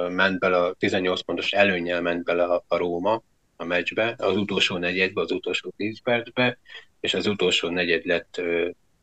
ment 0.09 0.39
bele, 0.39 0.57
a 0.57 0.75
18 0.75 1.21
pontos 1.21 1.53
előnyel 1.53 2.01
ment 2.01 2.25
bele 2.25 2.45
a 2.45 2.77
Róma 2.77 3.23
a 3.57 3.65
meccsbe, 3.65 4.15
az 4.19 4.37
utolsó 4.37 4.77
negyedbe, 4.77 5.21
az 5.21 5.31
utolsó 5.31 5.73
10 5.77 6.03
percbe, 6.03 6.59
és 7.01 7.15
az 7.15 7.27
utolsó 7.27 7.69
negyed 7.69 8.05
lett 8.05 8.43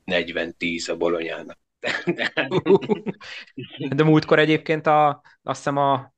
40-10 0.05 0.91
a 0.91 0.95
Bolonyának. 0.95 1.59
De 3.95 4.03
múltkor 4.03 4.39
egyébként 4.39 4.87
a, 4.87 5.21
azt 5.43 5.57
hiszem 5.57 5.77
a, 5.77 6.13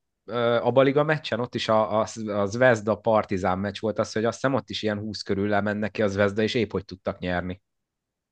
a 0.61 0.71
Baliga 0.71 1.03
meccsen, 1.03 1.39
ott 1.39 1.55
is 1.55 1.67
a, 1.69 1.99
a, 1.99 2.07
a 2.27 2.45
Zvezda 2.45 2.95
Partizán 2.95 3.59
meccs 3.59 3.79
volt 3.79 3.99
az, 3.99 4.11
hogy 4.11 4.25
azt 4.25 4.41
hiszem 4.41 4.53
ott 4.53 4.69
is 4.69 4.83
ilyen 4.83 4.99
20 4.99 5.21
körül 5.21 5.47
lemennek 5.47 5.91
ki 5.91 6.01
a 6.01 6.07
Zvezda, 6.07 6.41
és 6.41 6.53
épp 6.53 6.71
hogy 6.71 6.85
tudtak 6.85 7.19
nyerni. 7.19 7.61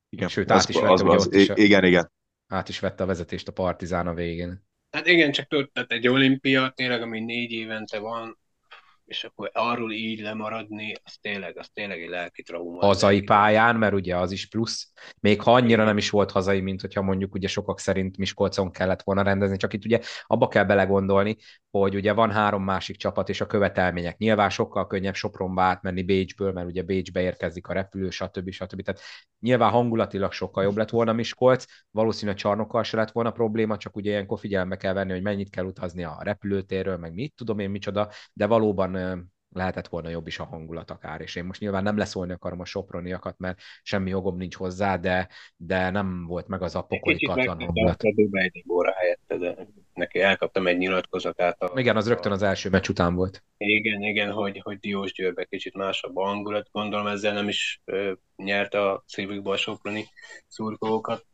Igen, 0.10 0.28
Sőt, 0.28 0.52
át 0.52 0.70
is 0.70 0.76
az, 0.76 1.02
az, 1.02 1.14
az, 1.14 1.34
is 1.34 1.50
a... 1.50 1.54
Igen, 1.58 1.84
igen. 1.84 2.12
át 2.48 2.70
is 2.70 2.80
vette 2.80 3.04
a 3.04 3.06
vezetést 3.06 3.48
a 3.48 3.52
Partizán 3.52 4.08
a 4.08 4.14
végén. 4.14 4.64
Hát 4.92 5.08
igen, 5.08 5.32
csak 5.32 5.48
tudod, 5.48 5.72
tehát 5.72 5.92
egy 5.92 6.08
olimpia 6.08 6.72
tényleg, 6.76 7.02
ami 7.02 7.20
négy 7.20 7.52
évente 7.52 8.00
van, 8.00 8.40
és 9.12 9.24
akkor 9.24 9.50
arról 9.54 9.92
így 9.92 10.20
lemaradni, 10.20 10.94
az 11.04 11.18
tényleg, 11.22 11.58
az 11.58 11.70
tényleg 11.74 12.02
egy 12.02 12.10
lelki 12.10 12.44
trauma. 12.44 12.86
Hazai 12.86 13.22
pályán, 13.22 13.76
mert 13.76 13.94
ugye 13.94 14.18
az 14.18 14.32
is 14.32 14.48
plusz, 14.48 14.92
még 15.20 15.42
ha 15.42 15.54
annyira 15.54 15.84
nem 15.84 15.98
is 15.98 16.10
volt 16.10 16.32
hazai, 16.32 16.62
mint 16.62 16.82
hogyha 16.82 17.02
mondjuk 17.02 17.34
ugye 17.34 17.48
sokak 17.48 17.80
szerint 17.80 18.18
Miskolcon 18.18 18.72
kellett 18.72 19.02
volna 19.02 19.22
rendezni, 19.22 19.58
csak 19.58 19.74
itt 19.74 19.86
ugye 19.86 20.00
abba 20.28 20.48
kell 20.48 20.64
belegondolni, 20.64 21.38
hogy 21.72 21.96
ugye 21.96 22.14
van 22.14 22.32
három 22.32 22.64
másik 22.64 22.96
csapat 22.96 23.30
és 23.30 23.42
a 23.42 23.46
követelmények. 23.46 24.18
Nyilván 24.18 24.50
sokkal 24.50 24.88
könnyebb 24.88 25.16
Sopronba 25.16 25.62
átmenni 25.62 26.04
Bécsből, 26.04 26.52
mert 26.52 26.68
ugye 26.68 26.82
Bécsbe 26.82 27.22
érkezik 27.22 27.68
a 27.68 27.74
repülő, 27.74 28.10
stb. 28.10 28.52
stb. 28.52 28.82
Tehát 28.82 29.02
nyilván 29.40 29.72
hangulatilag 29.72 30.32
sokkal 30.32 30.64
jobb 30.64 30.78
lett 30.78 30.90
volna 30.90 31.14
Miskolc, 31.14 31.66
valószínűleg 31.92 32.40
csarnokkal 32.40 32.84
se 32.84 32.98
lett 32.98 33.12
volna 33.12 33.32
probléma, 33.32 33.78
csak 33.78 33.96
ugye 33.96 34.10
ilyenkor 34.10 34.40
figyelembe 34.40 34.78
kell 34.78 34.94
venni, 34.94 35.12
hogy 35.12 35.22
mennyit 35.22 35.50
kell 35.50 35.66
utazni 35.66 36.04
a 36.04 36.18
repülőtérről, 36.20 36.98
meg 36.98 37.14
mit 37.14 37.34
tudom 37.36 37.60
én 37.60 37.70
micsoda, 37.70 38.10
de 38.34 38.46
valóban 38.46 38.96
lehetett 39.54 39.88
volna 39.88 40.10
jobb 40.10 40.28
is 40.28 40.40
a 40.40 40.44
hangulat 40.44 40.92
akár, 40.92 41.22
és 41.22 41.36
én 41.36 41.44
most 41.44 41.60
nyilván 41.60 41.84
nem 41.84 41.98
leszólni 41.98 42.32
akarom 42.32 42.60
a 42.60 42.66
soproniakat, 42.66 43.38
mert 43.38 43.60
semmi 43.84 44.10
jogom 44.10 44.38
nincs 44.38 44.56
hozzá, 44.56 44.98
de, 44.98 45.28
de 45.56 45.90
nem 45.90 46.26
volt 46.26 46.48
meg 46.48 46.62
az 46.62 46.76
a 46.76 46.82
pokolikatlan 46.82 47.60
hangulat. 47.60 48.02
Kicsit 48.02 48.70
óra 48.70 48.94
helyette, 48.94 49.38
de 49.38 49.68
neki 49.94 50.20
elkaptam 50.22 50.68
egy 50.68 50.78
nyilatkozatát. 50.78 51.62
A, 51.62 51.80
Igen, 51.80 51.96
az 51.96 52.08
rögtön 52.08 52.32
az 52.32 52.42
első 52.42 52.70
meccs 52.70 52.90
után 52.90 53.16
volt. 53.16 53.44
Igen, 53.58 54.02
igen, 54.02 54.32
hogy, 54.32 54.60
hogy 54.64 54.80
Diós 54.80 55.14
Győrbe 55.14 55.44
kicsit 55.44 55.76
másabb 55.76 56.18
a 56.18 56.26
hangulat, 56.26 56.70
gondolom 56.72 57.08
ezzel 57.08 57.34
nem 57.34 57.48
is 57.48 57.82
ö, 57.86 58.12
nyerte 58.36 58.90
a 58.90 59.04
szívükbe 59.08 59.50
a 59.50 59.58
soproni 59.58 60.06
szurkolókat, 60.48 61.26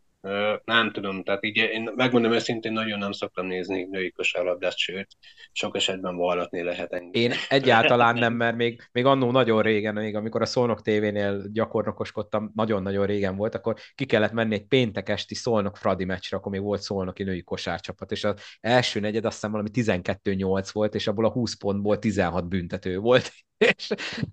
nem 0.63 0.91
tudom, 0.91 1.23
tehát 1.23 1.43
így 1.43 1.57
én 1.57 1.91
megmondom 1.95 2.31
őszintén, 2.31 2.71
nagyon 2.71 2.99
nem 2.99 3.11
szoktam 3.11 3.45
nézni 3.45 3.83
női 3.83 4.11
kosárlabdát, 4.11 4.77
sőt, 4.77 5.07
sok 5.51 5.75
esetben 5.75 6.15
vallatni 6.15 6.63
lehet 6.63 6.93
engem. 6.93 7.21
Én 7.21 7.31
egyáltalán 7.49 8.15
nem, 8.15 8.33
mert 8.33 8.55
még, 8.55 8.81
még 8.91 9.05
annó 9.05 9.31
nagyon 9.31 9.61
régen, 9.61 9.93
még 9.93 10.15
amikor 10.15 10.41
a 10.41 10.45
Szolnok 10.45 10.81
tévénél 10.81 11.43
gyakornokoskodtam, 11.51 12.51
nagyon-nagyon 12.55 13.05
régen 13.05 13.35
volt, 13.35 13.55
akkor 13.55 13.75
ki 13.95 14.05
kellett 14.05 14.31
menni 14.31 14.53
egy 14.53 14.65
péntek 14.65 15.09
esti 15.09 15.35
Szolnok 15.35 15.77
Fradi 15.77 16.05
meccsre, 16.05 16.37
akkor 16.37 16.51
még 16.51 16.61
volt 16.61 16.81
Szolnoki 16.81 17.23
női 17.23 17.43
kosárcsapat, 17.43 18.11
és 18.11 18.23
az 18.23 18.41
első 18.59 18.99
negyed 18.99 19.25
azt 19.25 19.33
hiszem 19.33 19.51
valami 19.51 19.69
12-8 19.73 20.69
volt, 20.71 20.95
és 20.95 21.07
abból 21.07 21.25
a 21.25 21.31
20 21.31 21.53
pontból 21.53 21.99
16 21.99 22.47
büntető 22.47 22.97
volt, 22.97 23.31
és 23.57 23.87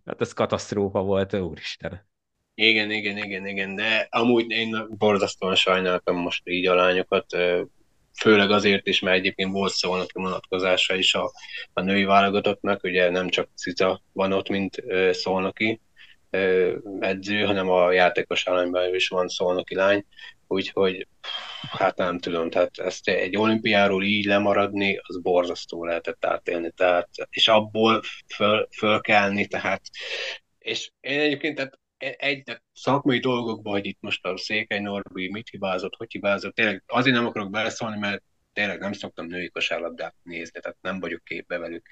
hát 0.04 0.20
ez 0.20 0.32
katasztrófa 0.32 1.02
volt, 1.02 1.34
úristen. 1.34 2.12
Igen, 2.54 2.90
igen, 2.90 3.16
igen, 3.16 3.46
igen, 3.46 3.74
de 3.74 4.06
amúgy 4.10 4.50
én 4.50 4.86
borzasztóan 4.98 5.54
sajnáltam 5.54 6.16
most 6.16 6.48
így 6.48 6.66
a 6.66 6.74
lányokat, 6.74 7.26
főleg 8.20 8.50
azért 8.50 8.86
is, 8.86 9.00
mert 9.00 9.16
egyébként 9.16 9.52
volt 9.52 9.72
szólnak 9.72 10.12
vonatkozása 10.12 10.94
is 10.94 11.14
a, 11.14 11.32
a 11.72 11.80
női 11.80 12.04
válogatottnak, 12.04 12.82
ugye 12.82 13.10
nem 13.10 13.28
csak 13.28 13.48
Cica 13.54 14.02
van 14.12 14.32
ott, 14.32 14.48
mint 14.48 14.82
szolnoki 15.10 15.80
edző, 16.98 17.44
hanem 17.44 17.68
a 17.70 17.92
játékos 17.92 18.46
állányban 18.46 18.94
is 18.94 19.08
van 19.08 19.28
szolnoki 19.28 19.74
lány, 19.74 20.04
úgyhogy 20.46 21.06
hát 21.70 21.96
nem 21.96 22.18
tudom, 22.18 22.50
tehát 22.50 22.78
ezt 22.78 23.08
egy 23.08 23.36
olimpiáról 23.36 24.04
így 24.04 24.24
lemaradni, 24.24 25.00
az 25.02 25.20
borzasztó 25.20 25.84
lehetett 25.84 26.24
átélni, 26.24 26.70
tehát, 26.76 27.08
és 27.30 27.48
abból 27.48 28.02
föl, 28.34 28.68
fölkelni, 28.76 29.46
tehát 29.46 29.82
és 30.58 30.90
én 31.00 31.20
egyébként 31.20 31.56
tehát 31.56 31.78
egy 32.16 32.60
szakmai 32.72 33.18
dolgokban, 33.18 33.72
hogy 33.72 33.86
itt 33.86 34.00
most 34.00 34.26
a 34.26 34.36
Székely 34.36 34.80
Norbi 34.80 35.30
mit 35.30 35.48
hibázott, 35.48 35.94
hogy 35.96 36.12
hibázott, 36.12 36.54
tényleg 36.54 36.82
azért 36.86 37.16
nem 37.16 37.26
akarok 37.26 37.50
beleszólni, 37.50 37.98
mert 37.98 38.22
tényleg 38.52 38.78
nem 38.78 38.92
szoktam 38.92 39.26
női 39.26 39.50
kosárlabdát 39.50 40.14
nézni, 40.22 40.60
tehát 40.60 40.78
nem 40.80 41.00
vagyok 41.00 41.24
képbe 41.24 41.58
velük. 41.58 41.86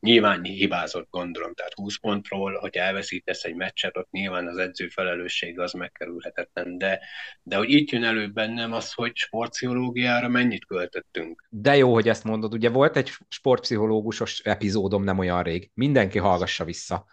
Nyilván 0.00 0.42
hibázott, 0.42 1.06
gondolom, 1.10 1.54
tehát 1.54 1.74
20 1.74 1.98
pontról, 1.98 2.58
hogy 2.58 2.76
elveszítesz 2.76 3.44
egy 3.44 3.54
meccset, 3.54 3.96
ott 3.96 4.10
nyilván 4.10 4.46
az 4.46 4.56
edző 4.56 4.88
felelősség 4.88 5.58
az 5.58 5.72
megkerülhetetlen, 5.72 6.78
de, 6.78 7.00
de 7.42 7.56
hogy 7.56 7.70
itt 7.70 7.90
jön 7.90 8.04
elő 8.04 8.28
bennem 8.28 8.72
az, 8.72 8.92
hogy 8.92 9.16
sportpszichológiára 9.16 10.28
mennyit 10.28 10.66
költöttünk. 10.66 11.46
De 11.50 11.76
jó, 11.76 11.92
hogy 11.92 12.08
ezt 12.08 12.24
mondod, 12.24 12.52
ugye 12.52 12.68
volt 12.68 12.96
egy 12.96 13.10
sportpszichológusos 13.28 14.40
epizódom 14.40 15.04
nem 15.04 15.18
olyan 15.18 15.42
rég, 15.42 15.70
mindenki 15.74 16.18
hallgassa 16.18 16.64
vissza 16.64 17.06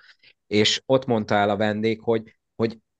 és 0.47 0.81
ott 0.85 1.05
mondta 1.05 1.35
el 1.35 1.49
a 1.49 1.57
vendég, 1.57 2.01
hogy 2.01 2.34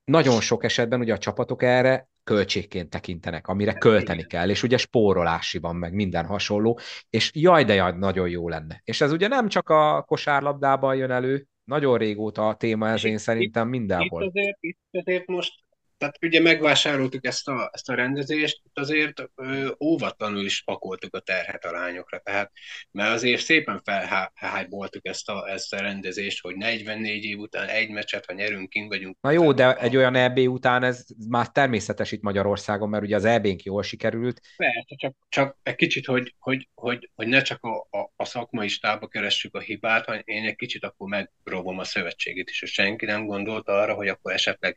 nagyon 0.06 0.42
sok 0.42 0.64
esetben 0.64 1.00
ugye 1.00 1.14
a 1.14 1.18
csapatok 1.18 1.64
erre 1.64 2.08
költségként 2.24 2.90
tekintenek, 2.90 3.48
amire 3.48 3.74
költeni 3.74 4.26
kell, 4.26 4.50
és 4.50 4.64
ugye 4.64 4.78
spórolási 4.78 5.58
van, 5.58 5.76
meg 5.76 5.94
minden 5.94 6.26
hasonló, 6.26 6.80
és 7.10 7.32
jaj, 7.34 7.64
de 7.64 7.74
jaj, 7.74 7.98
nagyon 7.98 8.30
jó 8.30 8.50
lenne. 8.50 8.82
És 8.84 9.02
ez 9.02 9.12
ugye 9.12 9.28
nem 9.28 9.48
csak 9.48 9.70
a 9.70 10.04
kosárlabdában 10.08 10.96
jön 10.96 11.12
elő, 11.12 11.48
nagyon 11.64 11.98
régóta 11.98 12.48
a 12.48 12.56
téma 12.56 12.90
ez 12.90 13.06
én 13.06 13.18
szerintem 13.18 13.68
mindenhol. 13.68 14.22
Itt 14.22 14.28
azért, 14.28 14.58
itt 14.60 14.80
azért 14.92 15.28
most 15.28 15.54
tehát 15.98 16.18
ugye 16.22 16.40
megvásároltuk 16.42 17.26
ezt 17.26 17.48
a, 17.48 17.70
ezt 17.74 17.90
a 17.90 17.94
rendezést, 17.94 18.62
azért 18.74 19.30
ö, 19.36 19.72
óvatlanul 19.80 20.46
is 20.46 20.64
pakoltuk 20.64 21.16
a 21.16 21.20
terhet 21.20 21.66
a 21.66 21.72
lányokra, 21.72 22.20
tehát, 22.20 22.52
mert 22.92 23.14
azért 23.14 23.42
szépen 23.42 23.82
felhájboltuk 23.84 25.06
ezt 25.06 25.30
a, 25.30 25.50
ezt 25.50 25.74
a 25.74 25.80
rendezést, 25.80 26.42
hogy 26.42 26.56
44 26.56 27.24
év 27.24 27.38
után 27.38 27.68
egy 27.68 27.90
meccset, 27.90 28.26
ha 28.26 28.34
nyerünk, 28.34 28.70
kint 28.70 28.90
vagyunk. 28.90 29.18
Na 29.22 29.32
jó, 29.32 29.52
de 29.52 29.76
egy 29.76 29.96
olyan 29.96 30.16
EB 30.16 30.38
után 30.38 30.84
ez 30.84 31.06
már 31.30 31.50
természetes 31.50 32.12
itt 32.12 32.22
Magyarországon, 32.22 32.90
mert 32.90 33.04
ugye 33.04 33.16
az 33.16 33.26
EB-nk 33.26 33.64
jól 33.64 33.84
sikerült. 33.84 34.42
Persze, 34.56 34.96
csak, 34.96 35.16
csak 35.30 35.58
egy 35.64 35.76
kicsit, 35.76 36.06
hogy, 36.06 36.36
hogy, 36.40 36.70
hogy, 36.74 37.10
hogy 37.16 37.28
ne 37.28 37.42
csak 37.42 37.64
a, 37.64 37.98
a, 37.98 38.12
a 38.16 38.26
szakmai 38.26 38.68
stába 38.68 39.08
keressük 39.08 39.56
a 39.56 39.60
hibát, 39.60 40.06
hanem 40.06 40.22
én 40.26 40.46
egy 40.46 40.56
kicsit 40.56 40.84
akkor 40.84 41.10
megrovom 41.10 41.80
a 41.80 41.84
szövetségét 41.84 42.50
is, 42.50 42.62
és 42.62 42.72
senki 42.72 43.06
nem 43.06 43.26
gondolta 43.26 43.74
arra, 43.74 43.94
hogy 43.94 44.08
akkor 44.08 44.34
esetleg 44.34 44.76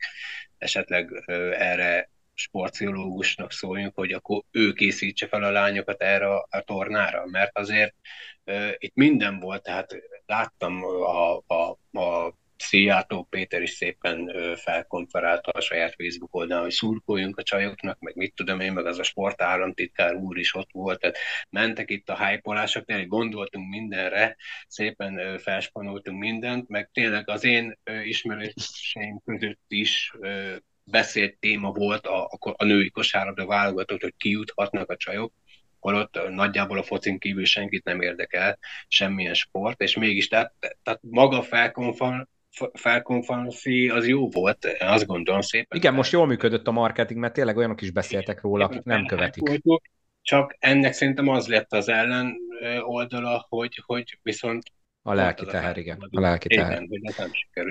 esetleg 0.59 1.23
erre 1.57 2.09
sportpszichológusnak 2.33 3.51
szóljunk, 3.51 3.95
hogy 3.95 4.11
akkor 4.11 4.43
ő 4.51 4.73
készítse 4.73 5.27
fel 5.27 5.43
a 5.43 5.51
lányokat 5.51 6.01
erre 6.01 6.33
a, 6.33 6.47
tornára, 6.65 7.25
mert 7.25 7.57
azért 7.57 7.95
itt 8.77 8.95
minden 8.95 9.39
volt, 9.39 9.63
tehát 9.63 9.95
láttam 10.25 10.83
a, 10.83 11.35
a, 11.37 11.77
a 11.99 12.33
Szijjártó 12.61 13.23
Péter 13.29 13.61
is 13.61 13.69
szépen 13.69 14.31
felkonferálta 14.55 15.51
a 15.51 15.61
saját 15.61 15.95
Facebook 15.95 16.35
oldalán, 16.35 16.63
hogy 16.63 16.71
szurkoljunk 16.71 17.37
a 17.37 17.43
csajoknak, 17.43 17.99
meg 17.99 18.15
mit 18.15 18.33
tudom 18.35 18.59
én, 18.59 18.73
meg 18.73 18.85
az 18.85 18.99
a 18.99 19.03
sportállamtitkár 19.03 20.15
úr 20.15 20.37
is 20.37 20.55
ott 20.55 20.69
volt, 20.71 20.99
tehát 20.99 21.17
mentek 21.49 21.89
itt 21.89 22.09
a 22.09 22.27
hypolások, 22.27 22.85
tényleg 22.85 23.07
gondoltunk 23.07 23.69
mindenre, 23.69 24.35
szépen 24.67 25.37
felspanoltunk 25.37 26.19
mindent, 26.19 26.67
meg 26.67 26.89
tényleg 26.93 27.29
az 27.29 27.43
én 27.43 27.79
ismerőseim 28.03 29.21
között 29.25 29.65
is 29.67 30.11
beszélt 30.83 31.37
téma 31.39 31.71
volt 31.71 32.07
a, 32.07 32.25
a, 32.25 32.37
a 32.39 32.63
női 32.63 32.89
kosárlabda 32.89 33.45
válogatott, 33.45 34.01
hogy 34.01 34.13
kijuthatnak 34.17 34.89
a 34.89 34.97
csajok, 34.97 35.33
holott 35.79 36.19
nagyjából 36.29 36.77
a 36.77 36.83
focin 36.83 37.19
kívül 37.19 37.45
senkit 37.45 37.83
nem 37.83 38.01
érdekel 38.01 38.59
semmilyen 38.87 39.33
sport, 39.33 39.81
és 39.81 39.95
mégis 39.95 40.27
tehát, 40.27 40.53
tehát 40.83 40.99
maga 41.01 41.41
felkonfal, 42.51 42.81
felkonferenci 42.81 43.89
az 43.89 44.07
jó 44.07 44.29
volt, 44.29 44.67
azt 44.79 45.05
gondolom 45.05 45.41
szépen. 45.41 45.77
Igen, 45.77 45.93
most 45.93 46.11
jól 46.11 46.25
működött 46.25 46.67
a 46.67 46.71
marketing, 46.71 47.19
mert 47.19 47.33
tényleg 47.33 47.57
olyanok 47.57 47.81
is 47.81 47.91
beszéltek 47.91 48.41
róla, 48.41 48.65
akik 48.65 48.83
nem 48.83 49.05
követik. 49.05 49.61
Csak 50.21 50.55
ennek 50.59 50.93
szerintem 50.93 51.27
az 51.27 51.47
lett 51.47 51.73
az 51.73 51.89
ellen 51.89 52.35
oldala, 52.81 53.45
hogy, 53.49 53.83
hogy 53.85 54.19
viszont 54.21 54.63
a 55.01 55.13
lelki 55.13 55.45
teher, 55.45 55.77
igen. 55.77 55.97
A 56.11 56.19
lelki 56.19 56.47
teher. 56.47 56.83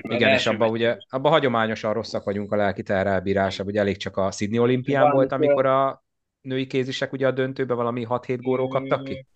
Igen 0.02 0.32
és 0.32 0.46
abban 0.46 0.70
ugye, 0.70 0.96
abban 1.08 1.32
hagyományosan 1.32 1.92
rosszak 1.92 2.24
vagyunk 2.24 2.52
a 2.52 2.56
lelki 2.56 2.82
teher 2.82 3.06
elbírásában, 3.06 3.72
ugye 3.72 3.80
elég 3.80 3.96
csak 3.96 4.16
a 4.16 4.30
Sydney 4.30 4.58
olimpián 4.58 5.10
volt, 5.10 5.32
amikor 5.32 5.66
a 5.66 6.04
női 6.40 6.66
kézisek 6.66 7.12
ugye 7.12 7.26
a 7.26 7.30
döntőbe 7.30 7.74
valami 7.74 8.06
6-7 8.08 8.38
góró 8.42 8.68
kaptak 8.68 9.04
ki? 9.04 9.26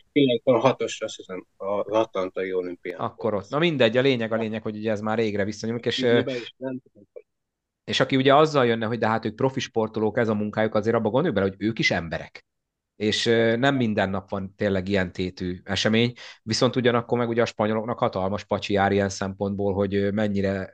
a 0.43 0.59
hatos, 0.59 1.01
azt 1.01 1.17
hiszem, 1.17 1.47
az 1.57 1.87
Atlantai 1.87 2.53
olimpián. 2.53 3.01
Akkor 3.01 3.35
ott. 3.35 3.49
Na 3.49 3.59
mindegy, 3.59 3.97
a 3.97 4.01
lényeg 4.01 4.33
a 4.33 4.37
lényeg, 4.37 4.63
hogy 4.63 4.77
ugye 4.77 4.91
ez 4.91 5.01
már 5.01 5.19
régre 5.19 5.45
visszanyúlik, 5.45 5.85
és, 5.87 6.07
és 7.85 8.01
aki 8.01 8.17
ugye 8.17 8.35
azzal 8.35 8.67
jönne, 8.67 8.87
hogy 8.87 8.99
de 8.99 9.09
hát 9.09 9.25
ők 9.25 9.35
profi 9.35 9.61
sportolók, 9.61 10.19
ez 10.19 10.29
a 10.29 10.35
munkájuk, 10.35 10.75
azért 10.75 10.97
abba 10.97 11.09
gondoljuk 11.09 11.35
bele, 11.35 11.49
hogy 11.49 11.67
ők 11.67 11.79
is 11.79 11.91
emberek 11.91 12.45
és 13.03 13.25
nem 13.59 13.77
minden 13.77 14.11
nap 14.11 14.31
van 14.31 14.55
tényleg 14.57 14.89
ilyen 14.89 15.13
tétű 15.13 15.61
esemény, 15.65 16.13
viszont 16.43 16.77
ugyanakkor 16.77 17.19
meg 17.19 17.29
ugye 17.29 17.43
a 17.43 17.47
spanyoloknak 17.47 17.99
hatalmas 17.99 18.45
pacsi 18.45 18.73
jár 18.73 18.93
ilyen 18.93 19.09
szempontból, 19.09 19.75
hogy 19.75 20.13
mennyire 20.13 20.73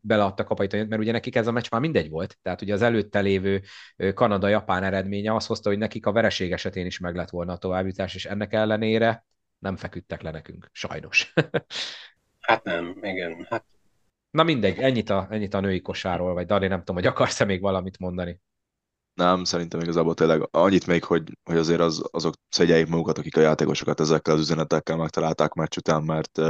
beleadtak 0.00 0.50
a 0.50 0.54
pajtanyat, 0.54 0.88
mert 0.88 1.02
ugye 1.02 1.12
nekik 1.12 1.36
ez 1.36 1.46
a 1.46 1.52
meccs 1.52 1.70
már 1.70 1.80
mindegy 1.80 2.10
volt, 2.10 2.38
tehát 2.42 2.62
ugye 2.62 2.72
az 2.72 2.82
előtte 2.82 3.20
lévő 3.20 3.62
Kanada-Japán 4.14 4.82
eredménye 4.82 5.34
azt 5.34 5.46
hozta, 5.46 5.68
hogy 5.68 5.78
nekik 5.78 6.06
a 6.06 6.12
vereség 6.12 6.52
esetén 6.52 6.86
is 6.86 6.98
meg 6.98 7.14
lett 7.14 7.30
volna 7.30 7.52
a 7.52 7.58
továbbjutás, 7.58 8.14
és 8.14 8.24
ennek 8.24 8.52
ellenére 8.52 9.24
nem 9.58 9.76
feküdtek 9.76 10.22
le 10.22 10.30
nekünk, 10.30 10.68
sajnos. 10.72 11.32
hát 12.40 12.64
nem, 12.64 12.98
igen, 13.02 13.46
hát 13.50 13.64
Na 14.30 14.42
mindegy, 14.42 14.78
ennyit 14.78 15.10
a, 15.10 15.26
ennyit 15.30 15.54
a 15.54 15.60
női 15.60 15.80
kosáról, 15.80 16.34
vagy 16.34 16.46
Dani, 16.46 16.66
nem 16.66 16.78
tudom, 16.78 16.96
hogy 16.96 17.06
akarsz-e 17.06 17.44
még 17.44 17.60
valamit 17.60 17.98
mondani? 17.98 18.40
Nem, 19.14 19.44
szerintem 19.44 19.80
igazából 19.80 20.14
tényleg 20.14 20.48
annyit 20.50 20.86
még, 20.86 21.04
hogy, 21.04 21.38
hogy 21.44 21.56
azért 21.56 21.80
az, 21.80 22.02
azok 22.10 22.34
szegyeljék 22.48 22.86
magukat, 22.88 23.18
akik 23.18 23.36
a 23.36 23.40
játékosokat 23.40 24.00
ezekkel 24.00 24.34
az 24.34 24.40
üzenetekkel 24.40 24.96
megtalálták 24.96 25.52
meccs 25.52 25.76
után, 25.76 26.02
mert 26.02 26.40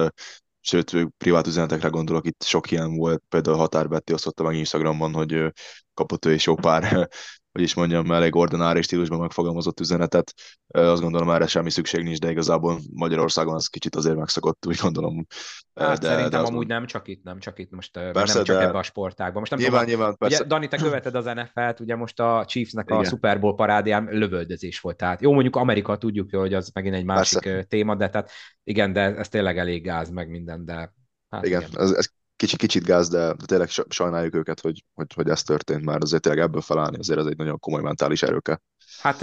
sőt, 0.60 0.92
privát 1.18 1.46
üzenetekre 1.46 1.88
gondolok, 1.88 2.26
itt 2.26 2.42
sok 2.42 2.70
ilyen 2.70 2.96
volt, 2.96 3.22
például 3.28 3.56
Határ 3.56 3.88
Betty 3.88 4.12
osztotta 4.12 4.42
meg 4.42 4.56
Instagramon, 4.56 5.12
hogy 5.14 5.52
kapott 5.94 6.24
ő 6.24 6.32
is 6.32 6.46
jó 6.46 6.54
pár 6.54 7.08
hogy 7.52 7.62
is 7.62 7.74
mondjam, 7.74 8.12
elég 8.12 8.36
ordinári 8.36 8.82
stílusban 8.82 9.20
megfogalmazott 9.20 9.80
üzenetet. 9.80 10.32
Azt 10.68 11.02
gondolom, 11.02 11.30
erre 11.30 11.46
semmi 11.46 11.70
szükség 11.70 12.02
nincs, 12.02 12.18
de 12.18 12.30
igazából 12.30 12.78
Magyarországon 12.92 13.54
az 13.54 13.66
kicsit 13.66 13.96
azért 13.96 14.16
megszokott, 14.16 14.66
úgy 14.66 14.78
gondolom. 14.82 15.26
Hát 15.74 15.98
de, 15.98 16.06
szerintem 16.06 16.42
de 16.42 16.48
amúgy 16.48 16.66
nem 16.66 16.86
csak 16.86 17.08
itt, 17.08 17.22
nem 17.22 17.38
csak 17.38 17.58
itt, 17.58 17.70
most 17.70 17.92
persze, 17.92 18.34
nem 18.34 18.44
csak 18.44 18.56
de... 18.56 18.62
ebbe 18.62 18.78
a 18.78 18.82
sportágban. 18.82 19.38
Most 19.38 19.50
nem 19.50 19.60
nyilván, 19.60 19.84
tudom, 19.84 19.96
nyilván, 19.96 20.16
persze. 20.16 20.36
Ugye, 20.36 20.46
Dani, 20.46 20.68
te 20.68 20.76
követed 20.76 21.14
az 21.14 21.24
NFL-t, 21.24 21.80
ugye 21.80 21.96
most 21.96 22.20
a 22.20 22.44
Chiefsnek 22.46 22.86
Igen. 22.88 23.00
a 23.00 23.04
Super 23.04 23.40
Bowl 23.40 23.54
parádján 23.54 24.08
lövöldözés 24.10 24.80
volt. 24.80 24.96
Tehát 24.96 25.20
jó, 25.20 25.32
mondjuk 25.32 25.56
Amerika 25.56 25.96
tudjuk, 25.96 26.34
hogy 26.34 26.54
az 26.54 26.70
megint 26.74 26.94
egy 26.94 27.04
másik 27.04 27.42
persze. 27.42 27.62
téma, 27.62 27.94
de 27.94 28.08
tehát 28.08 28.30
igen, 28.64 28.92
de 28.92 29.16
ez 29.16 29.28
tényleg 29.28 29.58
elég 29.58 29.82
gáz 29.82 30.10
meg 30.10 30.28
minden, 30.28 30.64
de 30.64 30.98
Hát 31.30 31.46
igen, 31.46 31.60
igen. 31.60 31.80
Ez, 31.80 31.90
ez 31.90 32.06
kicsit, 32.40 32.58
kicsit 32.58 32.84
gáz, 32.84 33.08
de, 33.08 33.26
de 33.26 33.44
tényleg 33.46 33.68
sajnáljuk 33.88 34.34
őket, 34.34 34.60
hogy, 34.60 34.84
hogy, 34.94 35.06
hogy 35.14 35.28
ez 35.28 35.42
történt, 35.42 35.84
már 35.84 35.98
azért 36.02 36.22
tényleg 36.22 36.42
ebből 36.42 36.60
felállni, 36.60 36.98
azért 36.98 37.18
ez 37.18 37.26
egy 37.26 37.36
nagyon 37.36 37.58
komoly 37.58 37.82
mentális 37.82 38.22
erőke. 38.22 38.60
Hát 39.00 39.20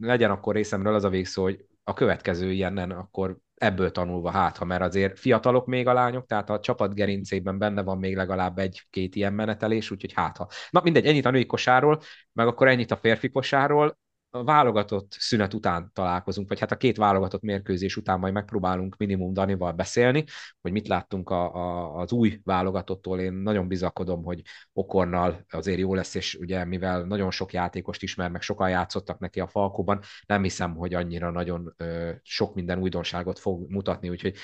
legyen 0.00 0.30
akkor 0.30 0.54
részemről 0.54 0.94
az 0.94 1.04
a 1.04 1.08
végszó, 1.08 1.42
hogy 1.42 1.64
a 1.84 1.92
következő 1.92 2.52
ilyenen 2.52 2.90
akkor 2.90 3.36
ebből 3.54 3.90
tanulva 3.90 4.30
hát, 4.30 4.56
ha 4.56 4.64
mert 4.64 4.82
azért 4.82 5.18
fiatalok 5.18 5.66
még 5.66 5.86
a 5.86 5.92
lányok, 5.92 6.26
tehát 6.26 6.50
a 6.50 6.60
csapat 6.60 6.94
gerincében 6.94 7.58
benne 7.58 7.82
van 7.82 7.98
még 7.98 8.16
legalább 8.16 8.58
egy-két 8.58 9.14
ilyen 9.14 9.32
menetelés, 9.32 9.90
úgyhogy 9.90 10.12
hát 10.12 10.36
ha. 10.36 10.48
Na 10.70 10.80
mindegy, 10.84 11.06
ennyit 11.06 11.26
a 11.26 11.30
női 11.30 11.46
kosáról, 11.46 12.00
meg 12.32 12.46
akkor 12.46 12.68
ennyit 12.68 12.90
a 12.90 12.96
férfi 12.96 13.30
kosáról 13.30 13.98
a 14.34 14.44
válogatott 14.44 15.16
szünet 15.18 15.54
után 15.54 15.90
találkozunk, 15.92 16.48
vagy 16.48 16.60
hát 16.60 16.72
a 16.72 16.76
két 16.76 16.96
válogatott 16.96 17.42
mérkőzés 17.42 17.96
után 17.96 18.18
majd 18.18 18.32
megpróbálunk 18.32 18.96
minimum 18.96 19.32
Danival 19.32 19.72
beszélni, 19.72 20.24
hogy 20.60 20.72
mit 20.72 20.88
láttunk 20.88 21.30
a, 21.30 21.54
a, 21.54 21.96
az 22.00 22.12
új 22.12 22.40
válogatottól. 22.44 23.20
Én 23.20 23.32
nagyon 23.32 23.68
bizakodom, 23.68 24.24
hogy 24.24 24.42
Okornal 24.72 25.44
azért 25.50 25.78
jó 25.78 25.94
lesz, 25.94 26.14
és 26.14 26.34
ugye 26.34 26.64
mivel 26.64 27.02
nagyon 27.02 27.30
sok 27.30 27.52
játékost 27.52 28.02
ismer, 28.02 28.30
meg 28.30 28.42
sokan 28.42 28.68
játszottak 28.68 29.18
neki 29.18 29.40
a 29.40 29.46
Falkóban, 29.46 30.00
nem 30.26 30.42
hiszem, 30.42 30.74
hogy 30.74 30.94
annyira 30.94 31.30
nagyon 31.30 31.74
ö, 31.76 32.10
sok 32.22 32.54
minden 32.54 32.78
újdonságot 32.78 33.38
fog 33.38 33.70
mutatni, 33.70 34.08
úgyhogy 34.08 34.34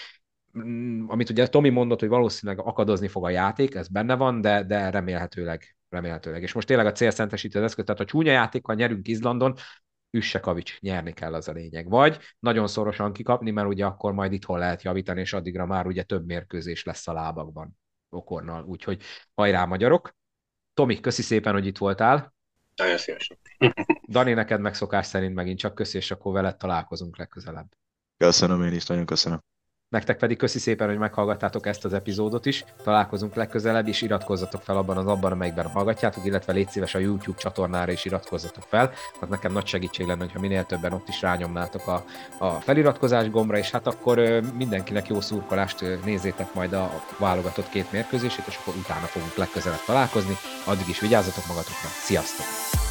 mm, 0.58 1.08
amit 1.08 1.30
ugye 1.30 1.46
Tomi 1.46 1.68
mondott, 1.68 2.00
hogy 2.00 2.08
valószínűleg 2.08 2.66
akadozni 2.66 3.08
fog 3.08 3.24
a 3.24 3.30
játék, 3.30 3.74
ez 3.74 3.88
benne 3.88 4.14
van, 4.14 4.40
de, 4.40 4.62
de 4.64 4.90
remélhetőleg 4.90 5.76
remélhetőleg. 5.90 6.42
És 6.42 6.52
most 6.52 6.66
tényleg 6.66 6.86
a 6.86 6.92
cél 6.92 7.10
szentesíti 7.10 7.58
az 7.58 7.64
eszköz, 7.64 7.84
tehát 7.84 8.00
ha 8.00 8.06
csúnya 8.06 8.32
játékkal 8.32 8.74
nyerünk 8.74 9.08
Izlandon, 9.08 9.54
Üsse 10.10 10.40
Kavics, 10.40 10.80
nyerni 10.80 11.12
kell 11.12 11.34
az 11.34 11.48
a 11.48 11.52
lényeg. 11.52 11.88
Vagy 11.88 12.18
nagyon 12.38 12.66
szorosan 12.66 13.12
kikapni, 13.12 13.50
mert 13.50 13.68
ugye 13.68 13.84
akkor 13.84 14.12
majd 14.12 14.32
itthon 14.32 14.58
lehet 14.58 14.82
javítani, 14.82 15.20
és 15.20 15.32
addigra 15.32 15.66
már 15.66 15.86
ugye 15.86 16.02
több 16.02 16.26
mérkőzés 16.26 16.84
lesz 16.84 17.08
a 17.08 17.12
lábakban 17.12 17.78
okornal. 18.08 18.64
Úgyhogy 18.64 19.02
hajrá 19.34 19.64
magyarok! 19.64 20.16
Tomi, 20.74 21.00
köszi 21.00 21.22
szépen, 21.22 21.52
hogy 21.52 21.66
itt 21.66 21.78
voltál. 21.78 22.34
Nagyon 22.76 22.96
szívesen. 22.96 23.38
Dani, 24.08 24.32
neked 24.32 24.60
megszokás 24.60 25.06
szerint 25.06 25.34
megint 25.34 25.58
csak 25.58 25.74
köszi, 25.74 25.96
és 25.96 26.10
akkor 26.10 26.32
veled 26.32 26.56
találkozunk 26.56 27.18
legközelebb. 27.18 27.68
Köszönöm 28.16 28.62
én 28.62 28.72
is, 28.72 28.86
nagyon 28.86 29.06
köszönöm. 29.06 29.40
Nektek 29.90 30.16
pedig 30.16 30.36
köszi 30.36 30.58
szépen, 30.58 30.88
hogy 30.88 30.98
meghallgattátok 30.98 31.66
ezt 31.66 31.84
az 31.84 31.92
epizódot 31.92 32.46
is. 32.46 32.64
Találkozunk 32.82 33.34
legközelebb, 33.34 33.88
és 33.88 34.02
iratkozzatok 34.02 34.62
fel 34.62 34.76
abban 34.76 34.96
az 34.96 35.06
abban, 35.06 35.32
amelyikben 35.32 35.66
hallgatjátok, 35.66 36.24
illetve 36.24 36.52
légy 36.52 36.68
szíves 36.68 36.94
a 36.94 36.98
YouTube 36.98 37.38
csatornára 37.38 37.92
is 37.92 38.04
iratkozzatok 38.04 38.62
fel. 38.68 38.92
Az 39.20 39.28
nekem 39.28 39.52
nagy 39.52 39.66
segítség 39.66 40.06
lenne, 40.06 40.22
hogyha 40.22 40.40
minél 40.40 40.64
többen 40.64 40.92
ott 40.92 41.08
is 41.08 41.20
rányomnátok 41.20 41.86
a, 41.86 42.04
a 42.38 42.50
feliratkozás 42.50 43.30
gombra, 43.30 43.58
és 43.58 43.70
hát 43.70 43.86
akkor 43.86 44.42
mindenkinek 44.56 45.08
jó 45.08 45.20
szurkolást 45.20 45.84
nézzétek 46.04 46.54
majd 46.54 46.72
a 46.72 47.04
válogatott 47.18 47.68
két 47.68 47.92
mérkőzését, 47.92 48.46
és 48.46 48.58
akkor 48.60 48.74
utána 48.74 49.06
fogunk 49.06 49.34
legközelebb 49.34 49.84
találkozni. 49.86 50.34
Addig 50.66 50.88
is 50.88 51.00
vigyázzatok 51.00 51.46
magatokra. 51.46 51.88
Sziasztok! 51.88 52.89